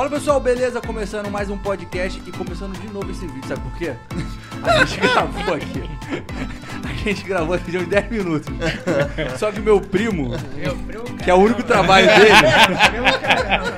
[0.00, 0.80] Fala pessoal, beleza?
[0.80, 3.92] Começando mais um podcast e começando de novo esse vídeo, sabe por quê?
[4.62, 5.82] A gente gravou aqui.
[6.82, 8.48] A gente gravou aqui de uns 10 minutos.
[9.36, 10.30] Só que meu primo,
[11.22, 12.30] que é o único trabalho dele,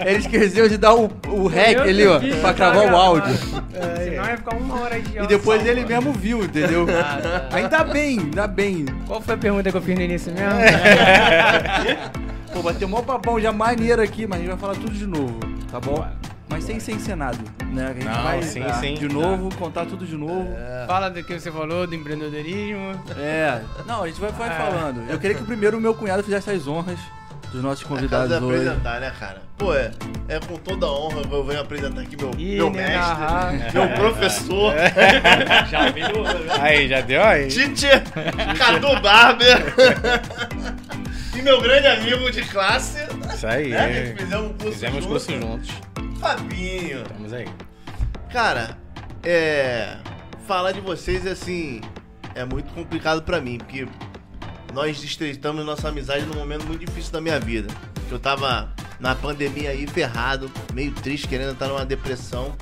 [0.07, 3.35] ele esqueceu de dar o, o rec ali, ó, pra gravar o áudio.
[3.35, 6.87] Senão ia ficar uma hora de E depois ele mesmo viu, entendeu?
[7.51, 8.87] Ainda bem, ainda bem.
[9.09, 10.53] Qual foi a pergunta que eu fiz no início mesmo?
[12.53, 14.91] Pô, vai ter um maior papão já maneiro aqui, mas a gente vai falar tudo
[14.93, 15.39] de novo,
[15.71, 16.07] tá bom?
[16.49, 17.39] Mas sem ser encenado,
[17.73, 17.87] né?
[17.91, 18.95] A gente Não, vai sim, tá, sim.
[18.95, 20.49] de novo, contar tudo de novo.
[20.87, 22.93] Fala do que você falou, do empreendedorismo.
[23.19, 23.63] É.
[23.87, 24.53] Não, a gente vai, vai É.
[24.53, 25.03] falando.
[25.11, 26.99] Eu queria que primeiro o meu cunhado fizesse as honras
[27.51, 28.67] dos nossos convidados hoje.
[28.69, 29.41] apresentar, né, cara?
[29.57, 29.91] Pô, é,
[30.29, 33.53] é com toda honra que eu venho apresentar aqui meu, Ih, meu né, mestre, narrar.
[33.73, 34.75] meu professor,
[35.71, 36.27] Já melhorou.
[36.61, 37.49] Aí, já deu aí.
[37.49, 37.87] Tite
[38.59, 39.59] Cadu Barber
[41.35, 42.99] e meu grande amigo de classe,
[43.35, 43.69] Isso aí.
[43.71, 44.15] né?
[44.17, 45.71] Fizemos um curso Fizemos junto, curso juntos.
[46.21, 47.03] Fabinho.
[47.03, 47.49] Estamos aí.
[48.33, 48.79] Cara,
[49.23, 49.97] é.
[50.47, 51.81] Falar de vocês, assim,
[52.35, 53.87] é muito complicado pra mim, porque
[54.75, 57.73] nós estreitamos nossa amizade num momento muito difícil da minha vida.
[58.11, 62.57] Eu tava na pandemia aí, ferrado, meio triste, querendo estar numa depressão.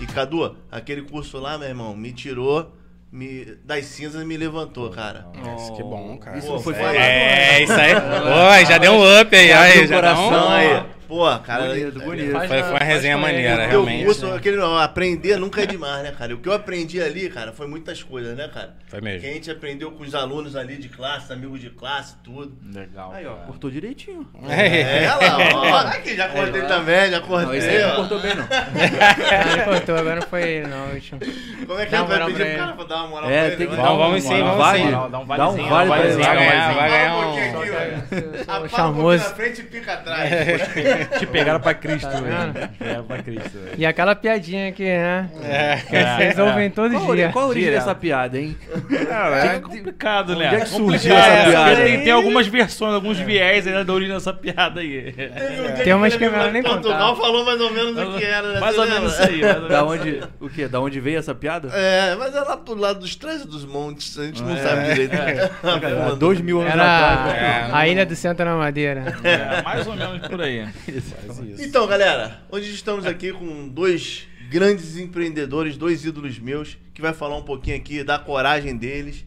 [0.00, 2.75] E Cadu, aquele curso lá, meu irmão, me tirou
[3.12, 5.26] me, das cinzas e me levantou, cara.
[5.42, 6.36] Nossa, que bom, cara.
[6.38, 7.92] Isso não foi É, falado É, isso aí.
[8.58, 9.52] Oi, já deu um up aí.
[9.52, 10.95] Aí já dá um- coração aí.
[11.06, 11.66] Pô, cara.
[11.68, 12.32] Bonito, bonito.
[12.32, 13.22] Faz Foi, foi uma resenha ele.
[13.22, 14.04] maneira, realmente.
[14.04, 16.34] curso, aquele, não, aprender nunca é demais, né, cara?
[16.34, 18.74] O que eu aprendi ali, cara, foi muitas coisas, né, cara?
[18.88, 19.20] Foi mesmo.
[19.20, 22.56] Que a gente aprendeu com os alunos ali de classe, amigos de classe, tudo.
[22.74, 23.12] Legal.
[23.12, 24.26] Aí, ó, cortou direitinho.
[24.48, 25.76] É, lá, ó.
[25.88, 27.96] Aqui, já cortei também, já Não, cortei, esse aí não ó.
[27.96, 28.46] cortou bem, não.
[29.36, 30.86] Ah, ele cortou, agora não foi ele, não.
[31.66, 33.36] Como é que Dá ele uma vai pedir pro cara pra dar uma moral É,
[33.38, 33.56] pra ele?
[33.56, 33.84] tem que Vai.
[33.84, 34.90] dar vamos sim, vamos vale, sim.
[34.90, 35.88] Dá um Dá um vale, valezinho, pra um ele.
[35.88, 38.44] valezinho, Vai ganhar, vai ganhar Fala um- pouquinho aqui, ó.
[38.60, 39.24] Pouquinho charmoso.
[39.24, 40.30] na frente e pica atrás.
[41.18, 42.68] Te pegaram pra Cristo, Tá velho.
[42.78, 43.74] pegaram pra Cristo, velho.
[43.78, 45.30] E aquela piadinha aqui, né?
[45.42, 45.76] É.
[45.76, 47.28] Que vocês ouvem todo Qual, dia.
[47.30, 48.56] qual a origem dessa piada, hein?
[49.08, 50.46] Cara, é complicado, né?
[50.46, 51.76] Onde é que surgiu essa é, piada?
[51.76, 55.12] Tem, tem algumas versões, alguns viés aí da origem dessa piada aí.
[55.12, 57.22] Dia Tem umas que é em nem Portugal contar.
[57.26, 58.52] falou mais ou menos o que era.
[58.54, 58.60] né?
[58.60, 59.40] Mais ou menos isso aí.
[59.42, 60.22] mais ou Da menos onde.
[60.40, 60.68] O quê?
[60.68, 61.68] Da onde veio essa piada?
[61.72, 65.16] É, mas é lá pro lado dos trás dos montes, a gente não sabe direito.
[66.18, 67.26] Dois mil anos atrás.
[67.26, 67.68] né?
[67.70, 69.16] É, a Ilha do Centro na Madeira.
[69.26, 70.68] É, mais ou menos por aí.
[71.58, 77.36] Então, galera, hoje estamos aqui com dois grandes empreendedores, dois ídolos meus, que vai falar
[77.36, 79.24] um pouquinho aqui da coragem deles,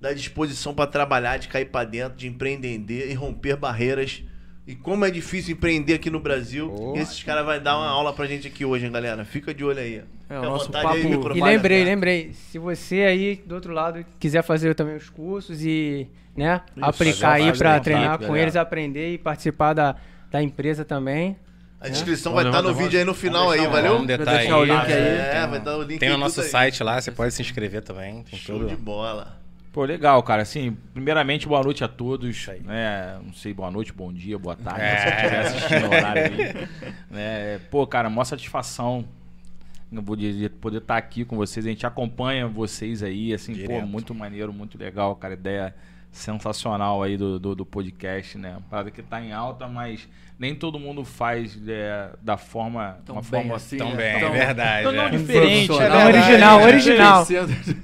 [0.00, 4.22] da disposição para trabalhar, de cair para dentro, de empreender e romper barreiras.
[4.70, 6.72] E como é difícil empreender aqui no Brasil.
[6.72, 6.96] Oh.
[6.96, 9.24] Esses caras vão dar uma aula pra gente aqui hoje, hein, galera?
[9.24, 10.02] Fica de olho aí.
[10.28, 12.32] É, o nosso papo- aí, E E lembrei, lembrei.
[12.34, 17.32] Se você aí do outro lado quiser fazer também os cursos e, né, Isso, aplicar
[17.32, 18.42] aí fase treinar com galera.
[18.42, 19.96] eles, aprender e participar da,
[20.30, 21.36] da empresa também.
[21.80, 23.92] A descrição Roda, vai estar no roda, vídeo aí no final aí, deixar- valeu?
[23.94, 24.92] Vamos deixar o link aí.
[24.92, 28.24] É, vai dar o link Tem no nosso site lá, você pode se inscrever também.
[28.34, 28.76] Show de tudo.
[28.76, 29.39] bola.
[29.72, 30.42] Pô, legal, cara.
[30.42, 32.48] Assim, primeiramente, boa noite a todos.
[32.64, 33.20] Né?
[33.24, 34.82] Não sei, boa noite, bom dia, boa tarde.
[34.82, 35.44] É.
[35.44, 36.68] Se assistindo o horário aí.
[37.08, 37.58] Né?
[37.70, 39.04] Pô, cara, maior satisfação.
[40.16, 41.66] Dizer, poder estar aqui com vocês.
[41.66, 43.86] A gente acompanha vocês aí, assim, pô, Direto.
[43.86, 45.34] muito maneiro, muito legal, cara.
[45.34, 45.74] Ideia
[46.12, 48.52] sensacional aí do, do, do podcast, né?
[48.52, 50.08] Uma parada que tá em alta, mas
[50.40, 52.96] nem todo mundo faz é, da forma.
[53.04, 53.96] Tão uma bem forma assim, Tão né?
[53.96, 54.82] bem, Tão- é verdade.
[54.84, 55.10] Tão não é.
[55.10, 55.66] diferente.
[55.66, 56.00] Profissional.
[56.00, 56.26] é verdade.
[56.30, 57.26] original, É, original.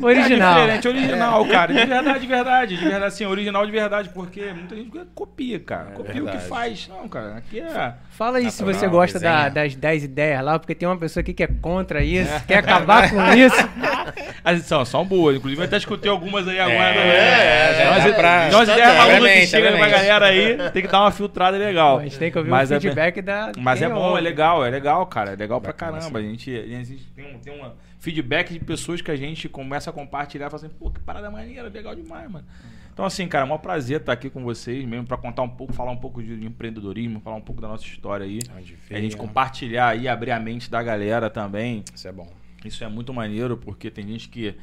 [0.00, 0.58] Original.
[0.58, 1.74] É diferente, original, cara.
[1.74, 2.76] De verdade, de verdade.
[2.76, 5.90] De verdade, assim, original de verdade, porque muita gente copia, cara.
[5.92, 6.88] Copia o que faz.
[6.88, 7.92] Não, cara, aqui é.
[8.10, 11.20] Fala aí se Natural, você gosta da- das 10 ideias lá, porque tem uma pessoa
[11.20, 13.68] aqui que é contra isso, quer acabar com isso.
[14.42, 15.36] As são, são boas.
[15.36, 16.94] Inclusive, eu até escutei algumas aí agora.
[16.94, 20.88] É, já nós, dá pra- nós ideias malucas que chegam pra galera aí, tem que
[20.88, 21.98] dar uma filtrada legal.
[21.98, 23.52] A gente tem que ouvir Mas o é- feedback da.
[23.58, 24.20] Mas é bom, é ouve.
[24.20, 25.32] legal, é legal, cara.
[25.32, 26.18] É legal pra caramba.
[26.18, 29.90] A gente, a gente tem, um, tem um feedback de pessoas que a gente começa
[29.90, 32.46] a compartilhar e fala assim, pô, que parada maneira, legal demais, mano.
[32.92, 35.72] Então, assim, cara, é um prazer estar aqui com vocês, mesmo pra contar um pouco,
[35.74, 38.38] falar um pouco de empreendedorismo, falar um pouco da nossa história aí.
[38.56, 39.16] Onde A gente veio.
[39.18, 41.84] compartilhar aí, abrir a mente da galera também.
[41.94, 42.26] Isso é bom.
[42.64, 44.54] Isso é muito maneiro, porque tem gente que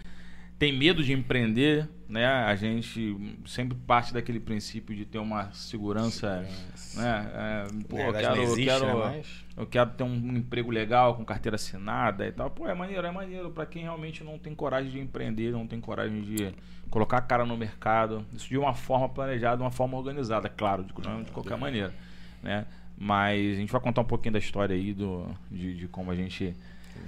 [0.63, 2.25] tem medo de empreender, né?
[2.25, 6.47] A gente sempre parte daquele princípio de ter uma segurança,
[6.95, 7.31] né?
[7.35, 9.21] É, pô, eu quero, não eu existe, quero, né,
[9.57, 12.49] eu quero ter um emprego legal, com carteira assinada e tal.
[12.49, 15.81] Pô, é maneiro, é maneiro pra quem realmente não tem coragem de empreender, não tem
[15.81, 16.55] coragem de
[16.89, 18.25] colocar a cara no mercado.
[18.31, 20.93] Isso de uma forma planejada, de uma forma organizada, claro, de,
[21.25, 21.93] de qualquer maneira,
[22.41, 22.65] né?
[22.97, 26.15] Mas a gente vai contar um pouquinho da história aí, do, de, de como a
[26.15, 26.55] gente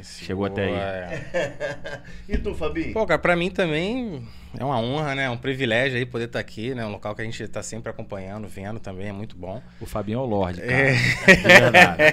[0.03, 0.73] Chegou até aí.
[0.73, 2.01] É.
[2.27, 2.93] E tu, Fabinho?
[2.93, 4.27] Pô, cara, pra mim também
[4.59, 5.25] é uma honra, né?
[5.25, 6.85] É um privilégio aí poder estar aqui, né?
[6.85, 9.61] Um local que a gente tá sempre acompanhando, vendo também, é muito bom.
[9.79, 10.73] O Fabinho é o Lorde, cara.
[10.73, 10.93] É.
[11.35, 12.03] verdade.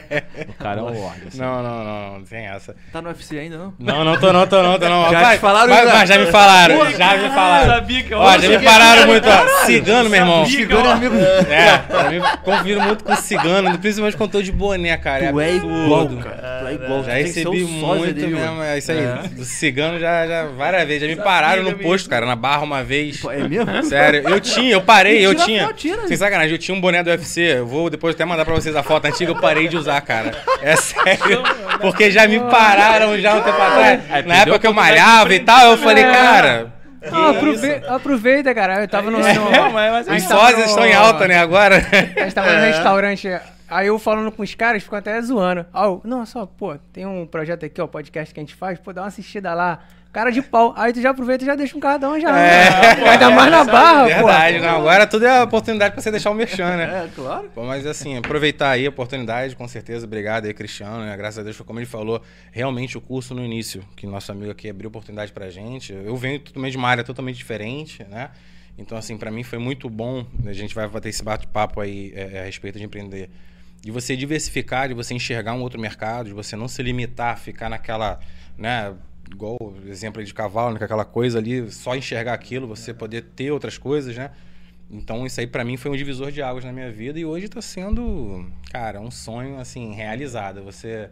[0.49, 1.29] O cara é o Lorde.
[1.29, 1.39] assim.
[1.39, 2.75] Não, não, não, não tem essa.
[2.93, 3.75] Tá no UFC ainda, não?
[3.79, 5.11] Não, não tô não, tô não, tô não.
[5.11, 5.85] Já te falaram já?
[5.85, 7.67] vai, já me falaram, já me falaram.
[7.67, 9.67] sabia que eu Ó, já me pararam muito, ó.
[9.67, 10.47] Cigano, meu irmão.
[10.47, 11.15] Cigano é amigo.
[11.17, 15.33] É, eu me convido muito com cigano, principalmente quando tô de boné, cara.
[15.33, 16.59] Tu é igual, cara.
[16.61, 17.05] Tu é igual.
[17.05, 18.99] Já recebi muito mesmo, é isso aí.
[18.99, 19.29] É.
[19.29, 21.03] Do cigano já, já várias vezes.
[21.03, 23.21] Já me pararam no posto, cara, na barra uma vez.
[23.21, 23.71] Pô, É mesmo?
[23.85, 25.63] Sério, eu tinha, eu parei, eu Tira tinha.
[25.67, 26.07] foto, tira.
[26.09, 27.41] Sem sacanagem, eu tinha um boné do UFC.
[27.59, 30.37] Eu vou depois até mandar pra vocês a foto antiga, eu parei de usar, cara.
[30.63, 31.43] É sério.
[31.81, 34.01] Porque já me pararam já um tempo atrás.
[34.11, 36.11] Aí, Na época que eu malhava e tal, eu falei, É.
[36.13, 36.73] cara.
[37.11, 37.91] Ah, aprove- isso?
[37.93, 38.81] aproveita, cara.
[38.81, 39.21] Eu tava no.
[39.27, 41.77] É, no- mas- mas- a Os sósias no- estão em alta, né, agora?
[42.17, 43.29] A gente tava no restaurante.
[43.69, 45.67] Aí eu falando com os caras, ficam até zoando.
[45.75, 48.79] Ah, eu, não, só, pô, tem um projeto aqui, ó, podcast que a gente faz,
[48.79, 49.81] pô, dá uma assistida lá.
[50.13, 50.75] Cara de pau.
[50.77, 52.39] Aí tu já aproveita e já deixa um cardão já.
[52.39, 52.97] É.
[52.97, 54.09] Pô, Ainda mais na barra, pô.
[54.09, 54.77] Verdade, não.
[54.77, 57.05] Agora tudo é oportunidade pra você deixar o merchan, né?
[57.07, 57.51] É, claro.
[57.55, 60.05] Pô, mas assim, aproveitar aí a oportunidade, com certeza.
[60.05, 61.03] Obrigado aí, Cristiano.
[61.03, 61.17] Né?
[61.17, 62.21] Graças a Deus, foi como ele falou,
[62.51, 65.95] realmente o curso no início, que nosso amigo aqui abriu oportunidade pra gente.
[65.95, 68.29] Eu venho totalmente de uma área totalmente diferente, né?
[68.77, 70.27] Então, assim, pra mim foi muito bom.
[70.43, 70.51] né?
[70.51, 73.31] A gente vai bater esse bate-papo aí é, a respeito de empreender.
[73.81, 77.71] De você diversificar, de você enxergar um outro mercado, de você não se limitar, ficar
[77.71, 78.21] naquela,
[78.59, 78.93] né?
[79.33, 80.79] Igual o exemplo de cavalo, né?
[80.79, 84.31] com aquela coisa ali, só enxergar aquilo, você poder ter outras coisas, né?
[84.91, 87.49] Então isso aí pra mim foi um divisor de águas na minha vida e hoje
[87.49, 90.63] tá sendo, cara, um sonho assim realizado.
[90.65, 91.09] Você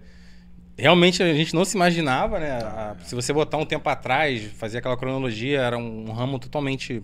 [0.77, 2.51] realmente a gente não se imaginava, né?
[2.53, 7.03] A- se você botar um tempo atrás, fazer aquela cronologia, era um ramo totalmente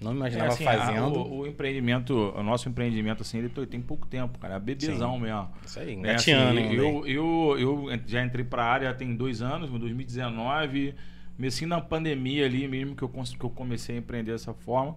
[0.00, 1.18] não me É, imaginava assim, a- fazendo.
[1.20, 4.54] o, o empreendimento, o nosso empreendimento, assim, ele tem pouco tempo, cara.
[4.54, 5.48] É bebezão mesmo.
[5.64, 9.78] Isso aí, Né, assim, eu, eu, eu já entrei pra área tem dois anos, em
[9.78, 10.94] 2019,
[11.36, 14.96] comecei na pandemia ali mesmo que eu, que eu comecei a empreender dessa forma.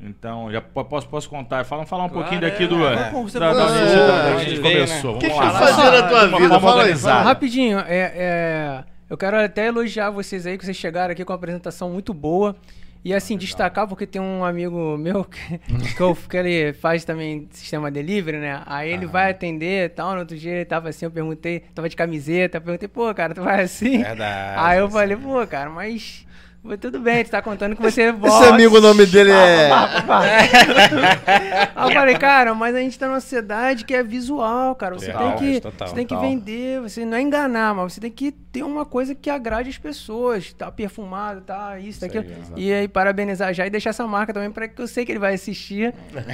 [0.00, 1.64] Então, já po- posso, posso contar.
[1.64, 2.84] Fala, falar um Claro, pouquinho é, daqui do.
[2.84, 4.86] é, como você da, da, começou, da- é, a gente veio, né?
[4.86, 5.14] começou.
[5.14, 6.56] O que, que Vamos fazia na tua vida?
[6.56, 6.64] aí.
[6.64, 7.22] organizada.
[7.22, 11.36] Rapidinho, é, é, eu quero até elogiar vocês aí, que vocês chegaram aqui com uma
[11.36, 12.56] apresentação muito boa.
[13.04, 15.58] E assim, destacar, porque tem um amigo meu que,
[16.28, 18.62] que, ele faz também sistema delivery, né?
[18.64, 20.14] Aí ele vai atender e tal.
[20.14, 23.34] No outro dia ele tava assim, eu perguntei, tava de camiseta, eu perguntei, pô, cara,
[23.34, 24.02] tu vai assim?
[24.02, 26.26] Verdade, Aí eu isso falei, pô, cara, mas.
[26.64, 28.44] Pô, Tudo bem, tu tá contando que você volta.
[28.44, 29.70] Esse amigo, o nome dele é.
[31.74, 34.94] Aí eu falei, cara, mas a gente tá numa sociedade que é visual, cara.
[34.94, 36.28] Você Total, tem que, total, você tem que total.
[36.28, 39.78] vender, você não é enganar, mas você tem que ter uma coisa que agrade as
[39.78, 40.52] pessoas.
[40.52, 42.34] Tá perfumado, tá isso, tá Isso aquilo.
[42.56, 45.18] e aí, parabenizar já e deixar essa marca também pra que eu sei que ele
[45.18, 45.94] vai assistir.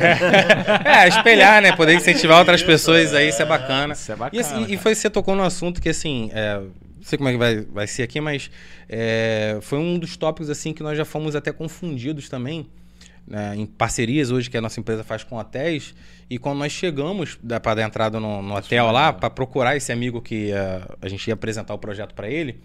[0.85, 1.73] É, espelhar, né?
[1.73, 3.95] Poder incentivar outras pessoas aí, isso é bacana.
[3.95, 6.61] Isso é bacana, E, assim, e foi você tocou no assunto que, assim, é,
[7.01, 8.51] não sei como é que vai, vai ser aqui, mas
[8.87, 12.67] é, foi um dos tópicos, assim, que nós já fomos até confundidos também,
[13.27, 15.95] né, em parcerias hoje que a nossa empresa faz com hotéis.
[16.29, 20.21] E quando nós chegamos para dar entrada no, no hotel lá, para procurar esse amigo
[20.21, 22.61] que eh, a gente ia apresentar o projeto para ele,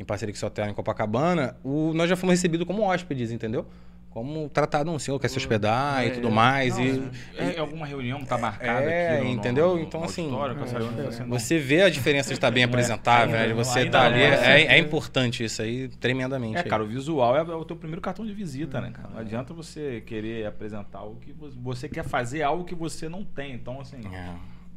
[0.00, 3.66] em parceria com esse hotel em Copacabana, o, nós já fomos recebidos como hóspedes, entendeu?
[4.16, 6.78] Como tratado, um senhor quer se hospedar e tudo mais.
[6.78, 7.02] e,
[7.36, 9.74] É, alguma reunião tá marcada É, aqui no, no- entendeu?
[9.76, 13.46] no Então, assim, tá sendo- Você vê a diferença de estar bem apresentável, né?
[13.48, 14.14] De você estar ali.
[14.20, 16.56] não, É, assim, é importante isso aí, tremendamente.
[16.56, 16.64] É, aí.
[16.64, 19.10] cara, o visual é, é o teu primeiro cartão de visita, né, cara?
[19.10, 23.22] Não adianta você querer apresentar algo que você, você quer fazer algo que você não
[23.22, 23.52] tem.
[23.52, 24.30] Então, assim, É.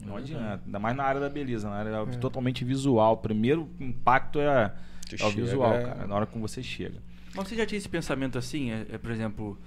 [0.05, 0.59] não adianta.
[0.65, 3.13] Ainda mais na área da beleza, na área totalmente visual.
[3.13, 4.73] O primeiro impacto é,
[5.17, 5.81] é o visual, é.
[5.83, 7.07] cara, na hora que você chega.
[7.35, 8.71] Mas você já tinha esse pensamento assim?
[8.71, 9.57] É, é, por exemplo,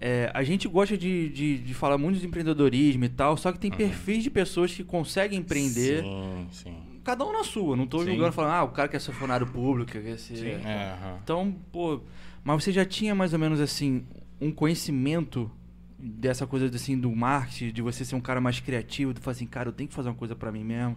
[0.00, 3.58] é, a gente gosta de, de, de falar muito de empreendedorismo e tal, só que
[3.58, 6.76] tem perfis de pessoas que conseguem empreender, Sim, sim.
[7.02, 7.74] cada um na sua.
[7.76, 8.06] Não tô Sim.
[8.10, 10.60] julgando falando, ah, o cara quer ser funcionário público, quer ser.
[10.64, 11.18] É, aham.
[11.22, 12.00] Então, pô,
[12.44, 14.04] mas você já tinha mais ou menos assim
[14.40, 15.50] um conhecimento
[15.98, 19.46] dessa coisa assim do marketing, de você ser um cara mais criativo, de falar assim,
[19.46, 20.96] cara, eu tenho que fazer uma coisa pra mim mesmo.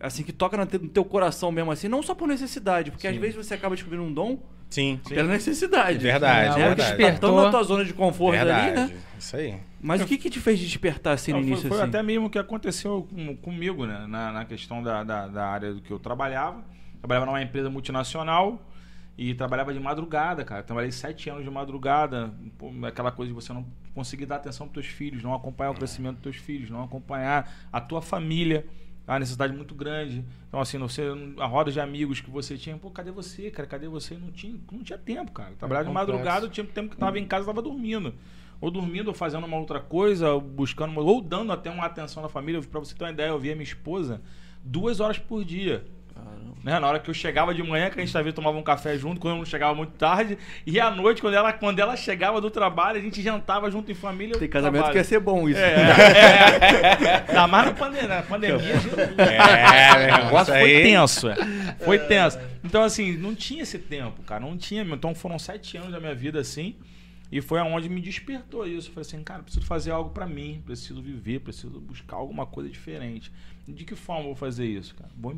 [0.00, 3.06] Assim que toca no te- no teu coração mesmo assim, não só por necessidade, porque
[3.06, 5.00] às vezes você acaba descobrindo um dom Sim.
[5.08, 5.98] pela necessidade.
[5.98, 7.20] Verdade, É, verdade.
[7.20, 8.92] Tão na tua zona de conforto ali, Verdade.
[8.92, 9.00] né?
[9.18, 9.56] Isso aí.
[9.80, 11.88] Mas o que que te fez despertar assim no Não, foi, início foi assim?
[11.88, 14.06] até mesmo o que aconteceu com- comigo, né?
[14.08, 16.62] Na, na questão da, da, da área do que eu trabalhava.
[17.00, 18.60] Trabalhava numa empresa multinacional
[19.16, 20.62] e trabalhava de madrugada, cara.
[20.62, 22.32] Trabalhei sete anos de madrugada.
[22.58, 25.74] Pô, aquela coisa de você não conseguir dar atenção pros teus filhos, não acompanhar o
[25.74, 28.66] crescimento dos teus filhos, não acompanhar a tua família.
[29.08, 30.22] A necessidade muito grande.
[30.48, 31.02] Então, assim, você,
[31.38, 33.66] a roda de amigos que você tinha, pô, cadê você, cara?
[33.66, 34.14] Cadê você?
[34.16, 35.52] Não tinha, não tinha tempo, cara.
[35.58, 36.12] Trabalhava de complexo.
[36.18, 38.14] madrugada, tinha tempo que tava em casa, tava dormindo.
[38.60, 42.22] Ou dormindo, ou fazendo uma outra coisa, ou buscando, uma- ou dando até uma atenção
[42.22, 42.60] na família.
[42.60, 44.20] Pra você ter uma ideia, eu via minha esposa
[44.62, 45.86] duas horas por dia.
[46.62, 46.78] Né?
[46.78, 49.20] Na hora que eu chegava de manhã, que a gente vezes tomava um café junto,
[49.20, 52.50] quando eu não chegava muito tarde, e à noite, quando ela, quando ela chegava do
[52.50, 54.38] trabalho, a gente jantava junto em família.
[54.38, 54.92] Tem casamento trabalho.
[54.92, 55.58] que ia ser bom isso.
[55.58, 57.24] É, é, é.
[57.28, 58.08] Ainda mais na pandemia.
[58.08, 58.74] Na pandemia
[59.16, 60.82] É, meu o negócio foi aí.
[60.82, 61.28] tenso.
[61.28, 61.36] é.
[61.84, 62.38] Foi tenso.
[62.64, 64.40] Então, assim, não tinha esse tempo, cara.
[64.40, 64.82] Não tinha.
[64.82, 66.76] Então, foram sete anos da minha vida assim.
[67.30, 68.88] E foi aonde me despertou isso.
[68.88, 70.62] Eu falei assim, cara, preciso fazer algo pra mim.
[70.64, 73.30] Preciso viver, preciso buscar alguma coisa diferente.
[73.66, 75.10] De que forma vou fazer isso, cara?
[75.14, 75.36] Vou,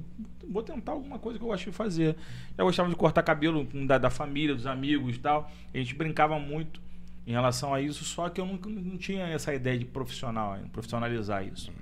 [0.49, 2.16] vou tentar alguma coisa que eu gosto de fazer.
[2.56, 5.50] Eu gostava de cortar cabelo da, da família, dos amigos e tal.
[5.75, 6.80] A gente brincava muito
[7.26, 11.47] em relação a isso, só que eu nunca não tinha essa ideia de profissional, profissionalizar
[11.47, 11.73] isso.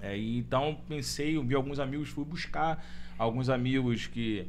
[0.00, 2.84] É, então pensei, eu vi alguns amigos, fui buscar
[3.16, 4.48] alguns amigos que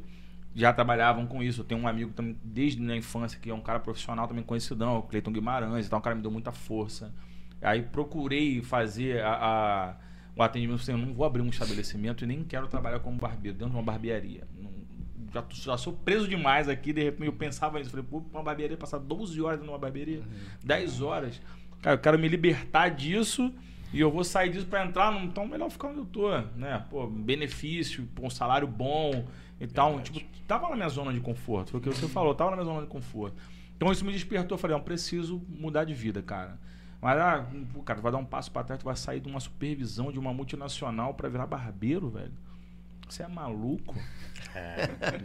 [0.54, 1.60] já trabalhavam com isso.
[1.60, 4.98] Eu tenho um amigo também desde na infância que é um cara profissional também conhecidão,
[4.98, 7.12] o Cleiton Guimarães, então o cara me deu muita força.
[7.60, 9.96] Aí procurei fazer a, a-
[10.36, 13.56] o atendimento, assim, eu não vou abrir um estabelecimento e nem quero trabalhar como barbeiro
[13.56, 14.46] dentro de uma barbearia.
[14.60, 14.72] Não-
[15.32, 18.76] já, já sou preso demais aqui, de repente eu pensava nisso, falei, pô, uma barbearia
[18.76, 20.22] passar 12 horas numa barbearia,
[20.62, 21.40] 10 horas.
[21.82, 23.52] Cara, eu quero me libertar disso
[23.92, 26.84] e eu vou sair disso pra entrar, num- então melhor ficar onde eu tô, né?
[26.90, 29.24] Pô, benefício, pô, um salário bom
[29.64, 30.00] e tal.
[30.00, 32.66] Tipo, tava na minha zona de conforto, foi o que você falou, tava na minha
[32.66, 33.36] zona de conforto.
[33.76, 36.58] Então isso me despertou, eu falei, eu preciso mudar de vida, cara.
[37.02, 37.44] Mas, ah,
[37.84, 40.18] cara, tu vai dar um passo pra trás, tu vai sair de uma supervisão de
[40.18, 42.32] uma multinacional pra virar barbeiro, velho.
[43.08, 43.94] Você é maluco?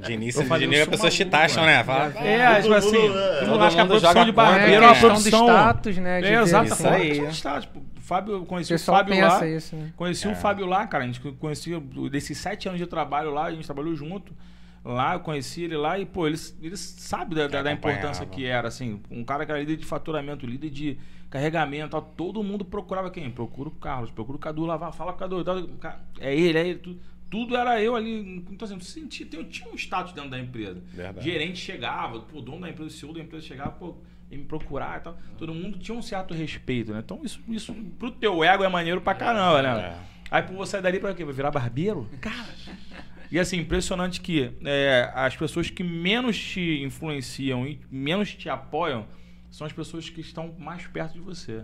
[0.06, 1.84] De início, falei, de nível, a pessoa te taxam, né?
[1.84, 3.28] Fala, É, tipo todo assim, mundo, é.
[3.28, 5.48] todo Todo mundo acha que a profissão de barbeiro É é uma profissão...
[5.48, 6.22] status, né?
[6.22, 6.84] de É, exato, assim.
[6.84, 7.28] isso aí.
[7.28, 7.70] de status.
[8.10, 9.48] O Fábio, eu O conheci o pessoal Fábio pensa lá.
[9.48, 9.94] isso, né?
[9.96, 10.32] Conheci É.
[10.32, 11.04] o Fábio lá, cara.
[11.04, 11.80] A gente conhecia
[12.12, 14.34] desses sete anos de trabalho lá, a gente trabalhou junto.
[14.84, 18.46] Lá, eu conheci ele lá e, pô, ele, ele sabe da, da- da importância que
[18.46, 19.00] era, assim.
[19.12, 20.98] Um cara que era líder de faturamento, líder de
[21.30, 23.30] carregamento, tal, todo mundo procurava quem?
[23.30, 25.46] Procura o Carlos, procura o Cadu, lá, vai, fala com o Cadu.
[26.20, 26.80] É ele, é ele.
[26.80, 27.00] Tudo,
[27.30, 28.44] tudo era eu ali.
[28.50, 30.82] Então, assim, eu sentia, eu tinha um status dentro da empresa.
[30.92, 31.24] Verdade.
[31.30, 33.96] Gerente chegava, pô, o dono da empresa, o CEO da empresa chegava, pô,
[34.32, 35.18] e me procurar e tal.
[35.38, 37.00] Todo mundo tinha um certo respeito, né?
[37.00, 39.80] Então, isso, isso pro teu ego é maneiro pra caramba, né?
[39.80, 40.20] É.
[40.32, 41.26] Aí pô, vou sair dali pra quê?
[41.26, 42.08] Vai virar barbeiro?
[42.22, 42.54] Cara.
[43.32, 49.08] E assim, impressionante que é, as pessoas que menos te influenciam e menos te apoiam
[49.52, 51.64] são as pessoas que estão mais perto de você.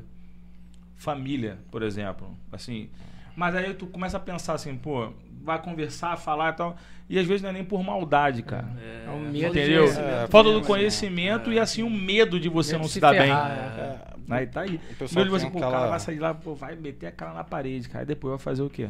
[0.96, 2.36] Família, por exemplo.
[2.52, 2.90] Assim.
[3.36, 5.12] Mas aí tu começa a pensar assim, pô,
[5.46, 6.76] vai conversar, falar e tal.
[7.08, 8.68] E às vezes não é nem por maldade, cara.
[9.08, 9.86] É o medo Entendeu?
[9.86, 12.94] de- É, Falta do problema, conhecimento e assim o medo de você Medo não de
[12.94, 13.22] se dar bem.
[13.22, 14.82] ferrar, É, Aí tá aí.
[14.92, 16.76] O pessoal Medo de você, pô, o aquela- cara vai sair de lá, pô, vai
[16.76, 18.04] meter a cara na parede, cara.
[18.04, 18.90] E depois vai fazer o quê?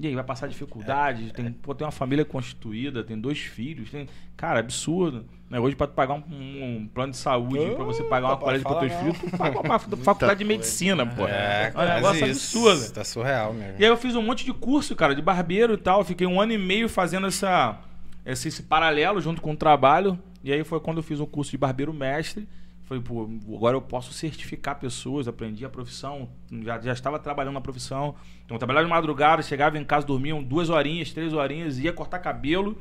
[0.00, 4.06] E aí, vai passar dificuldade, tem, pô, tem uma família constituída, tem dois filhos, tem.
[4.36, 5.24] Cara, absurdo.
[5.50, 5.58] Né?
[5.58, 8.78] Hoje, pra tu pagar um, um plano de saúde, pra você pagar uma colégio pros
[8.80, 11.26] teus filhos, tu paga uma fa- faculdade de medicina, pô.
[11.26, 12.68] É, um negócio quase isso.
[12.68, 12.92] absurdo.
[12.92, 13.74] Tá surreal mesmo.
[13.78, 16.04] E aí eu fiz um monte de curso, cara, de barbeiro e tal.
[16.04, 17.78] Fiquei um ano e meio fazendo essa,
[18.26, 20.18] esse, esse paralelo junto com o trabalho.
[20.44, 22.46] E aí foi quando eu fiz um curso de barbeiro mestre.
[22.84, 26.26] Falei, pô, agora eu posso certificar pessoas, aprendi a profissão,
[26.62, 28.14] já, já estava trabalhando na profissão.
[28.46, 32.18] Então eu trabalhava de madrugada, chegava em casa, dormiam duas horinhas, três horinhas, ia cortar
[32.18, 32.80] cabelo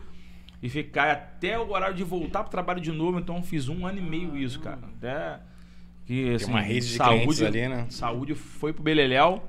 [0.62, 3.20] e ficar até o horário de voltar pro trabalho de novo.
[3.20, 4.80] Então eu fiz um ano e meio isso, cara.
[4.98, 5.40] Até
[6.06, 7.86] que, assim, uma rede de clientes ali, né?
[7.90, 9.44] Saúde foi pro Beleléu,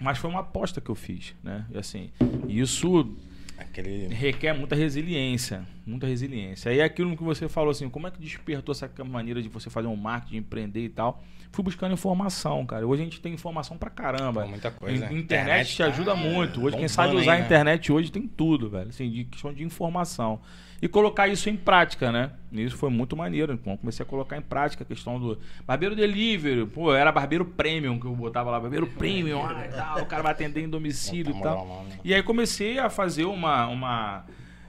[0.00, 1.64] mas foi uma aposta que eu fiz, né?
[1.70, 2.10] E assim,
[2.46, 3.16] isso
[3.58, 4.08] Aquele.
[4.14, 6.70] requer muita resiliência, muita resiliência.
[6.70, 9.68] Aí é aquilo que você falou assim, como é que despertou essa maneira de você
[9.68, 11.22] fazer um marketing, empreender e tal?
[11.50, 12.86] Fui buscando informação, cara.
[12.86, 14.42] Hoje a gente tem informação pra caramba.
[14.42, 14.94] Pô, muita coisa.
[14.94, 16.62] In- Internet, Internet te tá ajuda muito.
[16.62, 17.44] Hoje quem sabe aí, usar a né?
[17.44, 18.90] internet hoje tem tudo, velho.
[18.90, 20.40] Assim, de questão de informação.
[20.80, 22.30] E colocar isso em prática, né?
[22.52, 23.52] E isso foi muito maneiro.
[23.52, 26.66] Então, comecei a colocar em prática a questão do barbeiro delivery.
[26.66, 30.22] Pô, era barbeiro premium que eu botava lá, barbeiro premium, ah, e tal, o cara
[30.22, 31.84] vai atender em domicílio e tal.
[31.88, 31.98] né?
[32.04, 34.24] E aí comecei a fazer uma, uma,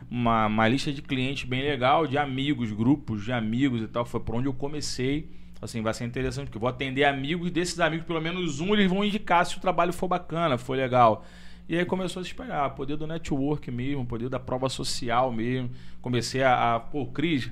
[0.10, 4.04] uma, uma lista de clientes bem legal, de amigos, grupos de amigos e tal.
[4.04, 5.30] Foi por onde eu comecei.
[5.62, 8.90] Assim, vai ser interessante, porque eu vou atender amigos desses amigos, pelo menos um, eles
[8.90, 11.26] vão indicar se o trabalho for bacana, for legal.
[11.70, 15.70] E aí começou a se espalhar, poder do network mesmo, poder da prova social mesmo.
[16.02, 17.52] Comecei a, a pô, Cris,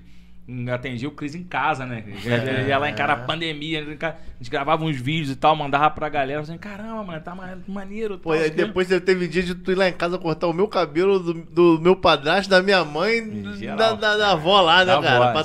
[0.74, 2.04] atendi o Cris em casa, né?
[2.24, 5.90] Ia, ia lá em cara a pandemia, a gente gravava uns vídeos e tal, mandava
[5.90, 8.18] pra galera, assim, caramba, mano, tá ma- maneiro.
[8.18, 10.48] Pô, e aí isso aqui." depois teve dia de tu ir lá em casa cortar
[10.48, 13.78] o meu cabelo do, do meu padrasto, da minha mãe, geral.
[13.78, 15.16] da, da, da avó lá, né, Da cara?
[15.16, 15.44] avó, pra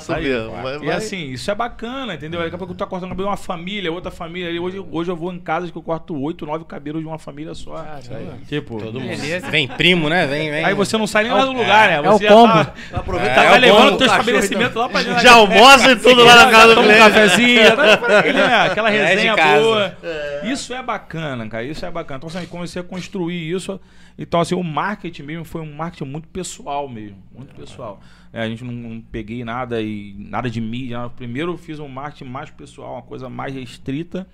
[0.49, 0.79] claro.
[0.79, 2.39] Vai- E assim, isso é bacana, entendeu?
[2.41, 4.47] Daqui a pouco tu tá cortando cabelo de uma família, outra família.
[4.49, 4.59] ali.
[4.59, 7.53] Hoje, hoje eu vou em casa que eu corto oito, nove cabelos de uma família
[7.53, 7.73] só.
[7.73, 8.37] Caramba.
[8.47, 9.17] Tipo, Todo mundo.
[9.51, 10.25] Vem primo, né?
[10.27, 10.63] Vem, vem.
[10.63, 11.95] aí você não sai nem lá do lugar, né?
[11.95, 12.53] é o Você já combo.
[12.53, 15.91] tá, Aproveita tá É, vai o levando combo, o teu estabelecimento lá da Já almoça
[15.91, 17.83] e tudo lá na casa do Toma um cafezinho, tá
[18.33, 19.97] né, aquela É resenha boa.
[20.43, 21.63] Isso é bacana, cara.
[21.63, 22.17] Isso é bacana.
[22.17, 23.79] Então, assim, comecei a construir isso.
[24.17, 27.17] Então, assim, o marketing mesmo foi um marketing muito pessoal mesmo.
[27.33, 27.99] Muito pessoal.
[28.31, 30.97] É, a gente não, não peguei nada e nada de mídia.
[30.97, 31.09] nada.
[31.09, 34.27] Primeiro eu fiz um marketing mais pessoal, uma coisa mais restrita.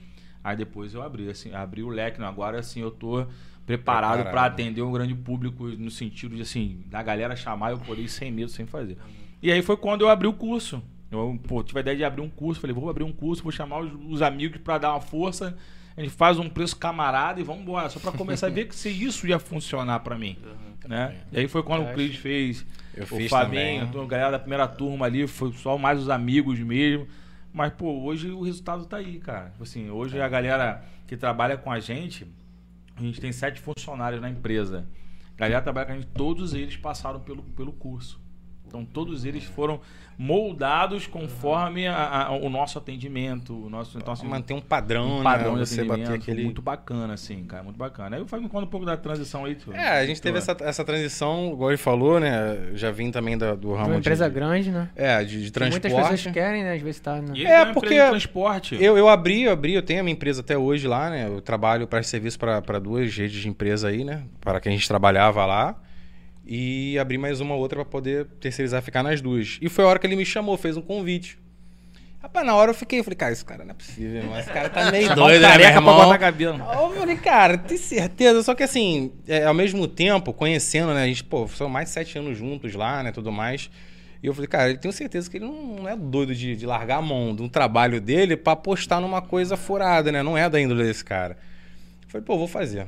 [0.43, 2.21] Aí depois eu abri, assim, abri o leque.
[2.21, 3.25] Agora assim eu tô
[3.65, 8.01] preparado para atender um grande público no sentido de assim, da galera chamar eu poder
[8.01, 8.97] ir sem medo, sem fazer.
[9.41, 10.81] E aí foi quando eu abri o curso.
[11.11, 13.51] Eu pô, tive a ideia de abrir um curso, falei, vou abrir um curso, vou
[13.51, 15.57] chamar os, os amigos para dar uma força.
[15.97, 18.75] A gente faz um preço camarada e vamos embora, só para começar a ver que
[18.75, 20.37] se isso ia funcionar para mim,
[20.87, 21.15] né?
[21.31, 22.65] E aí foi quando o Cris fez,
[22.95, 24.03] Eu o fiz Fabinho, também.
[24.03, 27.07] a galera da primeira turma ali, foi só mais os amigos mesmo.
[27.51, 29.51] Mas, pô, hoje o resultado tá aí, cara.
[29.59, 32.27] Assim, hoje a galera que trabalha com a gente,
[32.95, 34.87] a gente tem sete funcionários na empresa.
[35.35, 38.21] A galera trabalha com a gente, todos eles passaram pelo, pelo curso.
[38.69, 39.81] Então, todos eles foram
[40.17, 43.65] moldados conforme a- a- o nosso atendimento.
[43.65, 45.63] O nosso, então, assim, Manter um padrão, um padrão né?
[45.63, 46.43] de Você bater aquele...
[46.43, 47.63] muito bacana, assim, cara.
[47.63, 48.15] Muito bacana.
[48.17, 49.55] Aí eu falo, me conta um pouco da transição aí.
[49.55, 52.69] tu- É, a gente teve tu- essa, essa transição, igual ele falou, né?
[52.75, 54.89] Já vim também da- do De ramo uma empresa de, grande, né?
[54.95, 55.87] É, de, de Que transporte.
[55.89, 56.73] Muitas pessoas querem, né?
[56.73, 57.15] Às vezes tá.
[57.21, 57.31] Né?
[57.35, 58.75] E É, uma porque de transporte.
[58.79, 61.27] Eu, eu abri, eu abri, eu tenho a minha empresa até hoje lá, né?
[61.27, 64.23] Eu trabalho para serviço para duas redes de empresa aí, né?
[64.41, 65.75] Para quem a gente trabalhava lá.
[66.51, 69.59] E abri mais uma outra para poder terceirizar ficar nas duas.
[69.61, 71.37] E foi a hora que ele me chamou, fez um convite.
[72.19, 74.51] Rapaz, na hora eu fiquei, eu falei, cara, esse cara não é possível, mas esse
[74.51, 75.93] cara tá meio um doido, né, meu irmão?
[76.73, 78.41] Eu falei, cara, tem certeza?
[78.41, 81.03] Só que assim, é, ao mesmo tempo, conhecendo, né?
[81.03, 83.11] A gente, pô, são mais de sete anos juntos lá, né?
[83.11, 83.69] Tudo mais.
[84.23, 86.65] E eu falei, cara, eu tenho certeza que ele não, não é doido de, de
[86.65, 90.23] largar a mão de um trabalho dele pra apostar numa coisa furada, né?
[90.23, 91.37] Não é da índole desse cara.
[92.01, 92.87] Eu falei, pô, vou fazer.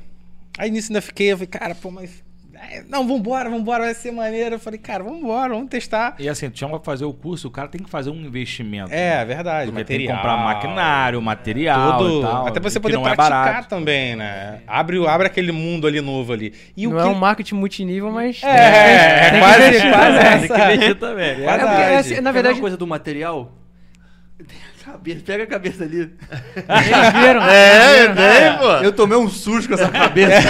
[0.57, 2.23] Aí nisso ainda fiquei, eu falei, cara, pô, mas.
[2.69, 4.55] É, Não, vambora, vambora, vai ser maneiro.
[4.55, 6.15] Eu falei, cara, vambora, vamos testar.
[6.19, 8.93] E assim, tu chama pra fazer o curso, o cara tem que fazer um investimento.
[8.93, 9.71] É, verdade.
[9.71, 12.47] Porque tem que material, comprar maquinário, material Tudo, e tal.
[12.47, 13.69] até pra você poder é praticar barato.
[13.69, 14.61] também, né?
[14.67, 16.53] Abre, abre aquele mundo ali novo ali.
[16.75, 17.09] E não o é que...
[17.09, 18.41] um marketing multinível, mas.
[18.43, 20.33] É, é, tem quase, quase né?
[20.33, 20.47] essa.
[20.47, 21.29] Tem que investir também.
[21.29, 21.95] É porque, Verdade.
[21.95, 23.51] assim, na Na verdade, coisa do material.
[24.85, 25.97] Cabeça, pega a cabeça ali.
[25.97, 27.43] eles viram.
[27.43, 28.15] É, eles viram.
[28.15, 28.71] tem, pô.
[28.83, 30.41] Eu tomei um susto com essa cabeça.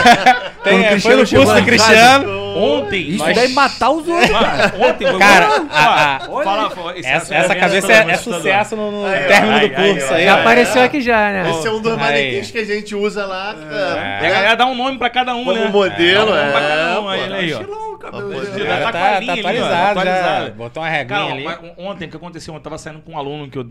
[0.64, 2.42] Tem, Quando o é, Cristiano foi no curso do Cristiano.
[2.52, 4.30] Ontem, Isso nós- daí matar os outros.
[4.30, 4.48] Mano,
[4.90, 8.76] ontem foi Cara, Ó, a- a- fala, Essa, é essa bem cabeça é, é sucesso
[8.76, 10.26] no, no Aí, término aí, do curso aí, aí.
[10.26, 11.50] Já apareceu aqui já, né?
[11.50, 14.66] Esse é um dos manequins que a gente usa lá E é, a galera dá
[14.66, 15.70] um nome pra cada um, como né?
[15.70, 16.26] modelo.
[16.26, 17.10] Dá um nome pra É, cada um, pô.
[17.10, 17.92] aí, ó.
[18.02, 20.50] Tá, tá tá ó, atualizado já.
[20.58, 21.44] Botou uma regrinha ali.
[21.44, 22.54] mas ontem o que aconteceu?
[22.54, 23.66] Eu tava saindo com um aluno que eu,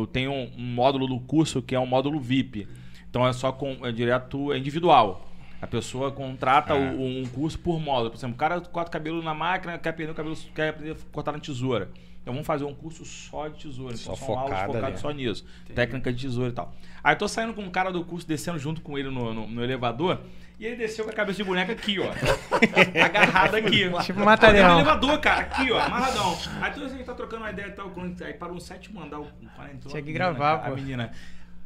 [0.00, 2.66] eu, tenho um módulo do curso que é um módulo VIP.
[3.10, 5.28] Então é só com é direto, é individual.
[5.62, 6.76] A pessoa contrata Ah.
[6.76, 8.10] o- um curso por módulo.
[8.10, 10.92] Por exemplo, o cara corta o cabelo na máquina, quer aprender o cabelo, quer aprender
[10.92, 11.90] a cortar na tesoura.
[12.22, 13.94] Então vamos fazer um curso só de tesoura.
[13.94, 15.44] Então Só aulas focado focadas só nisso.
[15.74, 16.74] Técnica de tesoura e tal.
[17.02, 19.46] Aí eu tô saindo com um cara do curso, descendo junto com ele no, no-
[19.46, 20.20] no elevador.
[20.58, 22.10] E ele desceu com a cabeça de boneca aqui, ó.
[23.04, 23.90] agarrada aqui.
[24.04, 24.20] Tipo
[24.52, 26.38] dentro do elevador, cara, aqui, ó, amarradão.
[26.60, 28.54] Aí toda vez que a gente tá trocando uma ideia e tal, quando- aí parou
[28.54, 29.90] no sétimo andar, o cara entrou.
[29.90, 30.72] Tinha que gravar, pô.
[30.72, 31.10] A menina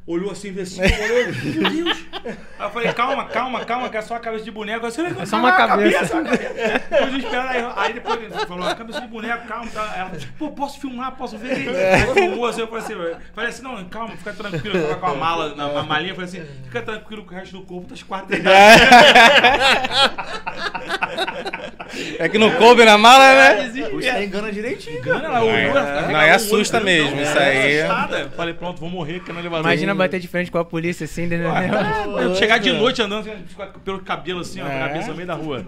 [0.09, 1.99] olhou assim, fez assim, olhou, meu Deus.
[2.25, 2.35] Aí
[2.66, 4.87] eu falei, calma, calma, calma, que é só a cabeça de boneco.
[4.87, 6.14] Assim, É só uma cabeça.
[6.16, 6.83] uma cabeça.
[6.90, 9.71] Depois desesperado, aí, aí depois ele falou, a cabeça de boneco, calma.
[9.71, 9.94] Tá.
[9.97, 11.53] Ela, pô, posso filmar, posso ver?
[11.53, 14.79] Aí filmou assim, eu falei assim, eu falei assim, não, calma, fica tranquilo.
[14.79, 17.37] Eu tava com a mala, na, na malinha, eu falei assim, fica tranquilo que o
[17.37, 18.49] resto do corpo tá esquartejado.
[22.18, 23.71] É que não coube na mala, né?
[23.92, 24.99] Você engana direitinho.
[24.99, 28.29] Engana, ela olhou, ela Não, o assusta olho, mesmo, não, isso aí.
[28.37, 29.64] Falei, pronto, vou morrer, que no elevador.
[29.64, 31.51] Imagina bater de frente com a polícia assim, entendeu?
[32.21, 33.45] Eu chegar de noite andando assim,
[33.85, 34.89] pelo cabelo assim, ó, É.
[34.89, 35.67] cabeça no meio da rua.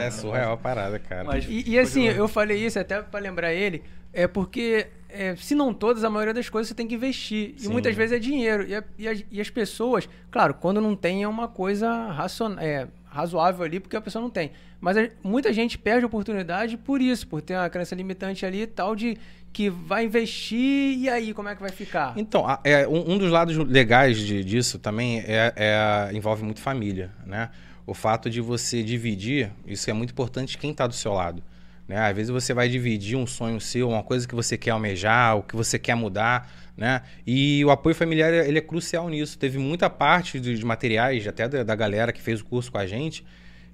[0.00, 1.24] É, é surreal a parada, cara.
[1.24, 3.82] Mas- E, e assim, eu falei isso até pra lembrar ele,
[4.12, 7.54] é porque, é, se não todas, a maioria das coisas você tem que investir.
[7.56, 7.68] E Sim.
[7.72, 8.66] muitas vezes é dinheiro.
[8.66, 12.54] E, a- e as, e as pessoas, claro, quando não tem é uma coisa racion,
[12.58, 14.52] é, razoável ali, porque a pessoa não tem.
[14.80, 18.62] Mas a- muita gente perde a oportunidade por isso, por ter uma crença limitante ali
[18.62, 19.16] e tal, de
[19.52, 22.12] que vai investir e aí, como é que vai ficar?
[22.16, 26.60] Então, a- é, um, um dos lados legais de- disso também é, é- envolve muito
[26.60, 27.48] família, né?
[27.86, 31.42] O fato de você dividir, isso é muito importante quem está do seu lado.
[31.88, 31.98] Né?
[31.98, 35.42] Às vezes você vai dividir um sonho seu, uma coisa que você quer almejar, o
[35.42, 37.02] que você quer mudar, né?
[37.26, 39.38] E o apoio familiar ele é crucial nisso.
[39.38, 42.86] Teve muita parte de materiais, até da, da galera que fez o curso com a
[42.86, 43.24] gente,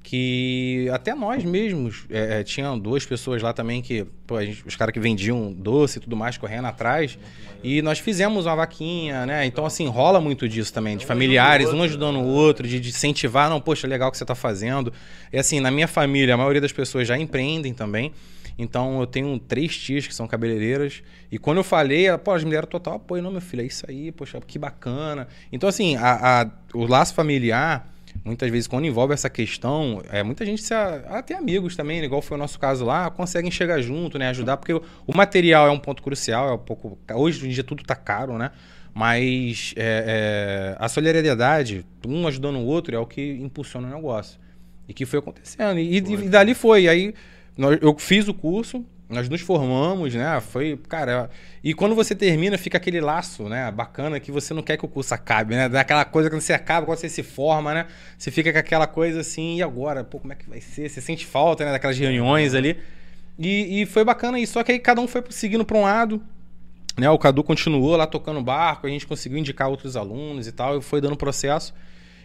[0.03, 4.75] que até nós mesmos, é, é, tinham duas pessoas lá também que, pô, gente- os
[4.77, 7.19] caras que vendiam doce e tudo mais, correndo atrás,
[7.63, 9.47] e nós fizemos uma vaquinha, né?
[9.47, 13.49] Então, assim, rola muito disso também, de familiares, um ajudando o outro, de, de incentivar,
[13.49, 14.93] não, poxa, legal o que você tá fazendo.
[15.33, 18.13] E assim, na minha família, a maioria das pessoas já empreendem também,
[18.59, 21.03] Então eu tenho três tias que são cabeleireiras.
[21.31, 23.87] E quando eu falei, ela, pô, as mulheres total apoio, não, meu filho, é isso
[23.89, 25.27] aí, poxa, que bacana.
[25.51, 27.92] Então, assim, a, a- o laço familiar,
[28.25, 30.73] muitas vezes, quando envolve essa questão, é, muita gente se.
[30.75, 34.29] a- Até amigos também, né, igual foi o nosso caso lá, conseguem chegar junto, né?
[34.29, 36.99] Ajudar, porque o, o material é um ponto crucial, é um pouco.
[37.15, 38.51] Hoje em dia tudo tá caro, né?
[38.95, 44.39] Mas é, é, a solidariedade, um ajudando o outro, é o que impulsiona o negócio.
[44.89, 45.79] E que foi acontecendo.
[45.79, 46.89] E, e dali foi.
[46.89, 47.15] Aí
[47.57, 50.41] nós- eu fiz o curso, nós nos formamos, né?
[50.41, 51.31] Foi, cara.
[51.63, 53.71] E quando você termina, fica aquele laço, né?
[53.71, 55.69] Bacana que você não quer que o curso acabe, né?
[55.69, 57.87] Daquela coisa quando você acaba, quando você se forma, né?
[58.17, 60.03] Você fica com aquela coisa assim, e agora?
[60.03, 60.89] Pô, como é que vai ser?
[60.89, 61.73] Você sente falta, né?
[61.73, 62.79] Daquelas reuniões ali.
[63.39, 64.55] E, e foi bacana isso.
[64.55, 66.23] Só que aí cada um foi seguindo para um lado.
[66.97, 70.79] Né, o Cadu continuou lá tocando barco, a gente conseguiu indicar outros alunos e tal,
[70.79, 71.73] e foi dando processo.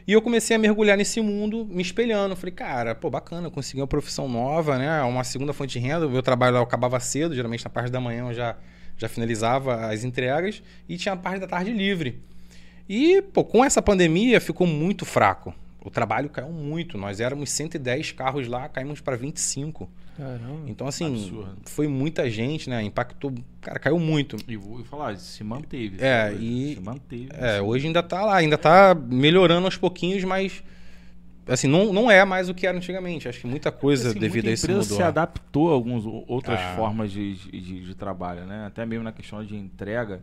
[0.07, 2.33] E eu comecei a mergulhar nesse mundo, me espelhando.
[2.33, 5.01] Falei, cara, pô, bacana, eu consegui uma profissão nova, né?
[5.03, 6.07] Uma segunda fonte de renda.
[6.07, 8.55] O meu trabalho lá eu acabava cedo, geralmente na parte da manhã eu já,
[8.97, 12.23] já finalizava as entregas, e tinha a parte da tarde livre.
[12.87, 15.53] E, pô, com essa pandemia ficou muito fraco.
[15.83, 16.97] O trabalho caiu muito.
[16.97, 19.89] Nós éramos 110 carros lá, caímos para 25.
[20.17, 20.61] Caramba.
[20.67, 21.57] Então, assim, Absurdo.
[21.65, 22.81] foi muita gente, né?
[22.81, 23.33] Impactou.
[23.61, 24.35] Cara, caiu muito.
[24.47, 25.97] E vou falar, se manteve.
[26.03, 26.43] É, sabe?
[26.43, 27.29] e- Se manteve.
[27.33, 30.63] É, hoje ainda tá lá, ainda tá melhorando aos pouquinhos, mas.
[31.47, 33.29] Assim, não, não é mais o que era antigamente.
[33.29, 34.83] Acho que muita coisa Assim, devido muita a isso mudou.
[34.83, 36.73] se adaptou a algumas outras Ah.
[36.75, 38.65] formas de, de, de trabalho, né?
[38.65, 40.21] Até mesmo na questão de entrega,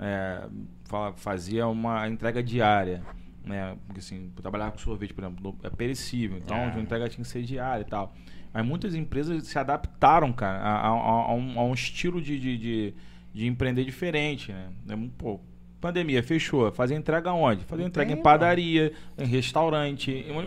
[0.00, 0.42] é,
[0.86, 3.04] fa- fazia uma entrega diária,
[3.44, 3.76] né?
[3.86, 6.72] Porque assim, eu trabalhava com sorvete, por exemplo, é perecível, então Ah.
[6.74, 8.12] a entrega tinha que ser diária e tal.
[8.54, 12.56] Mas muitas empresas se adaptaram, cara, a, a- a- um, a um estilo de, de,
[12.56, 12.94] de,
[13.34, 14.68] de empreender diferente, né?
[14.88, 15.40] É um- Pô,
[15.80, 16.70] pandemia, fechou.
[16.70, 17.64] Fazer entrega onde?
[17.64, 20.22] Fazer entrega em tem, padaria, em restaurante, em...
[20.22, 20.46] Fechou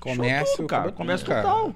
[0.00, 0.92] Comércio, tudo, cara.
[0.92, 1.42] Comércio cara.
[1.42, 1.74] total.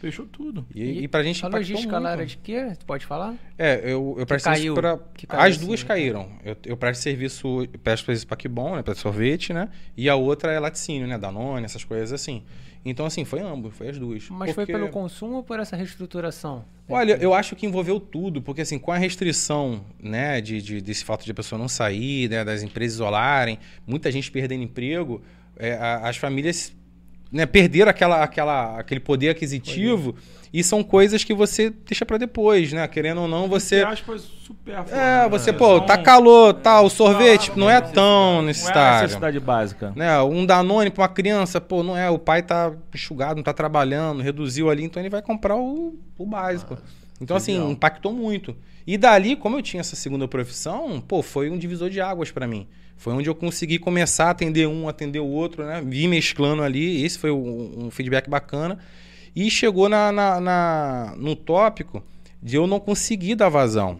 [0.00, 0.66] Fechou tudo.
[0.74, 2.10] E, e pra gente A logística muito.
[2.10, 2.72] era de quê?
[2.78, 3.34] Tu pode falar?
[3.58, 4.74] É, eu, eu presto caiu?
[4.74, 4.98] serviço pra.
[5.12, 5.88] Que caiu, As assim, duas né?
[5.88, 6.28] caíram.
[6.42, 8.82] Eu, eu presto serviço, eu presto serviço pra Kibon, né?
[8.82, 9.68] Pra sorvete, né?
[9.94, 11.18] E a outra é laticínio, né?
[11.18, 12.42] Danone, essas coisas assim.
[12.84, 14.28] Então, assim, foi ambos, foi as duas.
[14.30, 16.64] Mas foi Porque- pelo consumo ou por essa reestruturação?
[16.88, 21.04] Olha, eu acho que envolveu tudo, porque assim, com a restrição, né, de, de- desse
[21.04, 25.22] fato de a pessoa não sair, né, das empresas isolarem, muita gente perdendo emprego,
[25.56, 26.74] é, a- as famílias
[27.30, 30.14] né, perderam aquela, aquela, aquele poder aquisitivo
[30.52, 32.86] e são coisas que você deixa pra depois, né?
[32.88, 33.76] Querendo ou não, você.
[33.82, 35.28] Entre aspas, supérfluo, É, né?
[35.28, 38.42] você, São- pô, tá calor, tal, o sorvete Não, não é não é tão Não
[38.42, 39.02] é necessário.
[39.02, 39.92] necessidade básica.
[39.94, 43.52] Né, um Danone pra uma criança, pô, não é, o pai tá enxugado, não tá
[43.52, 46.76] trabalhando, reduziu ali, então ele vai comprar o, o básico.
[47.20, 47.70] Então, assim, legal.
[47.70, 48.56] impactou muito.
[48.86, 52.46] E dali, como eu tinha essa segunda profissão, pô, foi um divisor de águas pra
[52.48, 52.66] mim.
[53.00, 55.82] Foi onde eu consegui começar a atender um, atender o outro, né?
[55.82, 58.78] Vi mesclando ali, esse foi um, um feedback bacana.
[59.34, 62.04] E chegou na, na, na- no tópico
[62.42, 63.98] de eu não conseguir dar vazão.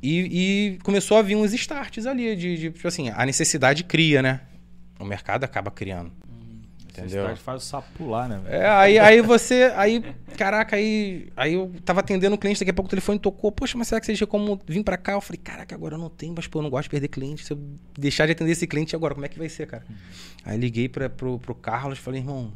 [0.00, 4.22] E, e começou a vir uns starts ali, de, de, tipo assim, a necessidade cria,
[4.22, 4.42] né?
[5.00, 6.12] O mercado acaba criando.
[6.98, 7.22] Entendeu?
[7.22, 8.40] Necessidade faz o sapo pular, né?
[8.42, 8.54] velho?
[8.62, 9.72] É, aí, aí você.
[9.76, 10.02] Aí,
[10.36, 13.50] caraca, aí, aí eu tava atendendo o cliente, daqui a pouco o telefone tocou.
[13.52, 15.12] Poxa, mas será que você deixa como vir pra cá?
[15.12, 17.44] Eu falei, caraca, agora eu não tenho, mas pô, eu não gosto de perder cliente.
[17.44, 17.58] Se eu
[17.98, 19.84] deixar de atender esse cliente agora, como é que vai ser, cara?
[20.44, 22.52] Aí liguei pra, pro, pro Carlos falei, irmão,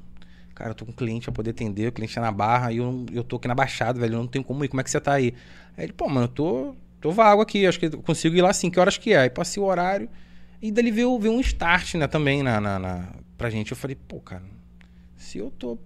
[0.54, 2.76] cara, eu tô com um cliente pra poder atender, o cliente tá na barra e
[2.76, 4.90] eu, eu tô aqui na Baixada, velho, eu não tenho como ir, como é que
[4.90, 5.34] você tá aí?
[5.76, 8.52] Aí ele, pô, mano, eu tô, tô vago aqui, acho que eu consigo ir lá
[8.52, 9.20] sim, que horas que é?
[9.20, 10.08] Aí passei o horário
[10.62, 13.08] e dali veio, veio um start, né, também na, na, na-
[13.40, 13.70] pra gente.
[13.70, 14.42] Eu falei, pô, cara,
[15.16, 15.78] se eu tô,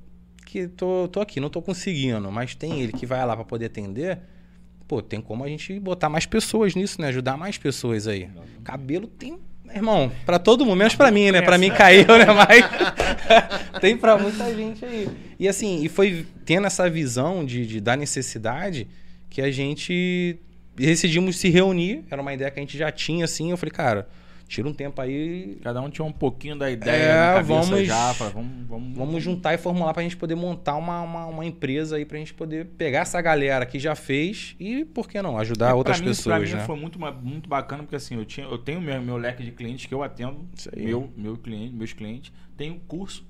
[0.45, 3.67] que tô, tô aqui, não tô conseguindo, mas tem ele que vai lá pra poder
[3.67, 4.19] atender,
[4.89, 7.09] pô, tem como a gente botar mais pessoas nisso, né?
[7.09, 8.29] Ajudar mais pessoas aí.
[8.65, 9.39] Cabelo tem,
[9.73, 11.43] irmão, pra todo mundo, menos pra mim, né?
[11.43, 12.27] Pra mim caiu, né?
[12.35, 12.65] Mas
[13.81, 15.09] tem pra muita gente aí.
[15.39, 18.89] E assim, e foi tendo essa visão de, de da necessidade
[19.31, 20.41] que a gente
[20.75, 22.05] decidimos se reunir.
[22.11, 23.53] Era uma ideia que a gente já tinha, assim.
[23.53, 24.09] Eu falei, cara,
[24.47, 25.59] tira um tempo aí.
[25.63, 28.13] Cada um tinha um pouquinho da ideia É, vamos- já.
[28.15, 31.97] fala, vamos, vamos, Vamos juntar e formular pra gente poder montar uma, uma, uma empresa
[31.97, 35.71] aí pra gente poder pegar essa galera que já fez e, por que não, ajudar
[35.71, 36.67] É, outras pra mim, pessoas, pra mim né?
[36.67, 39.87] foi muito, muito bacana, porque assim, eu, tinha, eu tenho meu, meu leque de clientes
[39.87, 40.85] que eu atendo, Isso aí.
[40.85, 43.27] meu, meu cliente, meus clientes, tenho curso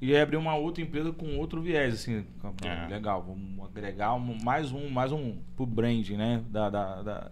[0.00, 2.24] e abrir uma outra empresa com outro viés, assim,
[2.64, 2.88] É.
[2.88, 7.30] legal, vamos agregar um- mais um, mais um pro brand, né, da, da, da-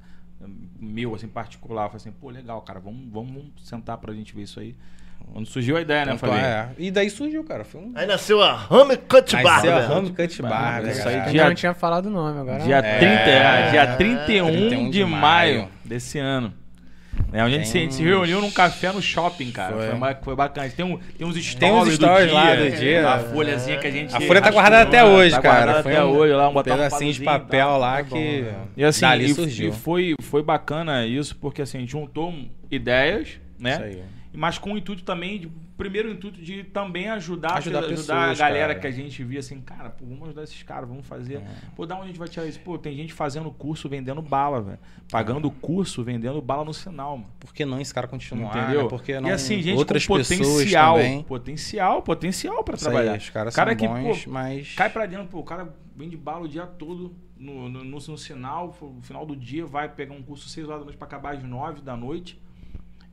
[0.80, 4.58] meu, assim, particular, falei assim, pô, legal, cara, vamos, vamos sentar pra gente ver isso
[4.60, 4.74] aí.
[5.32, 6.68] Quando surgiu a ideia, né, eu Tanto falei, é.
[6.76, 7.64] E daí surgiu, cara.
[7.64, 7.92] Foi um.
[7.94, 9.54] Aí nasceu a Hame Cut Aí Bar.
[9.54, 9.92] nasceu a velho.
[9.98, 11.20] Home Cut Bar, né, Isso aí, cara?
[11.26, 12.64] Ainda dia- não tinha falado o nome agora.
[12.64, 12.98] Dia, É.
[12.98, 15.68] 30, é, dia 31, 31 de, de maio maio.
[15.84, 16.52] desse ano.
[17.30, 17.44] Né?
[17.44, 19.76] Onde a gente se- a gente se reuniu num café no shopping, cara.
[19.76, 19.86] Foi.
[19.88, 20.68] Foi, ba- foi bacana.
[20.70, 23.08] Tem, um, tem uns stories, Tem uns stories do lá dia, do dia.
[23.10, 24.14] A folhazinha que a gente.
[24.16, 25.54] A folha tá guardada até hoje, tá cara.
[25.56, 27.78] guardada Foi até um hoje lá, um um pedacinho de papel tal.
[27.78, 28.54] lá Tá bom, que né?
[28.76, 29.68] E assim, dali e, surgiu.
[29.68, 32.32] e foi, foi bacana isso, porque assim, a gente juntou
[32.70, 33.72] ideias, né?
[33.72, 34.02] Isso aí.
[34.34, 38.44] Mas com o intuito também, de, primeiro intuito de também ajudar, Ajudar ajudar, pessoas, a
[38.44, 38.80] galera cara.
[38.80, 41.36] que a gente via assim, cara, pô, vamos ajudar esses caras, vamos fazer.
[41.36, 41.46] É.
[41.76, 42.58] Pô, da onde a gente vai tirar isso?
[42.60, 44.78] Pô, tem gente fazendo curso vendendo bala, velho.
[45.10, 47.30] Pagando curso vendendo bala no sinal, mano.
[47.38, 48.56] Por que não esse cara continuar?
[48.56, 48.84] Entendeu?
[48.84, 48.88] Né?
[48.88, 51.22] Porque não e assim, gente outras com pessoas potencial, também.
[51.22, 53.18] potencial, potencial pra Isso aí, trabalhar.
[53.18, 56.16] os caras cara são que, bons, pô, mas Cai pra dentro, pô, o cara vende
[56.16, 60.14] bala o dia todo no, no, no, no sinal, no final do dia vai pegar
[60.14, 62.40] um curso 6 horas da noite pra acabar às 9 da noite.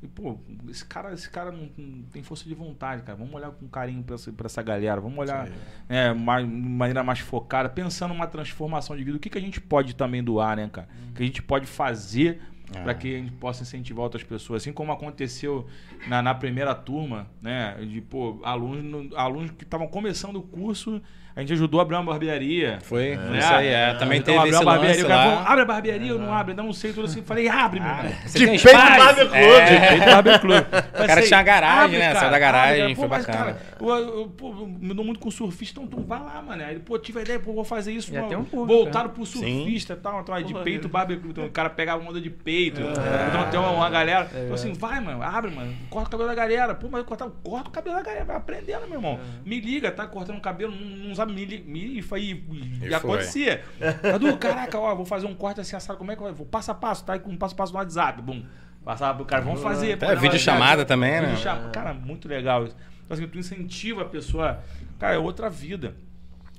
[0.02, 0.38] E, pô,
[0.70, 3.18] esse cara, esse cara não, não tem força de vontade, cara.
[3.18, 5.02] Vamos olhar com carinho pra essa, pra essa galera.
[5.02, 5.56] Vamos olhar Isso
[5.90, 9.18] né, mais, de maneira mais focada, pensando numa transformação de vida.
[9.18, 10.88] O que, que a gente pode também doar, né, cara?
[11.10, 12.42] O que a gente pode fazer
[12.74, 12.82] É.
[12.84, 14.62] para que a gente possa incentivar outras pessoas.
[14.64, 15.68] Assim como aconteceu
[16.08, 17.76] na, na primeira turma, né?
[17.84, 21.02] De, pô, alunos, no- alunos que estavam começando o curso,
[21.40, 22.80] a gente ajudou a abrir uma barbearia.
[22.84, 23.40] foi né?
[23.40, 23.68] isso aí.
[23.68, 25.32] É, também Então, teve abriu esse uma barbearia, lance o cara lá.
[25.32, 27.22] falou, abre a barbearia, eu não abro, eu não sei tudo assim.
[27.22, 28.12] Falei, abre, meu irmão.
[28.26, 28.98] Você De peito espaço?
[28.98, 29.42] Barber Club.
[29.42, 29.88] É.
[29.88, 30.66] Feito Barber Club.
[30.66, 32.14] O cara tinha garagem, né?
[32.14, 33.54] Saiu da garagem, foi mas, bacana.
[33.54, 36.62] cara, eu, eu, pô, eu me dou muito com surfista, então tu vai lá, mano.
[36.62, 38.12] Aí ele, pô, tive a ideia, pô, vou fazer isso.
[38.12, 40.20] Pô, tem um público, voltado pro surfista e tal.
[40.20, 40.90] Então, aí de peito, é.
[40.90, 41.32] Barber Club.
[41.32, 42.82] Então o cara pegava onda de peito.
[42.82, 44.30] Então tem uma, uma galera.
[44.30, 45.74] Então assim, vai, mano, abre, mano.
[45.90, 46.76] Corta o cabelo da galera.
[46.76, 48.26] Pô, mas eu cortar, corta o cabelo da galera.
[48.26, 49.20] Vai aprendendo, meu irmão.
[49.46, 51.46] Me liga, tá cortando o cabelo, não, não sabe me.
[51.46, 52.44] Me, e foi,
[52.82, 53.64] e, acontecia.
[54.02, 55.98] Cadu, caraca, ó, vou fazer um corte assim, assado.
[55.98, 56.32] Como é que vai?
[56.32, 57.18] Vou passo a passo, tá?
[57.20, 58.22] Com um passo a passo no WhatsApp.
[58.22, 58.44] Bum.
[58.84, 59.94] Passava pro cara, vamos fazer.
[59.94, 61.36] Até vídeo chamada também, né?
[61.36, 62.76] chama- Cara, muito legal isso.
[63.06, 64.64] Então, assim, tu incentiva a pessoa.
[64.98, 65.96] Cara, é outra vida.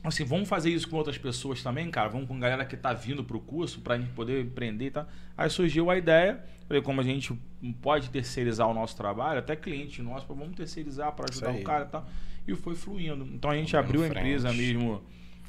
[0.03, 2.09] Assim, vamos fazer isso com outras pessoas também, cara.
[2.09, 5.07] Vamos com galera que tá vindo pro curso pra gente poder empreender e tal.
[5.37, 6.43] Aí surgiu a ideia.
[6.67, 7.39] Falei, como a gente
[7.83, 11.89] pode terceirizar o nosso trabalho, até cliente nosso, vamos terceirizar para ajudar o cara e
[11.89, 12.07] tal.
[12.53, 13.25] E foi fluindo.
[13.33, 15.03] Então a gente Vamos abriu a empresa mesmo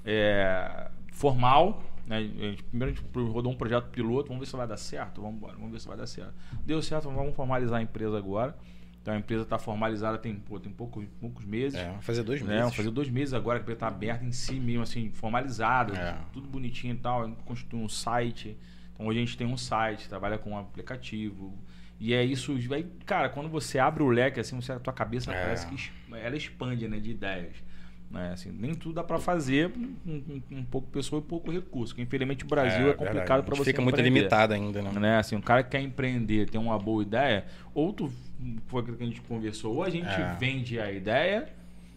[0.05, 1.83] é, formal.
[2.05, 2.17] Né?
[2.17, 5.21] A gente- primeiro a gente rodou um projeto piloto, vamos ver se vai dar certo.
[5.21, 6.33] Vamos embora, vamos ver se vai dar certo.
[6.65, 8.57] Deu certo, vamos formalizar a empresa agora.
[9.01, 11.79] Então a empresa está formalizada tem, pô, tem pouco, poucos meses.
[11.79, 12.47] É, vai fazer dois Né?
[12.47, 12.61] meses.
[12.61, 15.97] Vamos fazer dois meses agora que a empresa está aberta em si mesmo, assim, formalizada,
[15.97, 16.17] É.
[16.31, 17.23] tudo bonitinho e tal.
[17.23, 18.55] A gente Constitui um site.
[18.93, 21.57] Então hoje a gente tem um site, trabalha com um aplicativo.
[22.03, 22.57] E é isso.
[22.73, 25.39] Aí, cara, quando você abre o leque, assim, você, a tua cabeça É.
[25.43, 27.53] parece que ela expande, né, de ideias.
[28.09, 28.31] Né?
[28.33, 29.71] Assim, nem tudo dá para fazer
[30.49, 31.93] com pouco pessoa e pouco recurso.
[31.95, 33.43] Que infelizmente o Brasil é, complicado verdade.
[33.43, 34.91] para você Fica muito empreender limitado ainda, né?
[34.99, 35.17] né?
[35.17, 38.11] Assim, um cara que quer empreender, tem uma boa ideia, ou tu,
[38.67, 40.35] foi aquilo que a gente conversou, ou a gente É.
[40.39, 41.47] vende a ideia,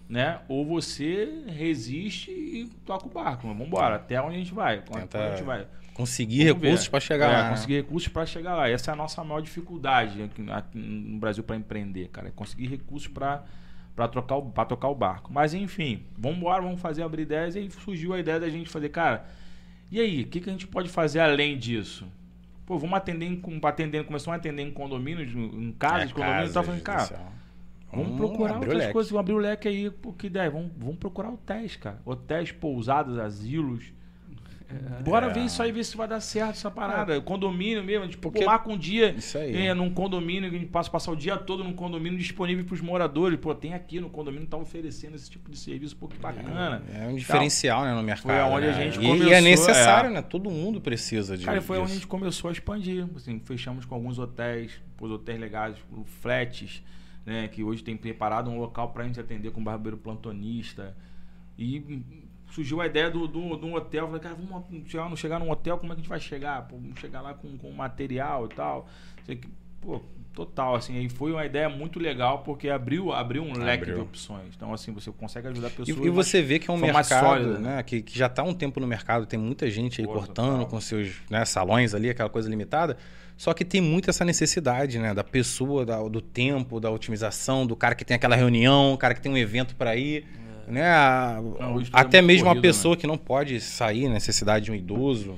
[0.09, 0.39] né?
[0.49, 3.47] Ou você resiste e toca o barco.
[3.49, 4.83] Mas vambora, até onde a gente vai?
[4.83, 5.67] Tenta a gente vai?
[5.95, 7.43] Conseguir Vamos recursos para chegar É, lá.
[7.45, 7.51] né?
[7.51, 8.69] Conseguir recursos para chegar lá.
[8.69, 12.29] Essa é a nossa maior dificuldade aqui, aqui no Brasil para empreender, cara.
[12.29, 13.45] É conseguir recursos para
[13.95, 15.33] para trocar o para tocar o barco.
[15.33, 18.69] Mas enfim, vamos embora, vamos fazer abrir ideias e aí surgiu a ideia da gente
[18.69, 19.25] fazer, cara.
[19.91, 22.07] E aí, o que, que a gente pode fazer além disso?
[22.67, 26.53] Pô, vamos atender em, atendendo, começamos a atender em condomínios, em casas É, de condomínios,
[26.53, 27.33] casas, tá falando, cara, residencial.
[27.93, 29.91] Vamos procurar outras coisas, vamos abrir o leque aí.
[29.91, 30.51] Pô, que ideia?
[30.51, 32.01] Vamos, vamos procurar hotéis, cara.
[32.05, 33.93] Hotéis, pousadas, asilos.
[35.05, 35.33] Bora É.
[35.33, 37.21] ver isso aí, ver se vai dar certo essa parada.
[37.21, 39.55] Condomínio mesmo, tipo, Porque- pô, marca um dia Isso aí.
[39.67, 42.75] é, num condomínio que a gente passa passar o dia todo num condomínio disponível para
[42.75, 43.39] os moradores.
[43.39, 46.83] Pô, tem aqui no condomínio tá oferecendo esse tipo de serviço, pô, que bacana.
[46.93, 48.25] É um diferencial né, no mercado.
[48.33, 48.85] Foi aonde a né?
[48.85, 50.15] gente e, começou, e é necessário, é.
[50.15, 50.23] né?
[50.23, 51.99] Todo mundo precisa de Cara, foi onde a disso.
[52.01, 53.07] gente começou a expandir.
[53.15, 56.83] Assim, fechamos com alguns hotéis, os hotéis legais, o flats,
[57.27, 57.49] né?
[57.49, 60.97] Que hoje tem preparado um local pra gente atender com barbeiro plantonista.
[61.59, 62.03] E
[62.55, 64.07] surgiu a ideia do, do, do hotel.
[64.07, 66.63] Falei, cara, vamos chegar, não chegar num hotel, como é que a gente vai chegar?
[66.69, 68.89] Pô, vamos chegar lá com, com material e tal.
[69.27, 69.49] Sei que,
[69.81, 70.01] pô,
[70.33, 73.95] total, assim, aí foi uma ideia muito legal porque abriu, abriu um leque Abriu.
[73.97, 74.53] de opções.
[74.57, 76.07] Então, assim, você consegue ajudar E, pessoas.
[76.07, 78.55] e você vê que é um mercado sólida, né, que, que já está há um
[78.55, 80.67] tempo no mercado, tem muita gente aí Pô, cortando total.
[80.67, 82.97] com seus né, salões ali, aquela coisa limitada.
[83.37, 85.13] Só que tem muito essa necessidade, né?
[85.13, 89.13] Da pessoa, da- do tempo, da otimização, do cara que tem aquela reunião, o cara
[89.13, 90.25] que tem um evento para ir.
[90.69, 90.87] Né?
[90.89, 92.69] A- Não, é até mesmo uma corrido, né?
[92.69, 95.37] pessoa que não pode sair, necessidade de um idoso.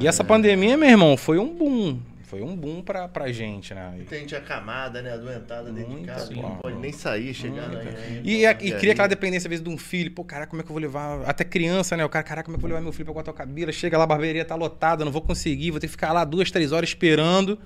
[0.00, 0.26] E essa É.
[0.26, 1.98] pandemia, meu irmão, foi um boom.
[2.24, 3.92] Foi um boom pra, pra gente, né?
[4.08, 5.12] Tem gente acamada, né?
[5.12, 6.42] Adoentada dentro de casa, bom.
[6.42, 7.76] não pode nem sair, chegar Muito.
[7.76, 7.84] lá.
[7.92, 8.20] né?
[8.24, 10.10] E, a- e cria aquela dependência, às vezes, de um filho.
[10.10, 11.22] Pô, caraca, como é que eu vou levar.
[11.28, 12.04] Até criança, né?
[12.04, 13.72] O cara, caraca, como é que eu vou levar meu filho pra cortar o cabelo?
[13.72, 16.50] Chega lá, a barbearia tá lotada, não vou conseguir, vou ter que ficar lá duas,
[16.50, 17.56] três horas esperando.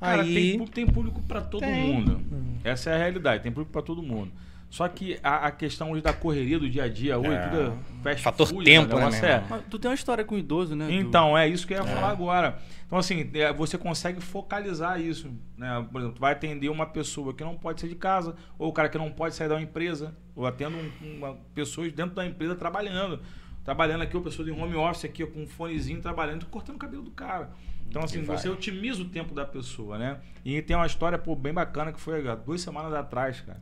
[0.00, 0.56] Cara, aí.
[0.58, 1.74] tem, tem público pra todo Tem.
[1.92, 2.20] mundo.
[2.64, 4.30] Essa é a realidade, tem público pra todo mundo.
[4.74, 7.46] Só que a, a questão hoje da correria do dia a dia, hoje, É.
[7.48, 9.08] tudo é fast Fator food, tempo, o né,
[9.48, 10.86] meu é- tu tem uma história com idoso, né?
[10.86, 12.58] do- Então, é isso que eu ia falar agora.
[12.84, 15.30] Então, assim, é, você consegue focalizar isso.
[15.56, 15.86] Né?
[15.92, 18.72] Por exemplo, tu vai atender uma pessoa que não pode sair de casa, ou o
[18.72, 22.26] cara que não pode sair da uma empresa, ou atendo um, uma, pessoas dentro da
[22.26, 23.20] empresa trabalhando.
[23.64, 27.04] Trabalhando aqui, ou pessoa de home office aqui, com um fonezinho trabalhando, cortando o cabelo
[27.04, 27.50] do cara.
[27.88, 30.18] Então, assim, você otimiza o tempo da pessoa, né?
[30.44, 33.60] E tem uma história pô, bem bacana que foi há duas semanas atrás, cara.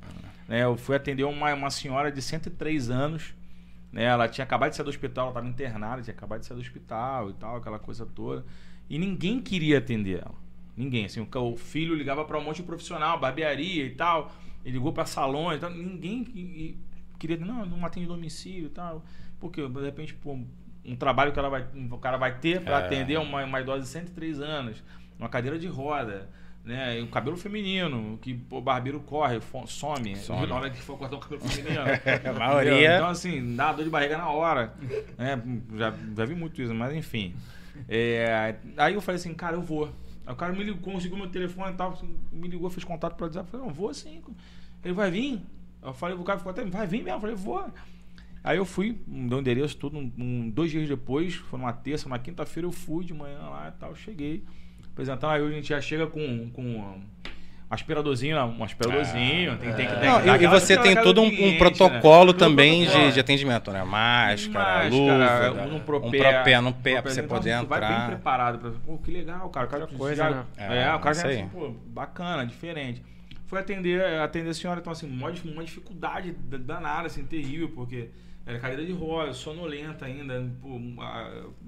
[0.49, 3.35] Né, eu fui atender uma, uma senhora de 103 anos,
[3.93, 4.05] né?
[4.05, 6.61] Ela tinha acabado de sair do hospital, ela estava internada, tinha acabado de sair do
[6.61, 8.45] hospital e tal, aquela coisa toda.
[8.89, 10.35] E ninguém queria atender ela.
[10.77, 11.05] Ninguém.
[11.05, 14.33] Assim, o filho ligava para um monte de profissional, barbearia e tal.
[14.65, 15.71] Ele ligou para salões e tal.
[15.71, 16.79] Ninguém que- e
[17.19, 17.37] queria.
[17.37, 19.05] Não, não atende domicílio e tal.
[19.39, 20.39] Porque, de repente, pô,
[20.85, 22.87] um trabalho que ela vai, o cara vai ter para É.
[22.87, 24.83] atender uma, uma idosa de 103 anos,
[25.19, 26.29] uma cadeira de roda.
[26.65, 30.47] Né, e um cabelo feminino, que o barbeiro corre, some, Some.
[30.47, 31.81] na hora que for cortar o cabelo feminino.
[31.83, 32.97] A maioria-?
[32.97, 34.73] Então, assim, dá dor de barriga na hora.
[35.19, 35.43] né?
[35.75, 37.35] já, já vi muito isso, mas enfim.
[37.89, 39.87] É, aí eu falei assim, cara, eu vou.
[40.25, 43.17] Aí o cara me ligou, conseguiu meu telefone e tal, assim, me ligou, fez contato
[43.17, 43.49] pelo WhatsApp.
[43.49, 44.23] Eu falei, não, vou sim.
[44.85, 45.41] Ele vai vir?
[45.83, 47.17] Eu falei, o cara ficou até, vai vir mesmo?
[47.17, 47.65] Eu falei, vou.
[48.45, 52.07] Aí eu fui, deu o endereço, tudo, um, um- dois dias depois, foi numa terça,
[52.07, 54.45] uma quinta-feira eu fui de manhã lá e tal, cheguei.
[54.93, 57.01] Apresentando, aí a gente já chega com, com um
[57.71, 58.43] aspiradorzinho, né?
[58.45, 61.23] um aspiradorzinho, tem, tem que tem Não, que dar e, e você tem todo do
[61.23, 61.59] um, um cliente, né?
[61.59, 63.09] protocolo Todo também protocolo.
[63.09, 63.83] de, de atendimento, né?
[63.85, 64.89] Máscara, Máscara,
[65.51, 67.89] luva, um um propé, propé no pé pra propé, você então, poder tu vai bem
[67.91, 68.07] entrar.
[68.07, 68.59] preparado.
[68.59, 69.67] Pra, pô, que legal, cara.
[69.67, 70.45] O cara Outra coisa, já, né?
[70.59, 71.39] É, É, o cara já aí.
[71.39, 73.03] assim, pô, bacana, diferente.
[73.47, 78.11] Foi atender, atender a senhora, então assim, uma, uma dificuldade da- danada, assim, terrível, porque
[78.47, 80.79] era cadeira de roda, sonolenta ainda, pô,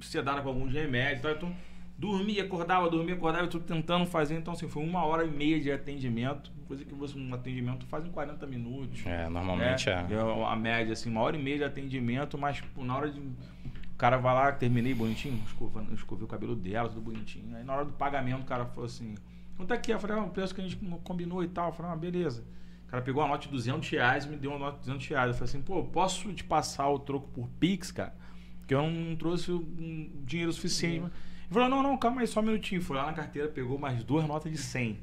[0.03, 1.55] sedada com alguns remédios e tal, então
[1.97, 5.61] dormia, acordava, dormia, acordava, eu tô tentando fazer, então assim, foi uma hora e meia
[5.61, 9.05] de atendimento, coisa que você, um atendimento faz em 40 minutos.
[9.07, 9.93] É, normalmente é.
[9.93, 10.47] é.
[10.47, 13.21] A média, assim, uma hora e meia de atendimento, mas pô, na hora de.
[13.21, 17.57] O cara vai lá, terminei bonitinho, escova, escovei o cabelo dela, tudo bonitinho.
[17.57, 19.15] Aí na hora do pagamento, o cara falou assim:
[19.57, 19.95] quanto é que é?
[19.95, 21.69] Eu falei, ah, o preço que a gente combinou e tal.
[21.69, 22.45] Eu falei, ah, beleza.
[22.89, 25.07] O cara pegou a nota de 200 reais e me deu uma nota de 200
[25.07, 25.29] reais.
[25.29, 28.15] Eu falei assim, pô, posso te passar o troco por Pix, cara?
[28.59, 31.11] Porque eu não trouxe um dinheiro suficiente.
[31.47, 32.81] Ele falou, não, não, calma aí, só um minutinho.
[32.83, 34.99] Foi lá na carteira, pegou mais duas notas de 100.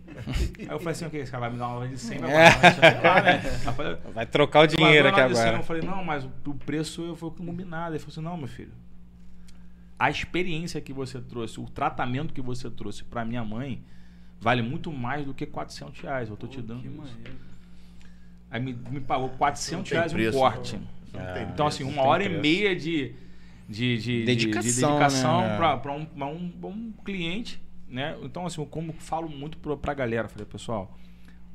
[0.60, 2.32] aí eu falei assim, ok, esse cara vai me dar uma nota de 100, vai
[2.32, 2.52] É.
[2.52, 3.42] pagar, lá, né?
[3.44, 5.58] Aí eu falei, Vai trocar o dinheiro aqui agora.
[5.58, 7.92] Eu falei, não, mas o, o preço foi combinado.
[7.94, 8.72] Ele falou assim, não, meu filho.
[10.00, 13.84] A experiência que você trouxe, o tratamento que você trouxe pra minha mãe,
[14.40, 16.28] vale muito mais do que 400 reais.
[16.30, 16.98] Eu tô te dando Que isso.
[16.98, 17.36] maneiro.
[18.50, 20.80] Aí me, me pagou 400 Não tem reais preço, um corte.
[21.54, 22.42] Então, assim, uma hora e preço.
[22.42, 23.14] meia de,
[23.68, 25.58] de, de, de- Dedicação, de dedicação né?
[25.58, 28.16] pra, pra um, um, um cliente, né?
[28.24, 30.98] Então, assim, eu como falo muito pra, pra galera, falei, pessoal,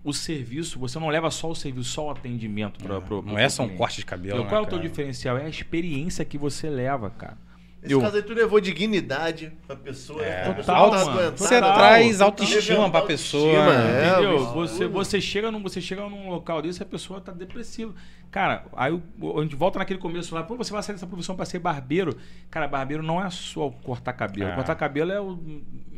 [0.04, 3.38] o serviço, você não leva só o serviço, só o atendimento pra, pro, Não pro
[3.38, 4.44] é só um corte de cabelo, Entendeu?
[4.44, 5.36] né, Qual é o teu diferencial?
[5.36, 7.36] É a experiência que você leva, cara.
[7.86, 10.22] Nesse Eu- caso aí, tu levou dignidade pra pessoa.
[10.24, 10.44] É.
[10.44, 10.50] né?
[10.50, 11.36] A pessoa Total, tá mano.
[11.36, 12.26] Você traz total.
[12.28, 13.74] autoestima pra pessoa.
[13.74, 14.10] É.
[14.12, 14.38] Entendeu?
[14.38, 17.94] bicho, Você, você, chega num, você chega num local desse e a pessoa tá depressiva.
[18.30, 18.92] Cara, aí
[19.38, 22.16] a gente volta naquele começo lá, pô, você vai sair dessa profissão pra ser barbeiro.
[22.50, 24.50] Cara, barbeiro não é só cortar cabelo.
[24.50, 24.54] É.
[24.54, 25.38] Cortar cabelo é o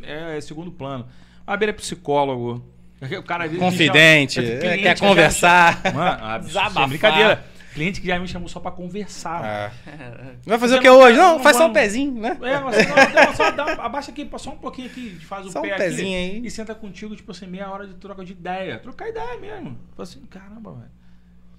[0.03, 1.07] é segundo plano.
[1.46, 2.64] Barbeiro é psicólogo.
[3.18, 5.81] O cara, Confidente, chama- é, cliente quer conversar.
[5.94, 6.83] Mano, Desabafar.
[6.83, 7.44] sem brincadeira.
[7.74, 9.44] Cliente que já me chamou só pra conversar.
[9.44, 9.70] É.
[10.46, 11.16] Vai fazer Você o que não- hoje?
[11.18, 12.37] Não, não faz só um vamos- pezinho, né?
[12.42, 15.59] É, mas não, não, só dá, abaixa aqui, só um pouquinho aqui, faz o Só
[15.61, 16.46] um pé pezinho aqui aí.
[16.46, 18.78] e senta contigo, tipo assim, meia hora de troca de ideia.
[18.78, 19.78] Trocar ideia mesmo.
[19.96, 20.98] Fala assim, caramba, velho.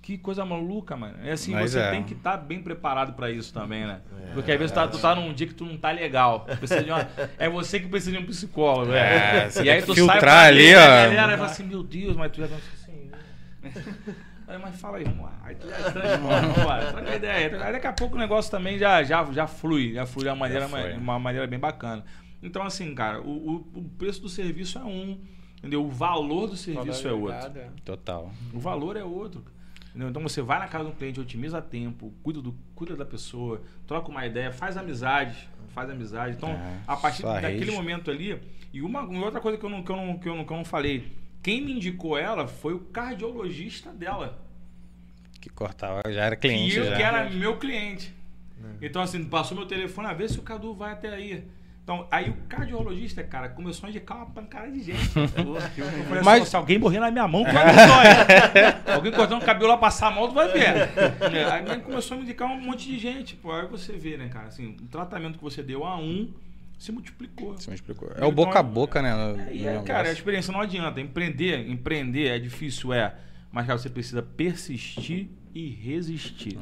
[0.02, 1.18] Que coisa maluca, mano.
[1.24, 1.92] É assim, Mas você é.
[1.92, 4.00] tem que estar bem preparado pra isso também, né?
[4.34, 6.46] Porque às vezes tá- tu tá num dia que tu não tá legal.
[6.58, 8.96] Precisa de uma- é você que precisa de um psicólogo, É,
[9.44, 9.50] né?
[9.52, 11.12] você E aí tu filtrar sai pra ali, ali, ó.
[11.12, 13.12] a galera fala assim, meu Deus, mas tu já dança assim.
[14.50, 15.34] Aí, mas fala aí, vamos lá.
[15.44, 17.64] Aí tu já transforma, vamos lá, troca ideia.
[17.64, 20.36] Aí daqui a pouco o negócio também já, já, já flui, já flui de uma
[20.36, 22.04] maneira, uma maneira bem bacana.
[22.42, 25.20] Então, assim, cara, o, o, o preço do serviço é um,
[25.60, 25.86] entendeu?
[25.86, 27.46] O valor do serviço é outro.
[27.48, 27.74] Obrigado.
[27.84, 28.32] Total.
[28.54, 29.44] O valor é outro.
[29.90, 30.10] entendeu?
[30.10, 34.10] Então você vai na casa do cliente, otimiza tempo, cuida, do, cuida da pessoa, troca
[34.10, 36.36] uma ideia, faz amizade, faz amizade.
[36.38, 37.72] Então, É, a partir daquele rede.
[37.72, 38.40] momento ali,
[38.74, 40.54] e uma, uma outra coisa que eu, não, que, eu não, que, eu não, que
[40.54, 44.40] eu não falei, quem me indicou ela foi o cardiologista dela.
[45.42, 46.74] Que cortava, já era cliente.
[46.74, 46.96] que eu já.
[46.98, 48.14] que era meu cliente.
[48.82, 51.46] Então, assim, passou meu telefone, a ver se o Cadu vai até aí.
[51.82, 55.10] Então, aí o cardiologista, cara, começou a indicar uma pancada de gente.
[55.18, 59.42] Eu falei Mas- assim, se alguém morrer na minha mão, tu vai ver alguém cortando
[59.42, 60.66] o cabelo lá passar mal, tu vai ver.
[61.34, 63.36] É, Aí começou a me indicar um monte de gente.
[63.38, 66.32] Pô, aí você vê, né, cara, assim, o tratamento que você deu a um
[66.80, 67.56] se multiplicou.
[67.68, 68.08] Me explicou.
[68.10, 69.14] É Então, o boca a boca, né?
[69.14, 71.02] no aí, cara, a experiência não adianta.
[71.02, 73.14] Empreender, empreender é difícil, é.
[73.52, 76.58] Mas, cara, você precisa persistir e resistir.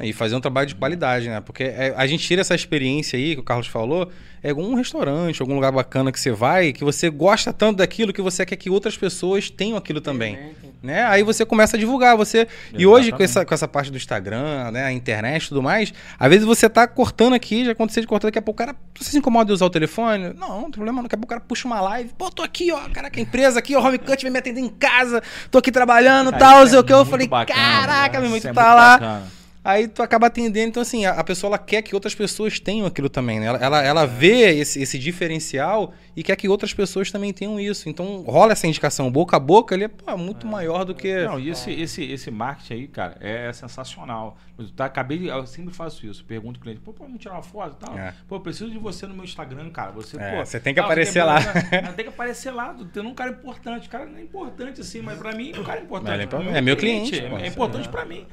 [0.00, 0.06] É.
[0.06, 1.40] E fazer um trabalho de qualidade, né?
[1.40, 4.10] Porque é, a gente tira essa experiência aí que o Carlos falou,
[4.42, 8.22] é algum restaurante, algum lugar bacana que você vai, que você gosta tanto daquilo que
[8.22, 10.54] você quer que outras pessoas tenham aquilo também.
[10.84, 11.02] Né?
[11.06, 12.46] Aí você começa a divulgar, você.
[12.76, 14.84] E hoje, com essa, com essa parte do Instagram, né?
[14.84, 18.28] A internet e tudo mais, às vezes você tá cortando aqui, já aconteceu de cortar,
[18.28, 18.76] daqui a pouco o cara.
[19.00, 20.34] Você se incomoda de usar o telefone?
[20.34, 21.02] Não, não tem problema.
[21.02, 22.10] Daqui a pouco o cara puxa uma live.
[22.18, 24.68] Pô, tô aqui, ó, caraca, a empresa aqui, ó, Home Cut vai me atender em
[24.68, 26.92] casa, tô aqui trabalhando Cara, tal, sei é o que.
[26.92, 28.28] Eu falei, bacana, caraca, né?
[28.28, 28.98] meu irmão, tu é tá lá.
[28.98, 29.32] bacana.
[29.64, 32.86] Aí tu acaba atendendo, então assim, a, a pessoa ela quer que outras pessoas tenham
[32.86, 33.46] aquilo também, né?
[33.46, 37.88] Ela, ela, ela vê esse, esse diferencial e quer que outras pessoas também tenham isso.
[37.88, 41.24] Então rola essa indicação boca a boca, ele é pô, muito maior do que.
[41.24, 44.36] Não, e esse, esse, esse marketing aí, cara, é sensacional.
[44.56, 45.26] Eu tá, acabei de.
[45.26, 46.24] Eu sempre faço isso.
[46.24, 47.98] Pergunto ao cliente, pô, pode me tirar uma foto e tal?
[47.98, 48.14] É.
[48.28, 49.90] Pô, eu preciso de você no meu Instagram, cara.
[49.92, 50.46] Você, É, pô.
[50.46, 51.38] você tem que ah, aparecer tem- lá.
[51.94, 53.86] Tem que aparecer lá, tendo um cara importante.
[53.88, 56.22] O cara não é importante assim, mas pra mim, o cara é importante.
[56.22, 56.42] É Pra.
[56.42, 57.38] É meu cliente, É, pô.
[57.38, 58.26] é importante pra mim.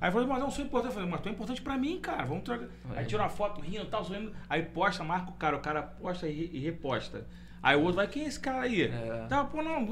[0.00, 0.90] Aí eu falei, mas não sou importante.
[0.90, 2.24] Eu falei, mas tu é importante pra mim, cara.
[2.24, 2.66] Vamos trocar.
[2.96, 4.32] Aí tira uma foto rindo e tal, sorrindo.
[4.48, 5.56] Aí posta, marca o cara.
[5.56, 7.19] O cara posta e, e reposta.
[7.62, 8.90] Aí o outro vai, quem é esse cara aí?
[9.28, 9.86] Tá, pô, não.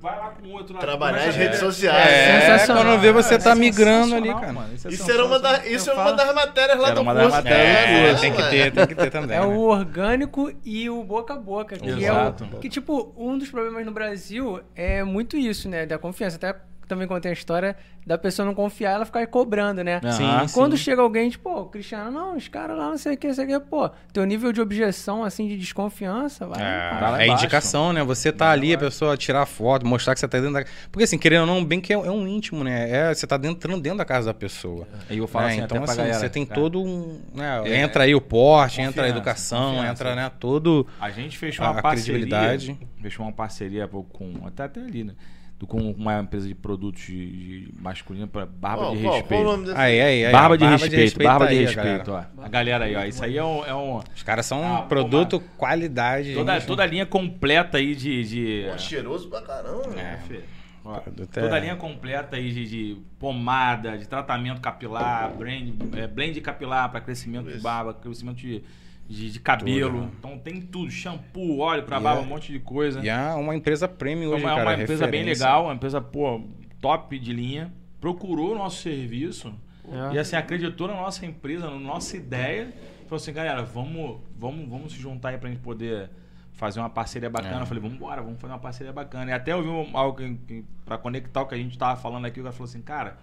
[0.00, 0.80] Vai lá com o outro lá.
[0.80, 2.10] Trabalhar as redes sociais.
[2.10, 2.84] É, Sensacional.
[2.84, 4.52] quando vê você É tá migrando ali, cara.
[4.52, 4.74] mano.
[4.74, 5.76] Isso, é Isso era uma, da, sensacional.
[5.76, 7.36] isso é uma das matérias lá Era do uma das curso.
[7.36, 9.36] matérias do É, tem que ter, tem que ter também.
[9.36, 9.46] É né?
[9.46, 11.76] o orgânico e o boca a boca.
[11.76, 12.44] Que Exato.
[12.52, 15.86] é o, que, tipo, um dos problemas no Brasil é muito isso, né?
[15.86, 16.36] Da confiança.
[16.36, 16.56] Até
[16.88, 17.76] também contei a história
[18.06, 20.00] da pessoa não confiar, ela ficar aí cobrando, né?
[20.12, 23.26] Sim, Quando chega alguém, tipo, pô, Cristiano, não, os caras lá, não sei o que,
[23.28, 26.60] não sei o que, pô, teu nível de objeção, assim, de desconfiança, vai.
[26.60, 28.02] É, Tá lá é indicação, né?
[28.02, 30.64] Você tá ali, a pessoa tirar foto, mostrar que você tá dentro da.
[30.90, 32.90] Porque assim, querendo ou não, bem que é, é um íntimo, né?
[32.90, 34.86] É, você tá entrando dentro da casa da pessoa.
[35.08, 35.52] Aí eu falo né?
[35.52, 36.18] assim então, até pra assim, galera.
[36.18, 37.20] você tem cara, todo um.
[37.34, 37.62] né?
[37.64, 40.30] É, entra aí o porte, entra a educação, entra, né?
[40.38, 40.86] Todo.
[41.00, 42.20] A gente fechou a- uma a parceria.
[42.20, 42.78] credibilidade.
[43.00, 44.34] Fechou uma parceria pô, com.
[44.46, 45.14] Até, até ali, né?
[45.58, 49.70] Do- Com uma empresa de produtos de, de masculino para barba Qual- de qual respeito.
[49.76, 50.32] Aí, aí, aí.
[50.32, 52.30] barba, de respeito, barba de aí, respeito, galera.
[52.36, 52.42] ó.
[52.44, 53.04] A galera aí, ó.
[53.04, 53.64] Isso aí é um.
[53.64, 56.34] É um Os caras são Ah, um produto qualidade.
[56.34, 56.66] toda, gente.
[56.66, 58.24] toda a linha completa aí de.
[58.24, 59.98] de Pô, cheiroso pra caramba.
[59.98, 60.42] é, filho.
[60.84, 60.98] Ó,
[61.32, 66.38] toda é- a linha completa aí de, de pomada, de tratamento capilar, blend, é, blend
[66.42, 67.62] capilar para crescimento de Isso.
[67.62, 68.62] barba, crescimento de,
[69.08, 69.90] de, de cabelo.
[69.92, 70.10] Tudo, né?
[70.18, 73.00] Então tem tudo, shampoo, óleo para barba, é- um monte de coisa.
[73.04, 74.68] E é uma empresa premium É hoje, uma, é cara.
[74.76, 75.44] uma empresa bem referência.
[75.46, 76.40] legal, uma empresa, pô,
[76.80, 77.72] top de linha.
[78.00, 79.54] Procurou o nosso serviço
[80.10, 80.14] É.
[80.14, 82.72] e assim, acreditou na nossa empresa, na nossa ideia.
[83.06, 86.10] Falou assim, galera, vamos, vamos, vamos se juntar aí pra gente poder
[86.52, 87.58] fazer uma parceria bacana.
[87.58, 87.62] É.
[87.62, 89.30] Eu falei, vamos embora, vamos fazer uma parceria bacana.
[89.30, 92.00] E até eu vi um- algo que, que, pra conectar o que a gente tava
[92.00, 93.18] falando aqui, o cara falou assim, cara,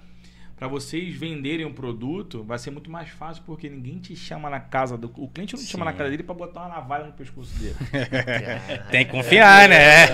[0.62, 4.60] pra vocês venderem um produto, vai ser muito mais fácil porque ninguém te chama na
[4.60, 5.12] casa do.
[5.18, 7.74] O cliente não te chama na casa dele pra botar uma navalha no pescoço dele.
[8.92, 10.06] Tem que confiar, né?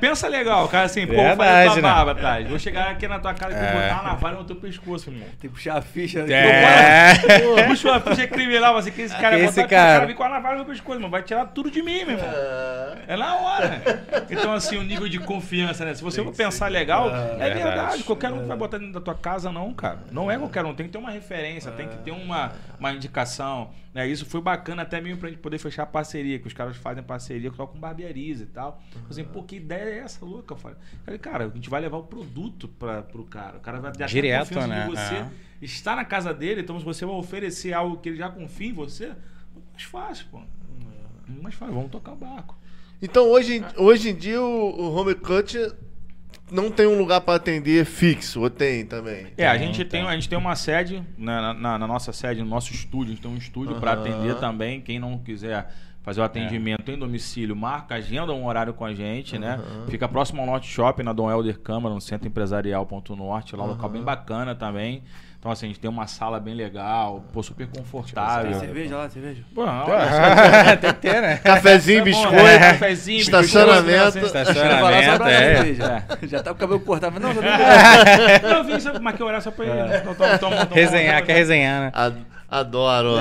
[0.00, 1.82] Pensa legal, cara, assim, pô, Verdade, vou fazer tua né?
[1.82, 2.40] barba, tá?
[2.48, 3.72] Vou chegar aqui na tua casa e vou É.
[3.88, 5.26] botar uma navalha no teu pescoço, irmão.
[5.38, 6.20] Tem que puxar a ficha.
[6.20, 7.12] É.
[7.40, 10.14] Pô, puxa uma ficha criminal, assim, que esse cara Esse botar cara.
[10.14, 11.10] com a navalha no pescoço, irmão.
[11.10, 12.30] Vai tirar tudo de mim, meu irmão.
[13.06, 13.82] É na hora.
[14.30, 15.92] Então, assim, o nível de confiança, né?
[15.92, 17.54] Se você for pensar legal, é Verdade.
[17.62, 18.02] verdade.
[18.04, 20.00] Qualquer um vai botar dentro da tua casa, não, cara.
[20.12, 20.74] Não é qualquer um.
[20.74, 23.70] Tem que ter uma referência, tem que ter uma, uma indicação.
[23.94, 24.06] Né?
[24.06, 27.50] Isso foi bacana até mesmo pra gente poder fechar parceria, que os caras fazem parceria
[27.52, 28.80] só com barbearias e tal.
[29.10, 30.54] Assim, pô, que ideia é essa, louca?
[30.54, 33.56] Eu falei, cara, a gente vai levar o produto pra, pro cara.
[33.56, 34.84] O cara vai ter Direto, confiança né?
[34.84, 35.28] de você É.
[35.62, 38.72] está na casa dele, então se você vai oferecer algo que ele já confia em
[38.72, 39.12] você,
[39.72, 40.40] mais fácil, pô.
[41.42, 42.56] Mais fácil, vamos tocar o barco.
[43.00, 45.56] Então hoje, em- hoje em dia o, o home cut
[46.52, 49.28] não tem um lugar pra atender fixo, ou tem também?
[49.36, 50.08] É, a gente, tem, tem.
[50.08, 53.14] a gente tem uma sede, né, na, na- na nossa sede, no nosso estúdio, a
[53.14, 54.00] gente tem um estúdio para Aham.
[54.00, 54.80] atender também.
[54.80, 55.68] Quem não quiser
[56.02, 59.60] fazer o atendimento em domicílio, marca, agenda um horário com a gente, né?
[59.88, 63.62] Fica próximo ao Norte Shopping, na Dom Helder Câmara, no Centro Empresarial Ponto Norte, lá
[63.64, 65.02] um local bem bacana também.
[65.42, 68.52] Então, assim, a gente tem uma sala bem legal, pô, super confortável.
[68.52, 69.42] Tem cerveja lá, cerveja?
[69.52, 71.36] Pô, olha Tem que ter, né?
[71.38, 72.36] Cafezinho, é bom, biscoito.
[72.44, 72.58] né?
[72.60, 74.04] Cafezinho, estacionamento.
[74.20, 74.42] biscoito, né?
[74.42, 75.56] Estacionamento, pra é.
[75.56, 76.04] cerveja.
[76.28, 77.18] Já tá com o cabelo cortado.
[77.18, 77.50] Não, tá bem.
[78.40, 79.82] Não, eu vim só marquei o horário só pra ele.
[79.82, 79.98] né?
[79.98, 81.92] Tô- tô- tô- tô- tô- Resenhar, quer resenhar, né?
[82.48, 83.16] Adoro.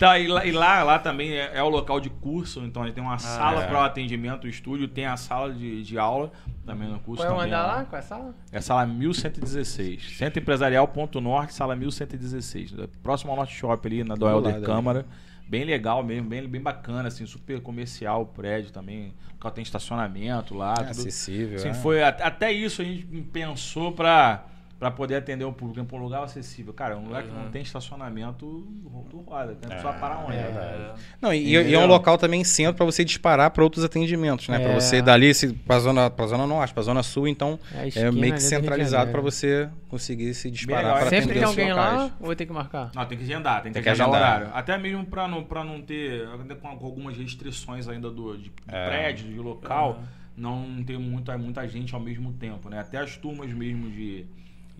[0.00, 2.86] Tá, e lá, e lá, lá também é, é o local de curso, então a
[2.86, 3.66] gente tem uma sala é.
[3.66, 6.32] para o atendimento, o estúdio tem a sala de, de aula
[6.64, 7.22] também no curso.
[7.22, 7.84] Qual é o também andar lá.
[7.84, 8.34] Qual é a sala?
[8.50, 10.16] É a sala 1116.
[10.16, 12.78] Centro Empresarial Ponto Norte, sala 1116.
[12.78, 15.04] É Próximo ao Norte Shop ali, na do Do Helder lado Câmara.
[15.46, 19.12] Bem legal mesmo, bem, bem bacana, assim, super comercial o prédio também.
[19.28, 20.72] O local tem estacionamento lá.
[20.72, 20.90] É tudo.
[20.92, 21.56] acessível.
[21.56, 21.74] Assim, é.
[21.74, 24.46] foi, at- até isso a gente pensou pra,
[24.80, 26.72] pra poder atender o público em um lugar acessível.
[26.72, 28.66] Cara, um lugar que não tem estacionamento,
[29.10, 29.54] tu roda.
[29.54, 30.36] Tem pessoa parar onde?
[30.38, 30.94] É.
[31.20, 34.58] Não, e, e é um local também centro pra você disparar pra outros atendimentos, né?
[34.58, 34.80] Pra É.
[34.80, 38.32] você dali se, pra, zona, pra zona norte, pra zona sul, então É é meio
[38.32, 39.30] que do centralizado pra Janeiro.
[39.30, 40.96] você conseguir se disparar legal.
[41.00, 41.94] pra Sempre atender tem alguém locais.
[41.98, 42.90] lá ou vou ter que marcar?
[42.94, 44.48] Não, tem que agendar, tem que, Tem que agendar, horário.
[44.54, 46.26] Até mesmo pra não, pra não ter,
[46.62, 48.86] com algumas restrições ainda do, de, de É.
[48.88, 50.00] prédio, de local,
[50.34, 52.80] não ter muita, muita gente ao mesmo tempo, né?
[52.80, 54.24] Até as turmas mesmo de,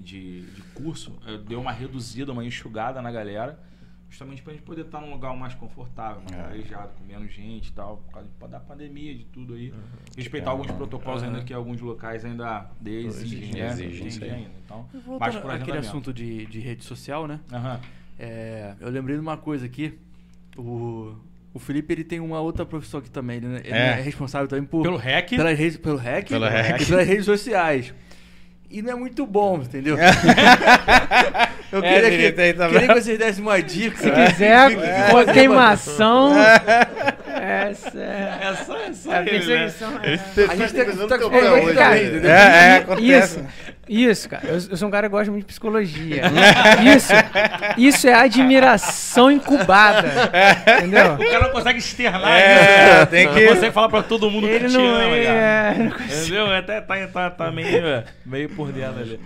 [0.01, 3.59] de, de curso, eh, deu uma reduzida, uma enxugada na galera,
[4.09, 6.45] justamente pra gente poder estar num lugar mais confortável, mais É.
[6.47, 9.71] arejado, com menos gente e tal, por causa da pandemia, de tudo aí.
[9.71, 9.79] Uhum.
[10.17, 13.69] Respeitar alguns protocolos ainda que alguns locais ainda exigem, né?
[13.73, 14.51] Exigem, ainda.
[14.65, 15.79] Então, mais Voltando por agendamento.
[15.87, 17.39] assunto de, de rede social, né?
[17.53, 17.81] Aham.
[18.19, 19.99] É, eu lembrei de uma coisa aqui.
[20.57, 21.15] O,
[21.55, 23.37] o Felipe ele tem uma outra profissão aqui também.
[23.39, 23.61] Ele, né?
[23.65, 23.99] ele É.
[23.99, 26.83] é responsável também por, Pelo REC, pelas redes, pelo REC, Pelo REC.
[26.83, 27.95] e pelas redes sociais.
[28.71, 29.97] E não é muito bom, entendeu?
[31.73, 33.97] eu É, queria, Felipe, que, tá queria que vocês dessem uma dica.
[33.97, 35.11] Se quiser, É.
[35.11, 36.33] pô, queimação.
[37.27, 38.39] Essa é.
[38.43, 39.65] É só, é só É a ele, né?
[39.65, 40.45] é.
[40.45, 41.19] A gente tá, tá
[41.91, 42.03] né?
[42.05, 42.31] entendeu?
[42.31, 43.45] É, é, acontece.
[43.93, 44.45] Isso, cara.
[44.47, 46.23] Eu, eu sou um cara que gosta muito de psicologia.
[46.97, 47.13] Isso,
[47.77, 50.07] isso é admiração incubada.
[50.79, 51.15] Entendeu?
[51.15, 53.07] O cara não consegue externar É, isso.
[53.09, 55.17] tem Não que- consegue falar pra todo mundo Ele que te não ama, cara.
[55.19, 55.91] é.
[56.21, 56.55] Entendeu?
[56.55, 59.21] Até tá, tá, tá meio, meio por dentro ali.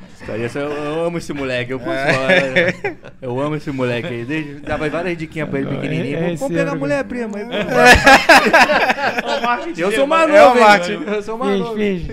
[0.44, 2.30] Esse- eu, eu amo esse moleque, eu posso falar.
[3.20, 4.24] Eu amo esse moleque aí.
[4.24, 6.16] Desde, dava várias diquinhas pra ele pequenininho.
[6.16, 7.38] É, Vamos esse pegar é a mulher, prima.
[9.76, 10.60] Eu sou mais É novo?
[10.60, 11.02] Martin.
[11.06, 11.74] Eu sou mais novo.
[11.84, 12.10] Finge,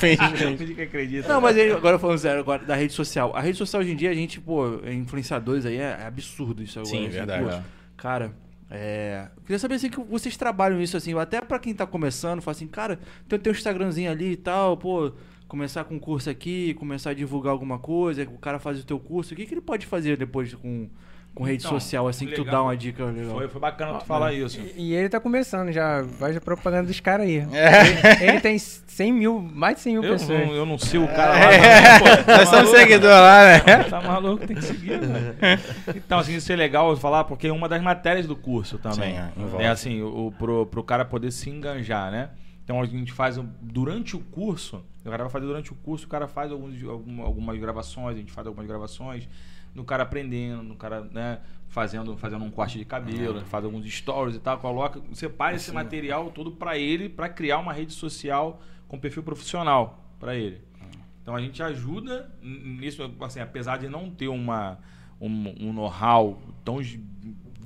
[0.00, 0.46] finge.
[0.56, 0.74] Finge.
[0.74, 1.21] que acredita.
[1.28, 3.34] Não, mas aí, agora falando sério, agora da rede social.
[3.34, 6.62] A rede social hoje em dia, a gente, pô, é influenciadores aí, é, é absurdo
[6.62, 6.94] isso agora.
[6.94, 7.44] Sim, assim, verdade.
[7.44, 7.62] pô.
[7.96, 8.32] Cara,
[8.70, 9.28] é.
[9.36, 12.56] Eu queria saber assim que vocês trabalham isso assim, até pra quem tá começando, fala
[12.56, 12.98] assim, cara,
[13.28, 15.12] tem o teu Instagramzinho ali e tal, pô.
[15.46, 18.98] Começar com um curso aqui, começar a divulgar alguma coisa, o cara faz o teu
[18.98, 20.88] curso, o que, que ele pode fazer depois com,
[21.34, 22.54] com rede Então, social, assim, que tu legal.
[22.56, 23.32] dá uma dica legal?
[23.34, 24.60] Foi, foi bacana tu falar isso.
[24.76, 26.00] E, e ele tá começando já.
[26.00, 27.38] A propaganda dos caras aí.
[27.52, 28.20] É.
[28.20, 30.46] Ele, ele tem 100 mil, mais de 100 mil Eu pessoas.
[30.46, 31.52] não, eu não sei o cara lá.
[31.52, 31.98] É.
[31.98, 32.76] pô, tá Nós somos maluco?
[32.76, 33.84] seguidor lá, né?
[33.88, 35.36] Tá maluco, tem que seguir, velho.
[35.96, 39.14] Então, assim, isso é legal eu falar, porque é uma das matérias do curso também.
[39.14, 42.30] Sim, é, é assim, o, pro, pro cara poder se enganjar, né?
[42.64, 46.08] Então a gente faz durante o curso, o cara vai fazer durante o curso, o
[46.08, 49.28] cara faz alguns, alguma- algumas gravações, a gente faz algumas gravações,
[49.74, 54.36] no cara aprendendo, no cara, né, fazendo, fazendo um corte de cabelo, faz alguns stories
[54.36, 58.98] e tal, coloca, separa esse material todo pra ele, pra criar uma rede social com
[58.98, 60.60] perfil profissional pra ele.
[61.22, 64.78] Então a gente ajuda nisso, assim, apesar de não ter uma,
[65.20, 66.80] um, um know-how tão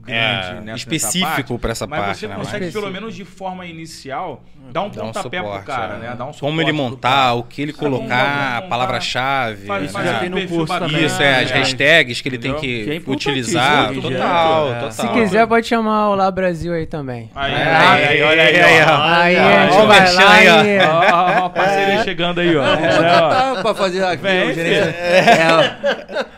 [0.06, 2.34] grande É, nessa, nessa específico parte, pra essa mas parte, você né?
[2.36, 4.42] consegue, Mas- pelo menos de forma inicial,
[4.72, 5.98] dar um Dar um pontapé pro suporte, cara, é.
[5.98, 6.14] né?
[6.16, 9.66] Dar um Como ele suporte montar, o que ele colocar, a palavra-chave.
[9.66, 10.04] Faz- né?
[10.04, 11.04] já tem no curso também.
[11.04, 11.58] Isso, é, as né?
[11.58, 13.92] hashtags que ele tem que, Que é utilizar.
[13.94, 14.74] Total, total.
[14.86, 14.90] É.
[14.90, 17.30] Se quiser, pode chamar o Lá Brasil aí também.
[17.34, 18.90] Aí, É, aí, aí, olha aí, aí, ó.
[18.90, 19.02] ó.
[19.02, 20.86] Aí, gente o merchan aí, ó.
[20.86, 22.62] Ó, ó, ó, a parceria chegando aí, ó.
[22.64, 23.62] Vou É, ó.
[23.62, 24.26] pra fazer aqui.
[24.26, 25.46] É,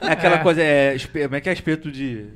[0.02, 2.26] é aquela coisa, é, como é que é espeto de...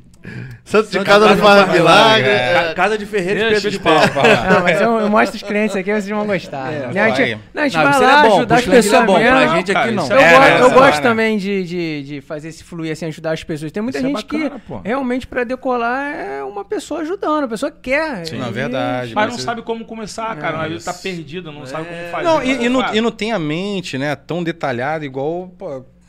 [0.65, 2.29] Santo de casa não de faz Casa milagre.
[2.31, 2.53] é.
[2.69, 3.95] Ca- Casa de Ferreira, Deixa espeto de de pau.
[4.55, 6.73] Não, mas eu, eu mostro os clientes aqui, vocês vão gostar.
[6.73, 7.41] É, Né, a gente, vai.
[7.53, 9.47] não, a gente Não, vai lá é bom, ajudar as Xlang pessoas é bom, pra
[9.49, 10.03] gente aqui não.
[10.05, 11.01] isso Eu, É, gosto, né, eu gosto hora.
[11.03, 13.73] também de, de, de fazer esse fluir, assim, ajudar as pessoas.
[13.73, 14.81] Tem muita Isso é gente bacana, que pô.
[14.85, 18.27] realmente pra decolar é uma pessoa ajudando, a pessoa quer.
[18.27, 19.15] Sim, é E- verdade.
[19.15, 20.63] Mas não Você- sabe como começar, cara.
[20.63, 22.11] Às vezes tá perdido, não sabe É.
[22.11, 22.25] como fazer.
[22.25, 25.51] Não, e, não, e tem a mente, né, tão detalhada igual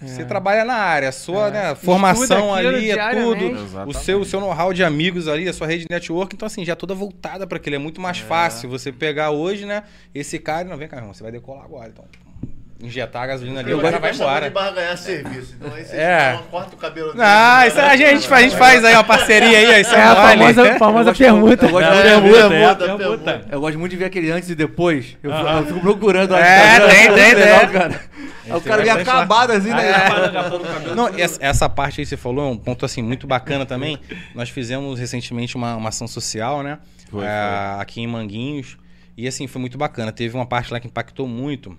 [0.07, 0.25] você É.
[0.25, 1.51] trabalha na área, a sua É.
[1.51, 3.87] né, formação ali, é tudo, diariamente.
[3.87, 6.63] o seu, o seu know-how de amigos ali, a sua rede de network, então assim,
[6.65, 9.83] já toda voltada para aquilo, é muito mais fácil você pegar hoje, né,
[10.13, 12.05] esse cara, não, vem cá, irmão, você vai decolar agora, então,
[12.83, 14.47] injetar a gasolina ali, Eu o cara vai embora.
[14.47, 15.55] de barra ganhar serviço.
[15.59, 15.99] Então aí você É.
[16.01, 16.39] é.
[16.51, 19.95] corta o cabelo Ah, isso a gente, a gente faz aí uma parceria aí, isso
[19.95, 20.53] É a mole.
[20.53, 21.65] famosa, famosa gosto- permuta.
[21.65, 23.45] eu gosto- É, Permuta, permuta, é, permuta, permuta.
[23.51, 25.17] Eu gosto muito de ver aquele antes e depois.
[25.23, 25.57] Eu, Ah.
[25.59, 26.35] eu fico procurando.
[26.35, 27.69] É, Instagram, tem, é tem, tem.
[27.69, 28.01] cara.
[28.45, 29.13] Aí o cara vem bastante lá.
[29.13, 29.93] acabado assim, né?
[30.73, 30.95] cabelo.
[30.95, 33.97] Não, essa, essa parte aí que você falou é um ponto assim muito bacana também.
[34.35, 36.79] Nós fizemos recentemente uma, uma ação social, né?
[37.09, 38.77] Foi, Ah, Aqui em Manguinhos.
[39.15, 40.11] E assim, foi muito bacana.
[40.11, 41.77] Teve uma parte lá que impactou muito.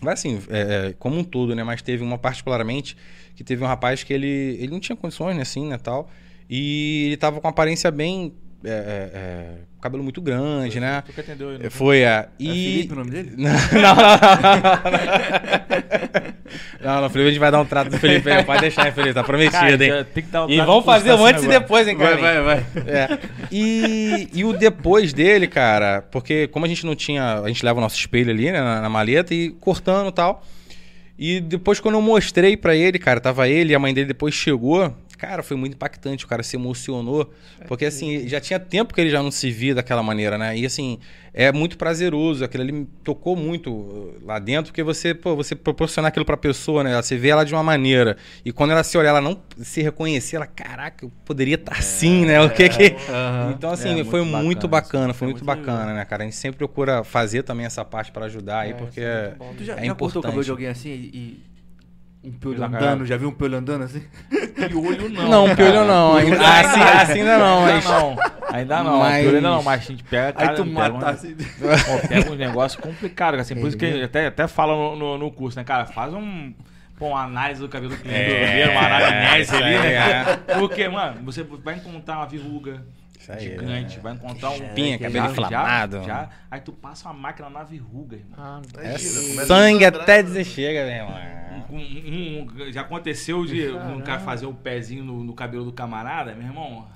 [0.00, 1.62] Vai assim, é, é, como um todo, né?
[1.62, 2.96] Mas teve uma particularmente
[3.36, 5.42] que teve um rapaz que ele, ele não tinha condições, né?
[5.42, 5.78] Assim, né?
[5.78, 6.08] Tal.
[6.48, 8.34] E ele tava com aparência bem.
[8.64, 11.04] É, é, é, cabelo muito grande, né?
[11.06, 11.70] Tu que atendeu ele.
[11.70, 12.28] Foi, é.
[12.38, 12.48] E...
[12.48, 13.32] É Felipe o nome dele?
[13.36, 14.00] Não, não, não.
[16.82, 18.42] Não, não, Felipe, a gente vai dar um trato do Felipe aí.
[18.42, 19.14] Pode deixar, hein, Felipe?
[19.14, 20.06] Tá prometido, Cara, hein?
[20.12, 22.16] tem que dar um E trato vamos fazer o Stacinho antes e depois, hein, cara?
[22.16, 22.66] Vai, vai, vai.
[22.86, 23.18] É.
[23.52, 27.40] E, e o depois dele, cara, porque como a gente não tinha.
[27.40, 30.44] A gente leva o nosso espelho ali, né, na, na maleta e cortando e tal.
[31.18, 34.34] E depois, quando eu mostrei pra ele, cara, tava ele e a mãe dele depois
[34.34, 34.94] chegou.
[35.20, 36.24] Cara, foi muito impactante.
[36.24, 37.30] O cara se emocionou.
[37.68, 40.56] Porque, assim, já tinha tempo que ele já não se via daquela maneira, né?
[40.56, 40.98] E, assim,
[41.34, 42.42] é muito prazeroso.
[42.42, 46.38] Aquilo ali me tocou muito uh, lá dentro, porque você, pô, você proporcionar aquilo pra
[46.38, 46.96] pessoa, né?
[47.00, 48.16] Você vê ela de uma maneira.
[48.44, 52.24] E quando ela se olhar, ela não se reconhecer, ela, caraca, eu poderia estar assim,
[52.24, 52.40] né?
[52.40, 52.96] O que que.
[53.10, 53.54] Aham.
[53.56, 56.22] Então, assim, É, foi muito muito bacana, foi é muito muito bacana, né, cara?
[56.22, 59.38] A gente sempre procura fazer também essa parte pra ajudar aí, É, porque é muito
[59.38, 59.54] bom.
[59.56, 60.44] Tu já, é já cortou o cabelo importante.
[60.44, 61.49] de alguém assim e.
[62.22, 63.06] Um piolho Já, andando?
[63.06, 64.02] Já viu um piolho andando assim?
[64.68, 65.28] Piolho não.
[65.28, 65.56] Não, cara.
[65.56, 66.16] piolho não.
[66.16, 67.86] Ainda, assim, assim ainda não, mas.
[67.86, 68.16] Ainda não.
[68.52, 68.98] Ainda não.
[68.98, 70.26] Mas- Piolho ainda não, mas a gente pega.
[70.28, 71.34] Aí cara, tu pega mata um- assim.
[71.34, 73.54] Pô, pega uns negócios complicados, assim.
[73.54, 74.04] Por isso que É.
[74.04, 75.86] até, até fala no, no, no curso, né, cara?
[75.86, 76.52] Faz um.
[76.98, 80.38] Pô, uma análise do cabelo do cliente, É, uma análise isso ali, aí, né?
[80.46, 80.54] é.
[80.58, 82.84] Porque, mano, você vai encontrar uma verruga
[83.26, 84.00] aí, gigante, é.
[84.02, 84.56] vai encontrar um.
[84.56, 86.02] Espinha, Já- cabelo já- inflamado.
[86.04, 88.36] Já, aí tu passa uma máquina na verruga, irmão.
[88.36, 91.40] Ah, É sangue até sangrar, dizer chega, meu irmão.
[91.70, 95.72] Um- um- um- já aconteceu de um cara fazer o pezinho no, no cabelo do
[95.72, 96.86] camarada, meu irmão,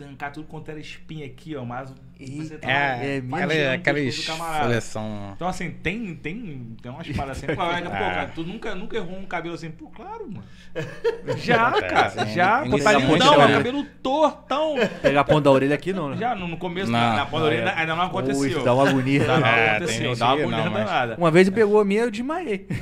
[0.00, 3.98] arrancar tudo quanto era espinha aqui, ó, mas você tá É, é, aquela, imaginando aquela
[3.98, 4.58] o pescoço do camarada.
[4.58, 5.32] esfoliação.
[5.34, 7.46] Então, assim, tem, tem, tem umas paradas assim.
[7.46, 7.58] Pô, pô,
[7.90, 9.70] cara, tu nunca, nunca errou um cabelo assim?
[9.70, 10.44] Pô, claro, mano.
[11.38, 12.58] Já, cara, já.
[12.60, 13.56] Pô, Início tá lindão, orelha.
[13.56, 14.74] cabelo tortão.
[15.02, 16.16] Pegar a ponta da orelha aqui não, né?
[16.16, 16.98] Já no, no começo, Não.
[16.98, 17.74] na, na ponta da orelha, é.
[17.80, 18.58] ainda não aconteceu.
[18.58, 19.26] Ui, dá uma agonia.
[19.26, 21.16] Não É, dá uma agonia não, mas- danada.
[21.16, 22.58] Uma vez pegou a minha, eu desmaiei.
[22.58, 22.76] Que?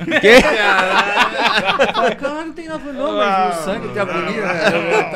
[2.19, 4.41] Cara, não tem nada não, mas o sangue tem agonia.
[4.41, 4.61] né?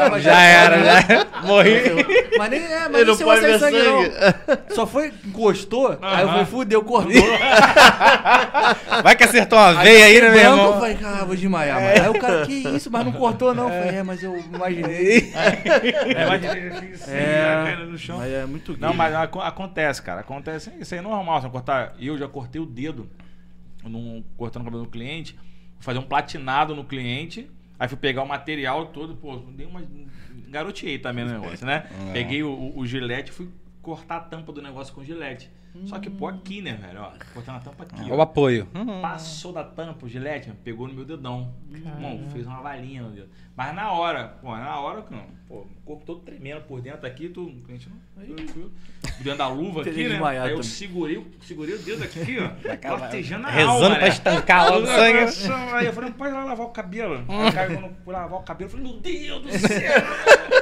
[0.08, 1.28] Eu- eu Já era, já era.
[1.43, 1.82] Morri.
[2.38, 4.12] Mas nem é, mas não nem pode ver sangue, sangue.
[4.70, 4.76] não.
[4.76, 7.12] Só foi, encostou, aí eu falei, fudeu, cortou.
[9.04, 10.80] Vai que acertou uma veia aí, né, meu branco, eu irmão?
[10.80, 12.02] falei, cara, vou desmaiar, mano.
[12.04, 13.70] Aí o cara, que isso, mas não cortou não.
[13.72, 15.32] Eu falei, é, mas eu imaginei.
[15.41, 17.76] É, imaginei assim, É.
[17.86, 18.18] no chão.
[18.18, 20.22] Mas é muito Não, mas aco- acontece, cara.
[20.22, 20.72] Acontece.
[20.80, 21.41] Isso aí é normal.
[21.41, 21.93] Você cortar.
[21.99, 23.10] Eu já cortei o dedo
[23.84, 25.38] num, cortando o cabelo do cliente,
[25.82, 27.50] fazer um platinado no cliente.
[27.78, 29.84] Aí fui pegar o material todo, pô, dei uma.
[30.50, 31.88] Garoteei também no negócio, né?
[32.10, 32.14] É.
[32.14, 33.50] Peguei o, o, o gilete e fui
[33.82, 35.50] cortar a tampa do negócio com gilete.
[35.86, 37.00] Só que, pô, aqui, né, velho?
[37.00, 38.12] Ó, cortando a tampa aqui.
[38.12, 38.22] O ó.
[38.22, 38.68] apoio.
[38.76, 39.02] Uhum.
[39.02, 41.54] Passou da tampa, o gilete, pegou no meu dedão.
[41.72, 43.30] Irmão, fez uma valinha no dedo.
[43.56, 45.02] Mas na hora, pô, na hora,
[45.48, 48.22] pô, o corpo todo tremendo por dentro aqui, tu, o cliente não.
[48.22, 48.70] Aí, fui
[49.24, 50.20] dentro da luva aqui, né?
[50.42, 52.52] Aí eu segurei, o- segurei o dedo aqui, ó.
[53.00, 54.08] latejando a Rezando alma, pra né?
[54.10, 55.20] estancar o sangue.
[55.74, 57.16] Aí eu falei, não pode lá lavar o cabelo.
[57.30, 60.02] Aí o cara, quando lavar o cabelo, eu falei, meu Deus do céu!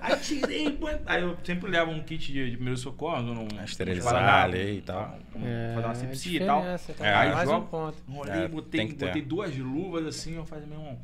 [0.00, 0.88] Aí tirei, pô.
[1.06, 5.18] Aí eu sempre levo um kit de, de primeiro socorro, num, Esterilizar ali e tal.
[5.34, 6.62] um- Fazer uma é sepsia e tal.
[6.62, 7.06] tá?
[7.06, 7.96] É, mais um ponto.
[8.08, 8.80] Enrolei, É, botei,
[9.22, 10.98] duas luvas assim, eu falei, meu irmão,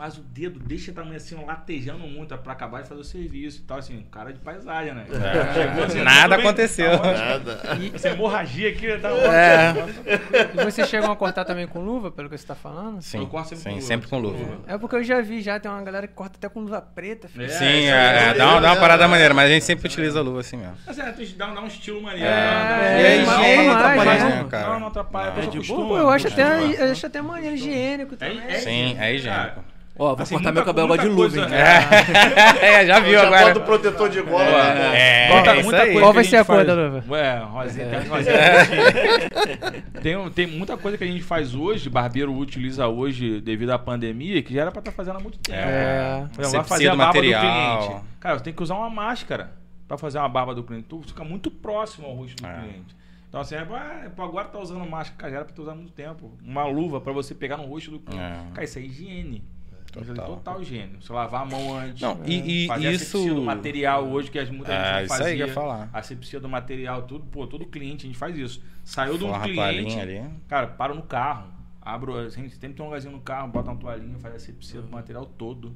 [0.00, 3.58] mas o dedo deixa tamanho assim, latejando muito, é pra acabar de fazer o serviço
[3.58, 5.04] e tal, assim, cara de paisagem, né?
[5.10, 5.52] É.
[5.52, 6.46] Chegou assim, Nada bem?
[6.46, 6.98] aconteceu.
[6.98, 7.12] Tá.
[7.12, 7.60] Nada.
[7.94, 9.74] Essa hemorragia aqui, tá É.
[10.54, 13.02] E vocês chegam a cortar também com luva, pelo que você tá falando?
[13.02, 13.86] Sim, Eu corto sempre sim, com luva.
[13.86, 14.58] sempre com luva.
[14.66, 17.28] É porque eu já vi, já tem uma galera que corta até com luva preta,
[17.28, 17.44] filho.
[17.44, 20.18] É, Sim, é, é, dá, uma, dá uma parada maneira, mas a gente sempre utiliza
[20.18, 20.78] a luva assim mesmo.
[20.86, 22.26] Mas é, dá, dá um estilo maneiro.
[22.26, 23.16] É, né?
[23.18, 24.48] E mas higiene não atrapalha, né, não.
[24.48, 24.68] cara?
[24.70, 25.42] Não, não atrapalha, Não.
[25.42, 25.88] É de costuma.
[25.88, 26.42] Pô, eu acho até,
[26.90, 28.40] acho até maneiro higiênico também.
[28.40, 29.62] É, é, Sim, é higiênico.
[29.98, 31.60] Ó, vou Assim, cortar meu cabelo agora de muita luva, hein?
[31.60, 33.46] coisa- É, já viu Já agora.
[33.48, 34.44] bota o protetor de gola.
[34.74, 35.26] né?
[35.28, 36.74] É, Muita- é muita coisa Qual que vai a ser a gente cor faz- da
[36.74, 37.04] luva?
[37.08, 38.34] Ué, rosinha, tem rosinha.
[40.02, 44.42] tem, tem muita coisa que a gente faz hoje, barbeiro utiliza hoje devido à pandemia,
[44.42, 45.58] que já era pra estar fazendo há muito tempo.
[45.58, 46.26] É.
[46.38, 47.42] Exemplo, vai fazer a barba material.
[47.80, 48.04] do cliente.
[48.20, 49.52] Cara, você tem que usar uma máscara
[49.86, 50.86] pra fazer uma barba do cliente.
[50.88, 52.54] Tu fica muito próximo ao rosto do É.
[52.54, 52.96] cliente.
[53.28, 55.74] Então assim, é, ah, agora tá usando máscara, cara, já era pra tu usar há
[55.74, 56.32] muito tempo.
[56.44, 58.24] Uma luva pra você pegar no rosto do cliente.
[58.24, 58.52] É.
[58.54, 59.44] Cara, isso é higiene.
[59.92, 60.14] Total.
[60.14, 60.26] Total.
[60.36, 60.96] Total higiene.
[61.00, 62.00] Você lavar a mão antes.
[62.00, 64.92] Não, e- e fazer a isso- asepsia do material hoje, que as muita gente É,
[64.92, 65.26] não isso fazia.
[65.26, 65.90] aí que eu ia falar.
[65.92, 68.62] A asepsia do material, tudo, pô, todo cliente a gente faz isso.
[68.84, 70.22] Saiu de um a cliente, toalhinha ali.
[70.48, 71.48] cara, para no carro,
[71.80, 74.80] abro, a gente sempre tem um lugarzinho no carro, bota uma toalhinha, faz a asepsia
[74.80, 75.74] do material todo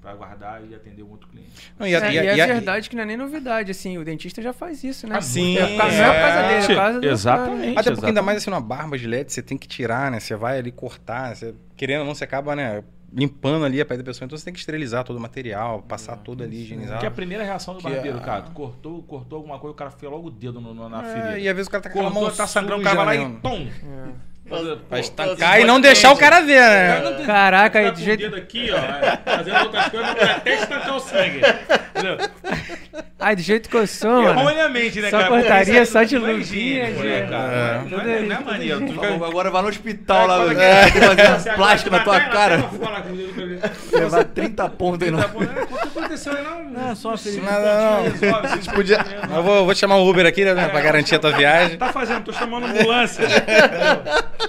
[0.00, 1.72] pra guardar e atender um outro cliente.
[1.78, 3.16] Não, e a- É, e a- e é e a- verdade que não é nem
[3.16, 5.16] novidade, assim, o dentista já faz isso, né?
[5.16, 6.60] Ah, sim, É, não é por causa é.
[6.60, 7.06] dele, é causa do...
[7.08, 7.78] Exatamente.
[7.78, 10.20] Até porque ainda mais assim, uma barba gilete, você tem que tirar, né?
[10.20, 12.84] Você vai ali cortar, você, querendo ou não, você acaba, né,
[13.14, 16.16] limpando ali a pele da pessoa, então você tem que esterilizar todo o material, passar
[16.16, 16.98] tudo ali, higienizar.
[16.98, 18.42] Que é a primeira reação do Que barbeiro, é- cara.
[18.52, 21.38] Cortou, cortou alguma coisa, o cara fez logo o dedo no, no- na É, ferida.
[21.38, 23.24] e às vezes o cara tá com Cortou, mão tá sangrando, o cara vai lá
[23.24, 23.68] e pum!
[23.68, 24.34] É.
[24.90, 27.24] Pra estancar e não deixar o cara ver, né?
[27.24, 31.00] Caraca, aí tá o jeito- dedo aqui, ó, é, fazendo outras coisas, até estancar o
[31.00, 31.40] sangue.
[31.96, 32.18] Entendeu?
[33.18, 34.40] Ai, do jeito que eu sou, mano.
[34.40, 35.30] Erroneamente, né, Só cara?
[35.30, 37.52] cortaria só de não é luvinha, né, cara?
[37.54, 37.88] É.
[37.90, 38.80] Não é, não é maneiro.
[38.86, 42.64] Tu fica- Agora- vai no hospital lá, É, é, fazer um plástico na tua cara.
[42.70, 43.96] o.
[43.98, 45.12] Levar 30 pontos aí.
[45.14, 45.66] Tá né?
[45.68, 46.64] Quanto aconteceu aí, não?
[46.64, 47.42] Não, só uma feliz.
[47.42, 48.42] Não, não, não.
[48.50, 49.04] Vocês Podia-.
[49.34, 51.78] Eu vou, vou te chamar um Uber aqui, né, pra garantir a tua viagem.
[51.78, 53.24] Tá fazendo, tô chamando ambulância.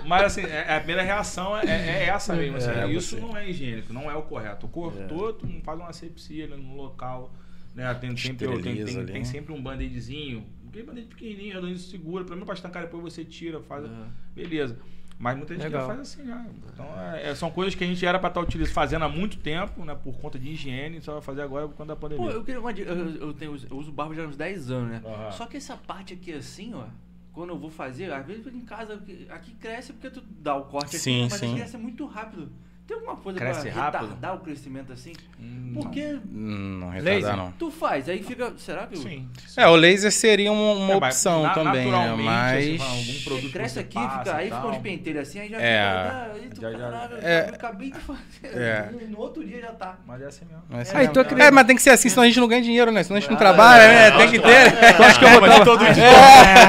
[0.06, 2.58] Mas assim, é- a primeira reação é, é essa mesmo.
[2.58, 4.68] assim, É, isso não é higiênico, não é o correto.
[4.68, 7.32] Cortou, tu não faz uma asepsia ali no local.
[7.76, 7.93] Né?
[7.95, 10.45] Tem, sempre, tem, tem, tem sempre um band-aidzinho.
[10.67, 12.23] Aquele band-aid pequenininho, redondinho, segura.
[12.23, 13.86] Pelo menos pra estancar, depois você tira, faz.
[14.34, 14.78] Beleza.
[15.17, 16.45] Mas muita gente faz assim já.
[16.73, 19.38] Então, é- é- são coisas que a gente era pra estar utilizando, fazendo há muito
[19.38, 19.95] tempo, né?
[19.95, 22.26] Por conta de higiene, só vai fazer agora por conta da pandemia.
[22.26, 22.91] Pô, eu queria uma dica.
[22.91, 25.01] Eu, eu, tenho, eu uso barba já há uns 10 anos, né?
[25.05, 25.32] Aham.
[25.32, 26.86] Só que essa parte aqui assim, ó.
[27.32, 30.97] Quando eu vou fazer, às vezes em casa, aqui- cresce porque tu dá o corte
[30.97, 31.55] Sim, aqui, mas sim.
[31.55, 32.49] cresce muito rápido.
[32.88, 34.02] Tem alguma coisa Cresce pra rápido?
[34.02, 35.14] retardar o crescimento assim?
[35.42, 37.14] Hum, Porque Não Laser.
[37.16, 37.52] retardar, não.
[37.58, 38.54] tu faz, aí fica.
[38.58, 38.96] Será que.
[38.96, 39.28] Sim.
[39.58, 41.98] É, o laser seria uma, uma É, opção na- também, né?
[42.14, 42.82] assim, Mas.
[42.82, 46.04] algum Você produto cresce aqui, passa fica, aí fica uns penteiros assim, aí já É.
[46.04, 46.32] fica.
[46.36, 47.46] Aí tu, Já- já- caralho, é.
[47.50, 48.22] eu acabei de fazer.
[48.56, 48.90] É.
[49.10, 49.98] No, outro dia já tá.
[50.06, 50.62] Mas é assim mesmo.
[50.70, 52.48] mas Ah, então eu é, queria- mas tem que ser assim, senão a gente não
[52.48, 53.02] ganha dinheiro, né?
[53.02, 54.12] Senão a gente não trabalha, né?
[54.12, 54.72] Tem que ter.
[54.96, 56.04] Tu acha que eu vou dar todo dia?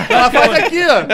[0.08, 1.04] Ela faz aqui, ó.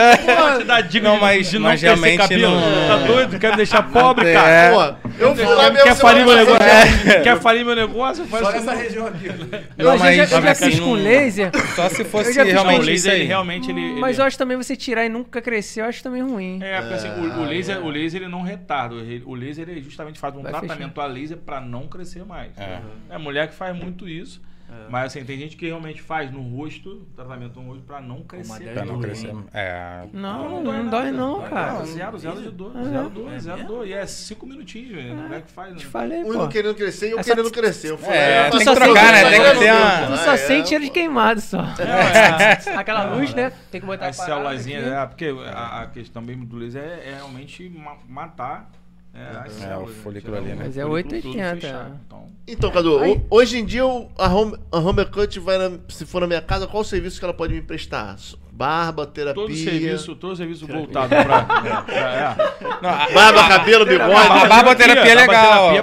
[0.41, 3.37] Pode te dica Não, mas- não realmente não- Tá doido?
[3.37, 4.33] Quer me deixar pobre, É.
[4.33, 4.92] cara?
[5.19, 5.83] Eu fui lá mesmo.
[5.83, 7.23] Quer falir meu negócio?
[7.23, 8.25] Quer falir meu negócio?
[8.25, 8.77] Faz Só nessa não.
[8.81, 9.25] região aqui.
[9.27, 12.45] Eu, já- mas já, eu já assim, fiz com não- laser, Só se fosse Não,
[12.45, 13.69] realmente o laser, ele realmente...
[13.71, 16.59] Ele, mas eu acho também você tirar e nunca crescer, eu acho também ruim.
[16.61, 18.95] É, porque assim, o, o laser, o laser ele não retarda.
[19.25, 22.51] O laser ele justamente faz um Vai tratamento a laser pra não crescer mais.
[22.57, 22.79] É.
[23.09, 24.41] É mulher que faz muito isso.
[24.89, 28.73] Mas assim, tem gente que realmente faz no rosto, tratamento no rosto pra não crescer.
[28.73, 29.33] Pra não crescer.
[29.53, 30.03] É.
[30.11, 31.73] Não, não, dói não, cara.
[31.73, 32.73] Não, zero, zero de dor.
[32.83, 33.87] Zero dor, zero dor.
[33.87, 35.15] E é cinco minutinhos, velho.
[35.15, 35.77] Mulher que faz, né?
[35.79, 37.91] Te falei, Um não querendo crescer e eu É só- querendo crescer.
[37.91, 39.29] Eu falei, É, eu tem que trocar, né?
[39.29, 41.59] Tem que ter uma- Tu Ah, só é, sente cheiro de queimado só.
[41.79, 43.51] É, Aquela luz, né?
[43.71, 44.93] Tem que botar As célulazinhas, aqui.
[44.95, 48.69] é, porque a, a questão mesmo do laser é, é realmente ma- matar
[49.13, 49.89] é, as É, células.
[49.91, 50.63] o folículo Tirar ali, né?
[50.65, 51.99] Mas é folículo todo 880, fechado.
[52.07, 53.83] Então, Então, Cadu, Aí- hoje em dia
[54.17, 57.17] a home, a home cut vai na- se for na minha casa, qual o serviço
[57.19, 58.17] que ela pode me prestar?
[58.51, 59.41] Barba, terapia.
[59.41, 61.47] todo serviço, todo serviço voltado pra.
[61.87, 62.81] é.
[62.81, 64.11] Não, a, Barba, cabelo, bigode.
[64.13, 65.73] a barboterapia é legal.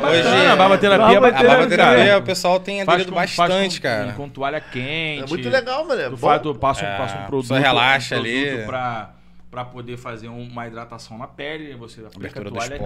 [0.56, 4.12] Barboterapia é bacana, Hoje, é Barboterapia- a o pessoal tem aderido bastante, com- cara.
[4.12, 5.24] Com toalha quente.
[5.24, 6.00] É muito legal, mano.
[6.00, 6.16] É Tu, bom.
[6.16, 7.54] faz, tu passa, um, É, passa um produto.
[7.54, 8.64] relaxa um produto ali.
[8.66, 9.10] Pra,
[9.50, 11.74] pra poder fazer um- uma hidratação na pele.
[11.74, 12.76] Você aplica a toalha,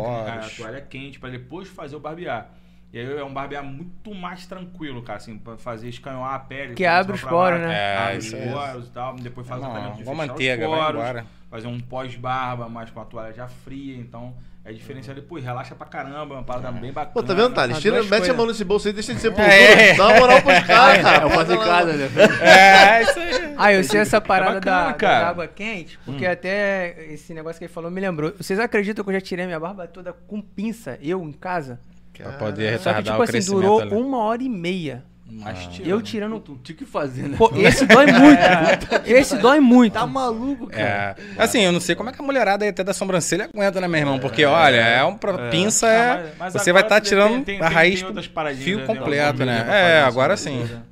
[0.45, 2.51] a toalha quente pra depois fazer o barbear.
[2.95, 6.75] E aí é um barbear muito mais tranquilo, cara, assim, pra fazer escanhoar a pele.
[6.75, 7.75] Que abre os poros, né?
[7.75, 8.53] É, abre isso os aí.
[8.53, 12.69] poros e tal, depois faz o Não, tratamento de manteiga, os poros, fazer um pós-barba,
[12.69, 14.33] mas com a toalha já fria, então
[14.65, 15.21] é diferenciado.
[15.21, 17.13] Depois relaxa pra caramba, uma parada bem bacana.
[17.13, 17.81] Pô, tá vendo, Thales?
[17.81, 18.37] Tira, duas mete a coisas.
[18.37, 19.53] mão nesse bolso aí, deixa de ser pulsura.
[19.53, 19.95] É.
[19.97, 21.23] Dá uma moral pros caras, cara.
[21.23, 21.79] É o fazer Passa lá.
[21.79, 22.09] casa, né?
[22.41, 23.55] É, isso aí.
[23.59, 25.21] Ah, eu sei essa parada bacana, da, cara.
[25.25, 28.33] da água quente, porque até esse negócio que ele falou me lembrou.
[28.37, 31.81] Vocês acreditam que eu já tirei minha barba toda com pinça, eu em casa?
[32.23, 33.91] Pra poder Só que, retardar tipo o assim, crescimento durou ali.
[33.95, 35.05] uma hora e meia.
[35.27, 36.39] Mas tira, Eu tirando.
[36.39, 37.37] Tu tinha que fazer, né?
[37.37, 38.87] Pô, esse dói muito.
[39.07, 39.95] esse dói muito.
[39.95, 41.17] Tá maluco, cara.
[41.39, 41.43] É.
[41.43, 43.89] Assim, eu não sei como é que a mulherada aí até da sobrancelha aguenta, né,
[43.89, 44.19] meu irmão?
[44.21, 46.17] Porque, olha, é um pra- pinça, Ah, é.
[46.39, 48.87] mas- mas você vai estar tem- tirando tem- a tem- raiz tem paradinhas, fio né?
[48.87, 49.67] completo, Tem né?
[49.69, 50.59] É, agora sim.
[50.65, 50.83] né?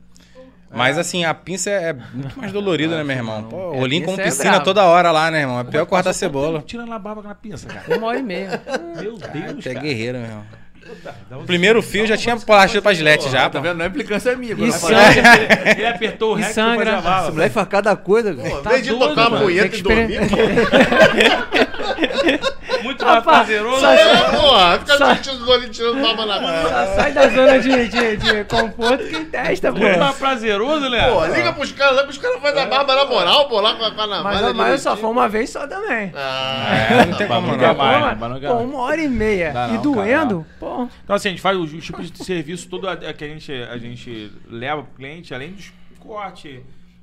[0.74, 3.44] Mas assim, a pinça é muito mais dolorida, né, meu irmão?
[3.44, 4.64] Pô, É, olhinho com é piscina brabo.
[4.64, 5.60] toda hora lá, né, irmão?
[5.60, 6.54] É pior cortar cebola.
[6.54, 7.96] tempo Tirando a barba na pinça, cara.
[7.98, 8.60] Uma hora e meia.
[8.96, 9.84] Meu Deus, Tu é cara.
[9.86, 10.44] guerreiro, meu irmão.
[11.30, 13.60] Um- Primeiro fio já tinha plástico pra gilete já, Tá pô.
[13.62, 13.78] vendo?
[13.78, 14.54] Não é implicância minha.
[14.56, 15.72] falo- sangra.
[15.76, 16.98] Ele apertou o E rec sangra.
[16.98, 17.30] a barba.
[17.32, 19.44] mulher faz cada coisa, Pô, vez de tocar uma mano.
[19.44, 20.20] punheta e que dormir,
[22.82, 23.80] Muito mais prazeroso.
[23.80, 26.86] só- é, porra, fica sentindo olhinhos tirando barba na cara.
[26.86, 29.78] Só sai da zona de, de, de conforto quem testa, pô.
[29.78, 31.08] Muito mais prazeroso, né?
[31.10, 33.74] Pô, liga pros caras lá, que os caras fazem a barba na moral, pô, lá
[33.74, 34.52] com a, com a navalha.
[34.52, 36.12] Mas, eu só foi uma vez só também.
[36.16, 38.40] Ah, É, não tem como Nunca não.
[38.40, 39.52] Pô, uma hora e meia.
[39.74, 40.71] E doendo, pô.
[41.04, 43.52] Então, assim, a gente faz os, os tipos de serviço todo a- que a gente,
[43.52, 46.60] a gente leva pro cliente, além dos cortes,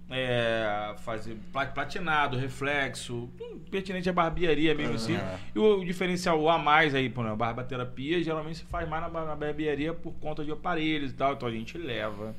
[0.09, 3.29] é, fazer pla- platinado, reflexo,
[3.69, 5.13] pertinente à barbearia mesmo assim.
[5.55, 9.01] E o, o diferencial o a mais aí, pô, né, barbaterapia, geralmente se faz mais
[9.03, 12.33] na, na barbearia por conta de aparelhos e tal, então a gente leva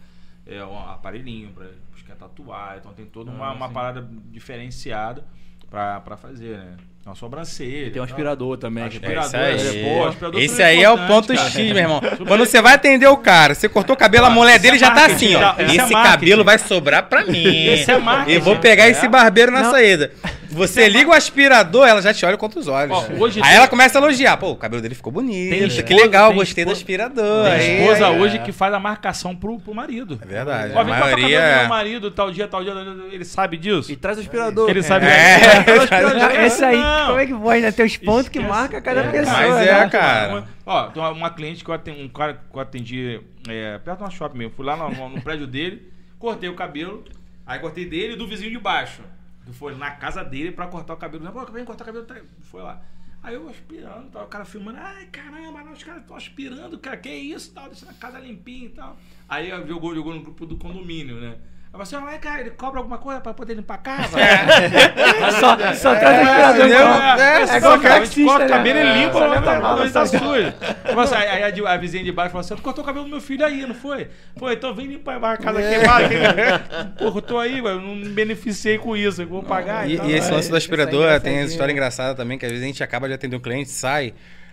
[0.46, 1.66] é, um aparelhinho pra
[2.06, 5.24] quer tatuar, então tem toda uma, uma parada diferenciada
[5.70, 6.76] pra, pra fazer, né?
[7.04, 7.90] Uma sobrancelha.
[7.90, 8.86] Tem um e aspirador também.
[8.88, 9.84] que- É Aspirador, aí.
[9.84, 11.48] pô, aspirador Esse aí é o ponto cara.
[11.50, 12.00] X, meu irmão.
[12.28, 14.90] Quando você vai atender o cara, você cortou o cabelo, a mulher dele é já
[14.90, 15.40] tá assim, ó.
[15.40, 15.54] tá?
[15.58, 16.02] É Esse marketing.
[16.02, 17.66] cabelo vai sobrar pra mim.
[17.68, 18.32] Esse é marketing.
[18.36, 18.90] Eu vou pegar É.
[18.90, 19.70] esse barbeiro na Não.
[19.70, 20.12] saída.
[20.50, 22.96] Você liga o aspirador, ela já te olha contra os olhos.
[22.96, 24.36] Ó, hoje aí tem- ela começa a elogiar.
[24.36, 25.50] Pô, o cabelo dele ficou bonito.
[25.50, 27.44] Tem que esposa- legal, tem gostei do esposa- aspirador.
[27.44, 30.18] Tem Aí- esposa aí- hoje que faz a marcação pro, pro marido.
[30.20, 30.72] É verdade.
[30.74, 31.58] Ó, A vem cortar o cabelo do maioria.
[31.60, 33.92] meu marido, tal dia, tal dia, tal dia, ele sabe disso?
[33.92, 34.68] E traz o aspirador.
[34.68, 35.06] Ele sabe.
[35.06, 35.62] É.
[35.62, 36.30] Traz o aspirador.
[36.40, 37.06] Esse aí, Não.
[37.08, 37.72] como é que pode, né?
[37.72, 38.54] Tem os pontos que Esquece.
[38.58, 39.36] marca cada É, pessoa.
[39.36, 39.68] Mas né?
[39.84, 40.44] é, cara.
[40.66, 43.98] Ó, tem uma, uma cliente que eu atendi, um cara que eu atendi é, perto
[43.98, 44.52] de uma shopping mesmo.
[44.56, 45.82] Fui lá no, no- no prédio dele,
[46.18, 47.04] cortei o cabelo,
[47.46, 49.00] aí cortei dele e do vizinho de baixo.
[49.52, 51.30] Foi na casa dele pra cortar o cabelo.
[51.32, 52.82] Pô, vem cortar o cabelo, tá- foi lá.
[53.22, 56.96] Aí eu aspirando, tal, o cara filmando, ai caramba, não, os caras estão aspirando, cara,
[56.96, 58.96] que isso, tal, deixando a casa limpinha e tal.
[59.28, 61.38] Aí jogou, jogou no grupo do condomínio, né?
[61.72, 64.18] Aí você, ai, cara, ele cobra alguma coisa pra poder limpar a casa?
[65.38, 66.56] Só, só traz o aspirador.
[66.66, 66.80] entendeu?
[66.80, 68.56] igual- É, É, é, igual cara, a gente taxista, corta o né?
[68.56, 69.40] cabelo e limpa, Só né?
[69.40, 70.54] mala, Mas tá só- sujo.
[70.96, 73.04] Mas aí, aí a, de- a vizinha de baixo falou assim: Tu cortou o cabelo
[73.04, 74.08] do meu filho aí, não foi?
[74.36, 76.08] Foi, então vem limpar a casa queimada.
[76.08, 79.88] que- Porra, eu tô aí, eu não me beneficiei com isso, eu vou pagar.
[79.88, 80.06] E, tal.
[80.06, 81.72] e esse é, lance do é aspirador tem essa história né?
[81.78, 84.12] engraçada também, que às vezes a gente acaba de atender um cliente, sai,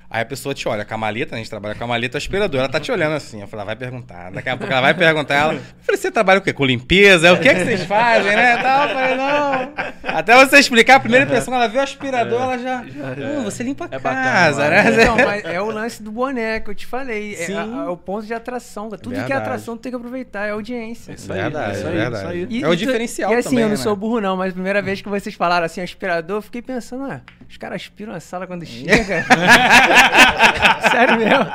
[0.10, 2.20] aí a pessoa te olha, com a maleta, a gente trabalha com a maleta o
[2.20, 4.82] aspirador, ela tá te olhando assim, eu falei, ela vai perguntar, daqui a pouco ela
[4.82, 6.54] vai perguntar, ela, eu falei, você trabalha o quê?
[6.54, 7.34] Com limpeza?
[7.34, 8.58] O que é que vocês fazem, né?
[8.58, 9.74] Tal, eu falei, não.
[10.04, 13.86] Até você explicar, a primeira impressão, ela vê o aspirador, ela já, hum, você limpa
[13.92, 14.72] a É bacana, casa, mano.
[14.76, 14.92] né?
[15.04, 17.34] Então, mas é o lance do boné que eu te falei.
[17.34, 17.56] É, Sim.
[17.58, 18.90] a- a- o ponto de atração.
[18.90, 19.42] Tudo que é Verdade.
[19.42, 21.12] atração tem que aproveitar, é audiência.
[21.12, 22.24] Isso aí, Verdade, isso aí, verdade.
[22.24, 22.48] isso aí.
[22.50, 23.82] E- é o diferencial E assim, também, eu não né?
[23.84, 27.04] sou burro não, mas a primeira vez que vocês falaram assim, aspirador, eu fiquei pensando,
[27.12, 29.26] ah, os caras aspiram a sala quando chega.
[30.92, 31.46] Sério mesmo.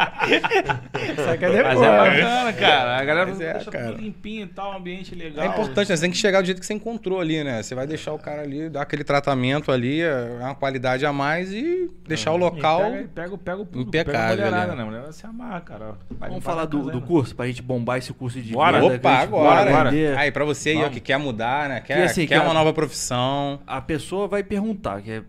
[1.24, 1.82] Só que é Mas depois.
[1.82, 2.96] é bacana, cara.
[2.98, 3.86] A galera Mas é, deixa cara.
[3.92, 5.44] tudo limpinho e tal, um ambiente legal.
[5.44, 5.96] É importante, né?
[5.96, 7.62] Você tem que chegar do jeito que você encontrou ali, né?
[7.62, 11.52] Você vai deixar o cara ali, dar aquele tratamento ali, é uma qualidade a mais
[11.52, 12.80] e deixar o local.
[12.80, 14.76] E Pega, pega, pega o público, impecável, pega a mulherada, né?
[14.76, 14.82] né?
[14.82, 15.94] A mulherada se amarra, cara.
[16.10, 17.06] Vai Vamos falar a do, do né?
[17.06, 18.80] curso, pra gente bombar esse curso de Bora.
[18.80, 19.90] que Opa, a agora.
[19.90, 20.16] vender.
[20.18, 21.80] Aí, pra você aí, ó, que quer mudar, né?
[21.80, 23.60] Quer, assim, quer cara- uma nova profissão.
[23.66, 25.22] A pessoa vai perguntar, que é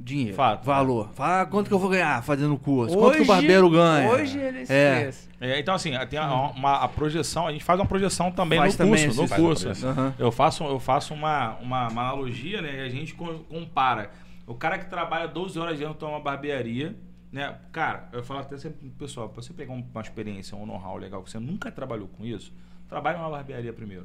[0.00, 0.64] dinheiro, Fato.
[0.64, 1.10] valor.
[1.14, 2.96] Fala, ah, quanto que eu vou ganhar fazendo o curso?
[2.96, 4.08] quanto que o barbeiro ganha?
[4.10, 5.10] Hoje ele É.
[5.40, 8.74] É, então, assim, tem a, uma, a projeção, a gente faz uma projeção também Faz
[8.74, 9.22] no também curso.
[9.22, 9.86] No curso.
[9.86, 10.14] Aham.
[10.18, 12.76] Eu faço, eu faço uma, uma, uma analogia, né?
[12.76, 14.10] E a gente co- compara.
[14.46, 16.94] O cara que trabalha 12 horas dentro de uma barbearia,
[17.32, 17.54] né?
[17.72, 20.96] Cara, eu falo até sempre pro pessoal, pra você pegar um- uma experiência, um know-how
[20.98, 22.52] legal, que você nunca trabalhou com isso,
[22.88, 24.04] trabalhe numa barbearia primeiro.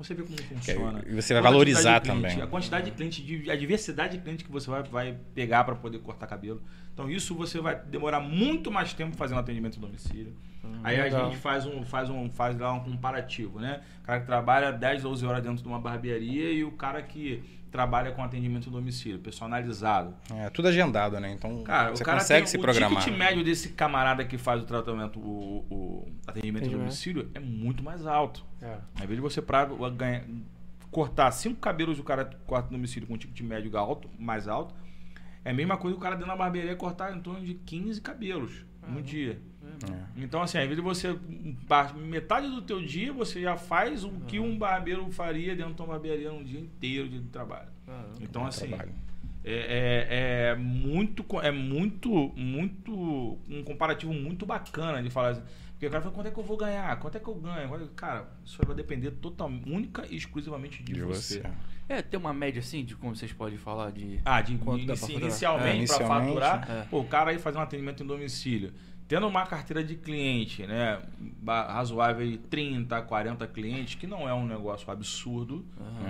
[0.00, 1.04] Você vê como funciona.
[1.06, 2.40] e você vai valorizar cliente, também.
[2.40, 5.98] A quantidade de cliente, a diversidade de cliente que você vai, vai pegar para poder
[5.98, 6.62] cortar cabelo.
[7.00, 10.36] Então isso você vai demorar muito mais tempo fazendo atendimento em domicílio.
[10.84, 11.30] Aí a legal.
[11.30, 13.80] gente faz um, faz um, faz lá um comparativo, né?
[14.02, 17.42] O cara que trabalha 10, 12 horas dentro de uma barbearia e o cara que
[17.70, 20.14] trabalha com atendimento em domicílio, personalizado.
[20.34, 21.32] É, tudo agendado, né?
[21.32, 23.02] Então Cara, você o cara consegue tem, se o programar.
[23.02, 26.78] ticket médio desse camarada que faz o tratamento, o, o atendimento em Atendimento.
[26.80, 28.44] domicílio é muito mais alto.
[28.60, 28.72] É.
[28.98, 30.24] Ao invés de você pra ganhar,
[30.90, 34.74] cortar cinco cabelos do cara corta no domicílio com um ticket médio alto, mais alto,
[35.44, 38.00] é a mesma coisa que o cara dentro da barbearia cortar em torno de 15
[38.00, 39.40] cabelos no dia.
[39.90, 40.22] É.
[40.22, 41.16] Então, assim, invés de você.
[41.96, 45.88] Metade do teu dia você já faz o que um barbeiro faria dentro de uma
[45.88, 47.68] barbearia num dia inteiro de trabalho.
[48.20, 48.70] Então, assim.
[49.42, 55.42] É, é, é muito, é muito, muito, um comparativo muito bacana de falar assim.
[55.80, 56.94] Porque o cara fala, quanto é que eu vou ganhar?
[56.98, 57.66] Quanto é que eu ganho?
[57.66, 61.40] Quanto- Cara, isso vai depender totalmente, única e exclusivamente de, De você.
[61.40, 61.50] você.
[61.88, 64.20] É, tem uma média assim de como vocês podem falar de.
[64.22, 65.22] Ah, de Quanto pra inici- faturar?
[65.22, 66.82] inicialmente, É, para inicialmente, faturar, é.
[66.90, 68.74] pô, o cara aí fazer um atendimento em domicílio.
[69.08, 71.00] Tendo uma carteira de cliente, né,
[71.44, 75.66] razoável de 30, 40 clientes, que não é um negócio absurdo,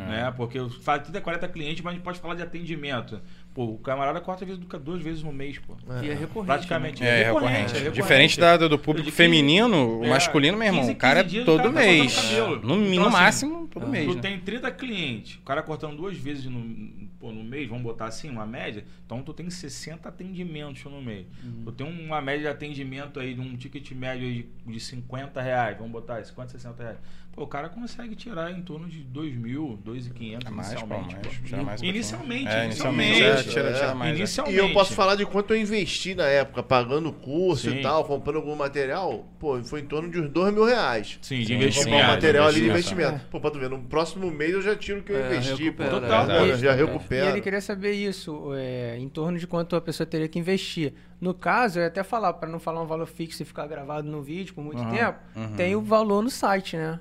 [0.06, 3.18] né, porque falo 30, 40 clientes, mas a gente pode falar de atendimento.
[3.52, 5.76] Pô, o camarada corta vezes, duas vezes no mês, pô.
[6.02, 6.46] E é recorrente.
[6.46, 7.02] Praticamente.
[7.02, 7.70] É, é recorrente, recorrente.
[7.72, 7.94] é recorrente.
[7.94, 11.24] Diferente da, do público De 15 feminino, o é, masculino, meu irmão, 15, o cara
[11.24, 12.14] 15 é todo cara tá mês.
[12.14, 12.56] cortando cabelo.
[12.56, 14.06] No, Então, no assim, máximo, todo mês.
[14.06, 14.20] Tu né?
[14.20, 18.30] tem 30 clientes, o cara cortando duas vezes no, pô, no mês, vamos botar assim,
[18.30, 18.84] uma média.
[19.04, 21.26] Então tu tem 60 atendimentos no mês.
[21.42, 21.62] Uhum.
[21.64, 25.42] Tu tem uma média de atendimento aí, de um ticket médio aí de, de 50
[25.42, 26.98] reais, vamos botar aí, 50, 60 reais.
[27.32, 31.14] Pô, o cara consegue tirar em torno de 2 mil, 2.500 É mais, pô, inicialmente.
[31.14, 31.44] mais, pô.
[31.44, 32.48] tira mais inicialmente.
[32.48, 33.08] É, inicialmente.
[33.20, 33.22] inicialmente.
[33.22, 34.12] é, tira, tira mais.
[34.12, 34.16] é.
[34.18, 34.56] Inicialmente.
[34.56, 37.78] E eu posso falar de quanto eu investi na época, pagando o curso Sim.
[37.78, 39.24] e tal, comprando algum material.
[39.38, 41.18] Pô, foi em torno de uns dois mil reais.
[41.22, 41.90] Sim, de investimento.
[41.90, 43.00] Comprar um material ali de investimento.
[43.02, 43.30] investimento.
[43.30, 45.70] Pô, pra tu ver, no próximo mês eu já tiro o que eu É, investi,
[45.70, 45.82] pô.
[45.84, 46.26] recupera, Total.
[46.26, 47.26] Pô, eu já E recupero.
[47.30, 50.94] ele queria saber isso, é, em torno de quanto a pessoa teria que investir.
[51.20, 54.08] No caso, eu ia até falar, para não falar um valor fixo e ficar gravado
[54.10, 55.54] no vídeo por muito Aham, tempo, uhum.
[55.56, 56.98] tem o valor no site, né?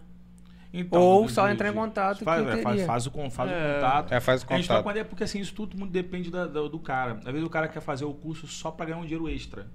[0.72, 3.50] Então, Ou só do- entrar em de- contato Faz, que é, faz, faz o, faz
[3.50, 3.74] o É.
[3.76, 4.14] contato.
[4.14, 4.98] É, faz o A gente contato.
[4.98, 7.14] é porque assim, isso tudo muito depende da- da- do cara.
[7.14, 9.66] Às vezes o cara quer fazer o curso só pra ganhar um dinheiro extra.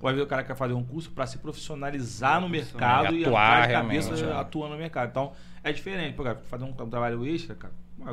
[0.00, 3.24] Ou às vezes o cara quer fazer um curso para se profissionalizar no mercado e
[3.24, 4.40] atuar entrar de cabeça realmente, é.
[4.40, 5.08] atuando no mercado.
[5.10, 5.32] Então,
[5.62, 6.14] é diferente.
[6.16, 7.72] Pô, cara, fazer um trabalho extra, cara,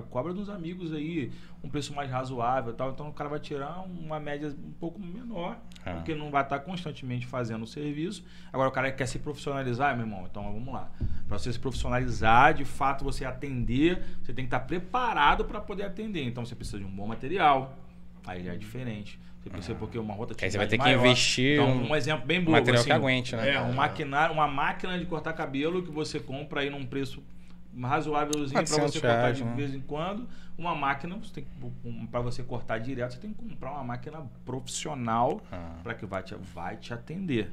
[0.10, 1.32] cobra dos amigos aí
[1.64, 2.92] um preço mais razoável tal.
[2.92, 5.94] Então, o cara vai tirar uma média um pouco menor, É.
[5.94, 8.24] porque não vai estar constantemente fazendo o serviço.
[8.54, 10.90] Agora, o cara quer se profissionalizar, meu irmão, então vamos lá.
[11.28, 15.84] Para você se profissionalizar, de fato, você atender, você tem que estar preparado para poder
[15.84, 16.24] atender.
[16.24, 17.78] Então, você precisa de um bom material,
[18.26, 19.20] aí já é diferente.
[19.42, 21.00] Você precisa porque uma rotatividade Aí você vai ter que maior.
[21.00, 22.52] investir Então, um um exemplo bem bobo.
[22.52, 23.54] material assim, que aguente, né?
[23.54, 27.24] É, um maquinário, uma máquina de cortar cabelo que você compra aí num preço
[27.88, 29.54] razoávelzinho para 400 você cortar reais, de né?
[29.56, 30.28] vez em quando.
[30.58, 31.48] Uma máquina, você que
[32.12, 35.72] para você cortar direto, você tem que comprar uma máquina profissional Ah.
[35.84, 37.52] para que vai te, vai te atender.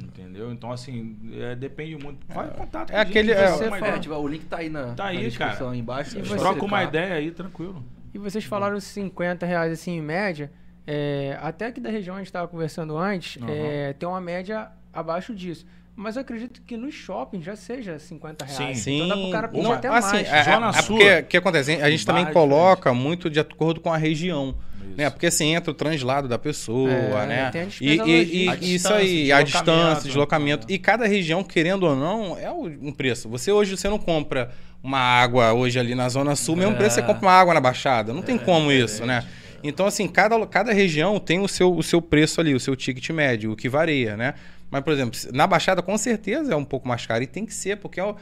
[0.00, 0.52] Entendeu?
[0.52, 2.24] Então, assim, é, depende muito.
[2.32, 3.92] Vai em contato É com gente, aquele- troca é, uma ideia.
[3.94, 5.70] É, tipo, o link tá aí na, Tá aí, na descrição cara.
[5.72, 6.18] aí embaixo.
[6.18, 6.82] É você- Troca uma clicar.
[6.84, 7.84] ideia aí, tranquilo.
[8.14, 10.50] E vocês falaram 50 reais assim em média.
[10.88, 13.48] é, até aqui da região a gente estava conversando antes, Uhum.
[13.48, 15.66] é, tem uma média abaixo disso.
[15.96, 18.78] Mas eu acredito que no shopping já seja 50 reais.
[18.78, 18.96] Sim.
[18.96, 20.28] Então dá pro cara pedir não, até assim, mais.
[20.28, 21.72] é, Zona é, Sul, porque o que acontece?
[21.80, 24.54] A gente também barra coloca muito de acordo com a região.
[24.78, 24.94] Isso.
[24.96, 25.08] Né?
[25.10, 27.50] Porque assim entra o translado da pessoa, É, né?
[27.50, 30.66] tem a E, e- e- isso distância, aí, a deslocamento, distância, deslocamento.
[30.68, 30.74] né?
[30.74, 33.26] E cada região, querendo ou não, é o- um preço.
[33.30, 34.50] Você hoje você não compra
[34.82, 36.76] uma água hoje ali na Zona Sul, mesmo É.
[36.76, 38.12] preço você compra uma água na Baixada.
[38.12, 39.24] Não tem como isso, né?
[39.64, 43.08] Então, assim, cada, cada região tem o seu, o seu preço ali, o seu ticket
[43.10, 44.34] médio, o que varia, né?
[44.70, 47.22] Mas, por exemplo, na Baixada, com certeza é um pouco mais caro.
[47.22, 48.14] E tem que ser, porque, é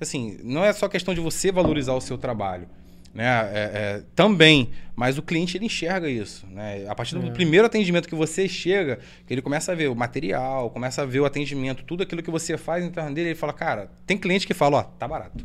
[0.00, 2.66] assim, não é só questão de você valorizar o seu trabalho.
[3.14, 3.26] Né?
[3.26, 6.46] É- é, também, mas o cliente ele enxerga isso.
[6.46, 6.86] Né?
[6.88, 10.70] A partir do primeiro atendimento que você chega, que ele começa a ver o material,
[10.70, 13.52] começa a ver o atendimento, tudo aquilo que você faz em torno dele, ele fala,
[13.52, 15.44] cara, tem cliente que fala, ó, tá barato.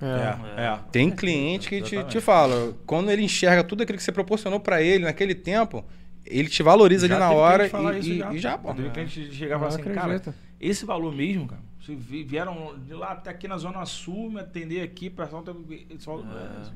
[0.00, 0.78] É, é.
[0.92, 4.82] Tem cliente que te, te fala, quando ele enxerga tudo aquilo que você proporcionou pra
[4.82, 5.84] ele naquele tempo,
[6.26, 8.72] ele te valoriza Já ali na teve hora falar e, isso e- e já, pô.
[8.74, 10.34] Teve cliente chegar e falar assim, cara, acredito.
[10.60, 14.82] esse valor mesmo, cara, vi- vieram de lá até aqui na Zona Sul me atender
[14.82, 15.54] aqui, pra só ter...
[15.90, 16.24] esse valor-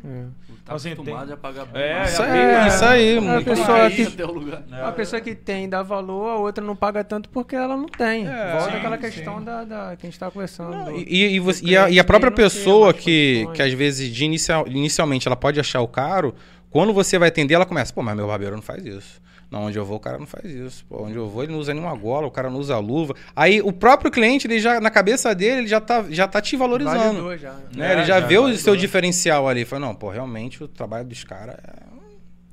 [0.04, 0.24] É.
[0.64, 2.04] Tá Assim, acostumado tem- a pagar É.
[2.04, 2.30] Isso é
[2.62, 3.18] aí, isso aí.
[3.18, 3.94] a muito pessoa mais.
[3.96, 4.62] que- até o lugar.
[4.70, 4.82] É.
[4.84, 8.24] A pessoa que tem dá valor, a outra não paga tanto porque ela não tem.
[8.28, 9.02] É, Volta sim, aquela sim.
[9.02, 10.70] questão da, da- que a gente estava conversando.
[10.70, 13.72] Não, do- e, e, e você- e a, e a própria pessoa que, que às
[13.72, 16.34] vezes de inicial, inicialmente ela pode achar o caro,
[16.70, 19.20] quando você vai atender, ela começa, pô, mas meu barbeiro não faz isso.
[19.50, 20.84] Não, onde eu vou, o cara não faz isso.
[20.88, 23.14] Pô, onde eu vou, ele não usa nenhuma gola, o cara não usa luva.
[23.34, 26.56] Aí o próprio cliente, ele já, na cabeça dele, ele já tá, já tá te
[26.56, 26.98] valorizando.
[26.98, 27.52] Validou já.
[27.74, 27.88] né?
[27.88, 29.64] É, ele já, já vê o seu diferencial ali.
[29.64, 31.56] Fala, não, pô, realmente o trabalho dos caras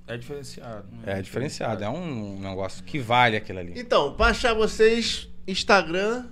[0.07, 0.85] é, É diferenciado.
[1.05, 1.83] é diferenciado.
[1.83, 3.73] É um negócio que vale aquilo ali.
[3.75, 6.25] Então, pra achar vocês, Instagram.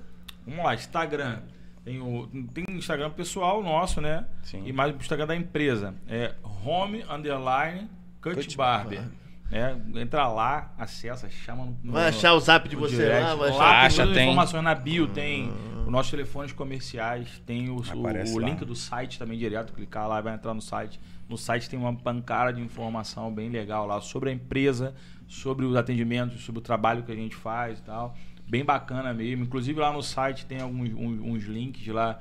[0.48, 1.40] Vamos lá, Instagram.
[1.84, 4.26] Tem o tem o Instagram pessoal nosso, né?
[4.42, 4.64] Sim.
[4.66, 5.94] E mais o Instagram da empresa.
[6.10, 6.34] É
[6.66, 7.88] home underline
[8.20, 9.04] cut, Cut barber.
[9.52, 13.24] É, entra lá, acessa, chama no, Vai no- achar o zap de você direct.
[13.24, 13.60] lá, vai achar.
[13.60, 14.24] Lá tem Acha, as tem.
[14.30, 15.54] informações na bio, tem
[15.86, 20.08] os nossos telefones comerciais, tem o, Aparece o, o link do site também direto, clicar
[20.08, 21.00] lá e vai entrar no site.
[21.30, 24.96] No site tem uma pancada de informação bem legal lá sobre a empresa,
[25.28, 28.16] sobre os atendimentos, sobre o trabalho que a gente faz e tal.
[28.48, 29.44] Bem bacana mesmo.
[29.44, 32.20] Inclusive lá no site tem alguns uns, uns links lá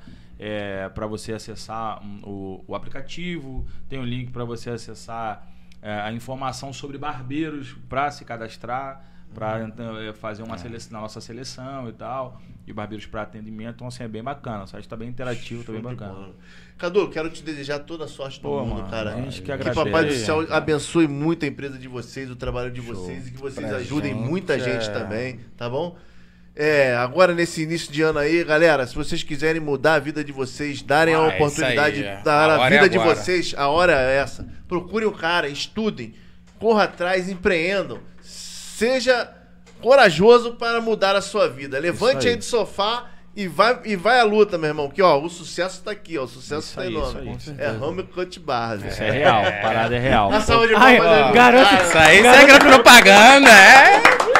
[0.93, 5.47] para você acessar um, o, o aplicativo, tem um link para você acessar
[5.85, 9.05] é, a informação sobre barbeiros para se cadastrar,
[9.35, 9.69] para
[10.15, 13.75] fazer uma seleção na nossa seleção e tal, e barbeiros para atendimento.
[13.75, 14.63] Então, assim, é bem bacana.
[14.63, 16.29] O site está bem interativo, está bem Show bacana.
[16.75, 19.13] Cadu, quero te desejar toda a sorte do mundo, mano, cara.
[19.13, 19.71] a gente que que.
[19.75, 23.37] Papai do Céu abençoe muito a empresa de vocês, o trabalho de vocês e que
[23.37, 24.91] vocês Pra ajudem gente, muita gente é.
[24.91, 25.95] também, tá bom?
[26.55, 30.31] É, agora nesse início de ano aí, galera, se vocês quiserem mudar a vida de
[30.31, 32.21] vocês, darem a Ah, oportunidade aí, de é.
[32.23, 34.47] dar A a, hora é vida de vocês, a hora é essa.
[34.67, 36.13] Procurem o cara, estudem,
[36.59, 37.99] corra atrás, empreendam.
[38.21, 39.31] Seja
[39.81, 41.79] corajoso para mudar a sua vida.
[41.79, 42.33] Levante aí.
[42.33, 42.39] aí.
[42.39, 43.05] do sofá
[43.35, 44.89] e vai, e vai à luta, meu irmão.
[44.89, 46.23] Que ó, o sucesso tá aqui, ó.
[46.23, 47.35] O sucesso Isso tá aí, enorme.
[47.35, 47.65] isso aí.
[47.65, 48.83] É home cut barras.
[48.85, 50.31] Isso é real, a parada é real.
[50.33, 51.83] A saúde de Ai, aí, garoto-.
[51.83, 54.34] Isso aí, isso é propaganda, é?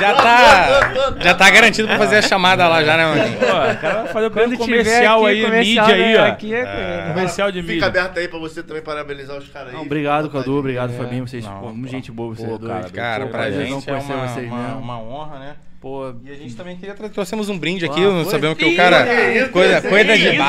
[0.00, 3.36] Já tá, já tá garantido pra fazer a chamada lá já, né, mano?
[3.38, 6.26] Pô, o cara vai fazer o tiver comercial aqui, aí, comercial, mídia aí, né, ó.
[6.32, 7.08] Aqui é, ele.
[7.14, 7.86] Comercial de Fica mídia.
[7.88, 9.74] aberto aí pra você também parabenizar os caras aí.
[9.74, 10.58] Não, obrigado, Fica Cadu.
[10.58, 10.96] Obrigado, É.
[10.96, 11.26] Fabinho.
[11.26, 12.90] Vocês, Não, pô, gente boa, vocês Pô, dois.
[12.90, 15.54] cara, pra gente é conhecer uma, vocês uma, uma honra, né?
[15.82, 18.76] Pô, E a gente também queria tra trouxemos um brinde aqui, Ah, sabemos que o
[18.76, 19.04] cara
[19.50, 20.44] cuida isso, de né?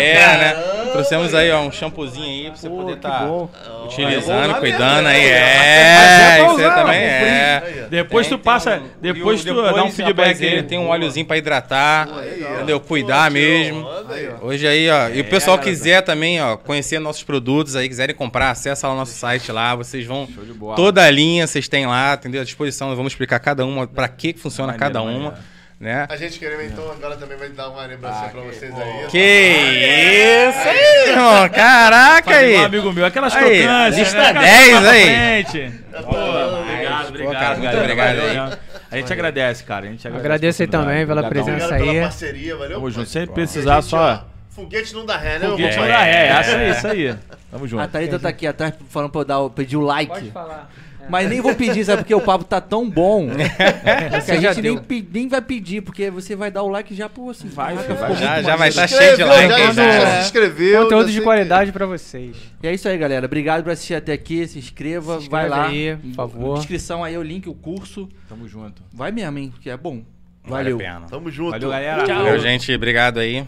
[0.00, 0.54] É, né?
[0.92, 3.50] Trouxemos aí, ó, um shampoozinho aí pra você Pô, poder que estar bom.
[3.84, 5.22] utilizando, cuidando aí.
[5.22, 5.28] né?
[5.28, 7.86] É, é também é.
[7.90, 8.70] Depois Tem- tu passa,
[9.00, 10.62] tem um- depois tu o- dá um depois, feedback aí.
[10.62, 12.78] tem um óleozinho pra hidratar, Aí, entendeu?
[12.80, 13.88] Cuidar Pô, mesmo.
[14.08, 14.28] aí.
[14.40, 15.70] Hoje aí, ó, e o pessoal garota.
[15.70, 19.74] quiser também, ó, conhecer nossos produtos aí, quiserem comprar, acessa lá o nosso site lá,
[19.74, 20.76] vocês vão Show de bola.
[20.76, 22.40] toda a linha, vocês têm lá, entendeu?
[22.40, 25.36] À disposição, vamos explicar cada uma pra que que, que funciona Maneiro, cada uma, maneiro.
[25.80, 26.06] né?
[26.08, 28.80] A gente querendo, então, agora também vai dar uma lembrancinha Ah, pra que vocês bom.
[28.82, 29.06] aí.
[29.08, 31.48] Que isso aí, irmão.
[31.48, 32.56] Caraca aí.
[32.56, 34.28] um amigo meu, aquelas Aí, crocâncias, lista né?
[34.28, 35.74] Aquelas 10 coisas aí.
[36.02, 37.82] Pô, bom, obrigado, Pô, obrigado, cara, muito galera.
[37.82, 38.18] obrigado
[38.52, 38.58] aí.
[38.90, 39.86] A gente agradece, cara.
[39.86, 40.98] A gente agradece Agradeço aí a oportunidade.
[40.98, 41.44] também pela Obrigadão.
[41.54, 41.74] presença.
[41.74, 42.08] Obrigado pela aí.
[42.10, 42.76] parceria, valeu?
[42.76, 43.08] Tamo junto.
[43.10, 43.98] Sempre precisar, Gente, só.
[44.24, 45.46] ó, Foguete não dá ré, né?
[45.48, 46.26] Foguete não dá ré.
[46.26, 47.16] É, isso aí, isso aí.
[47.50, 47.82] Tamo junto.
[47.82, 50.10] A Thalita tá aqui atrás falando pra eu dar, pedir o like.
[50.12, 50.70] Pode falar.
[51.08, 52.02] Mas nem vou pedir, sabe?
[52.02, 53.28] Porque o papo tá tão bom
[54.24, 57.30] que a gente nem, nem vai pedir, porque você vai dar o like já por
[57.30, 57.48] assim.
[57.48, 57.84] Vai, vai.
[57.84, 58.74] ficou Já- já vai maneiro.
[58.76, 60.10] tá cheio de like já, já, já.
[60.16, 60.82] se inscreveu.
[60.84, 62.36] Conteúdo de qualidade pra vocês.
[62.62, 63.26] E é isso aí, galera.
[63.26, 64.46] Obrigado por assistir até aqui.
[64.46, 65.66] Se inscreva, Se vai lá.
[65.68, 66.58] aí, por favor.
[66.58, 68.08] Descrição aí, o link, o curso.
[68.28, 68.82] Tamo junto.
[68.92, 69.52] Vai mesmo, hein?
[69.60, 70.02] Que é bom.
[70.44, 70.78] Vale a Valeu.
[70.78, 71.00] pena.
[71.06, 71.50] que- Tamo junto.
[71.52, 72.04] Valeu, galera.
[72.04, 72.16] Tchau.
[72.24, 72.72] Valeu, gente.
[72.74, 73.44] Obrigado aí.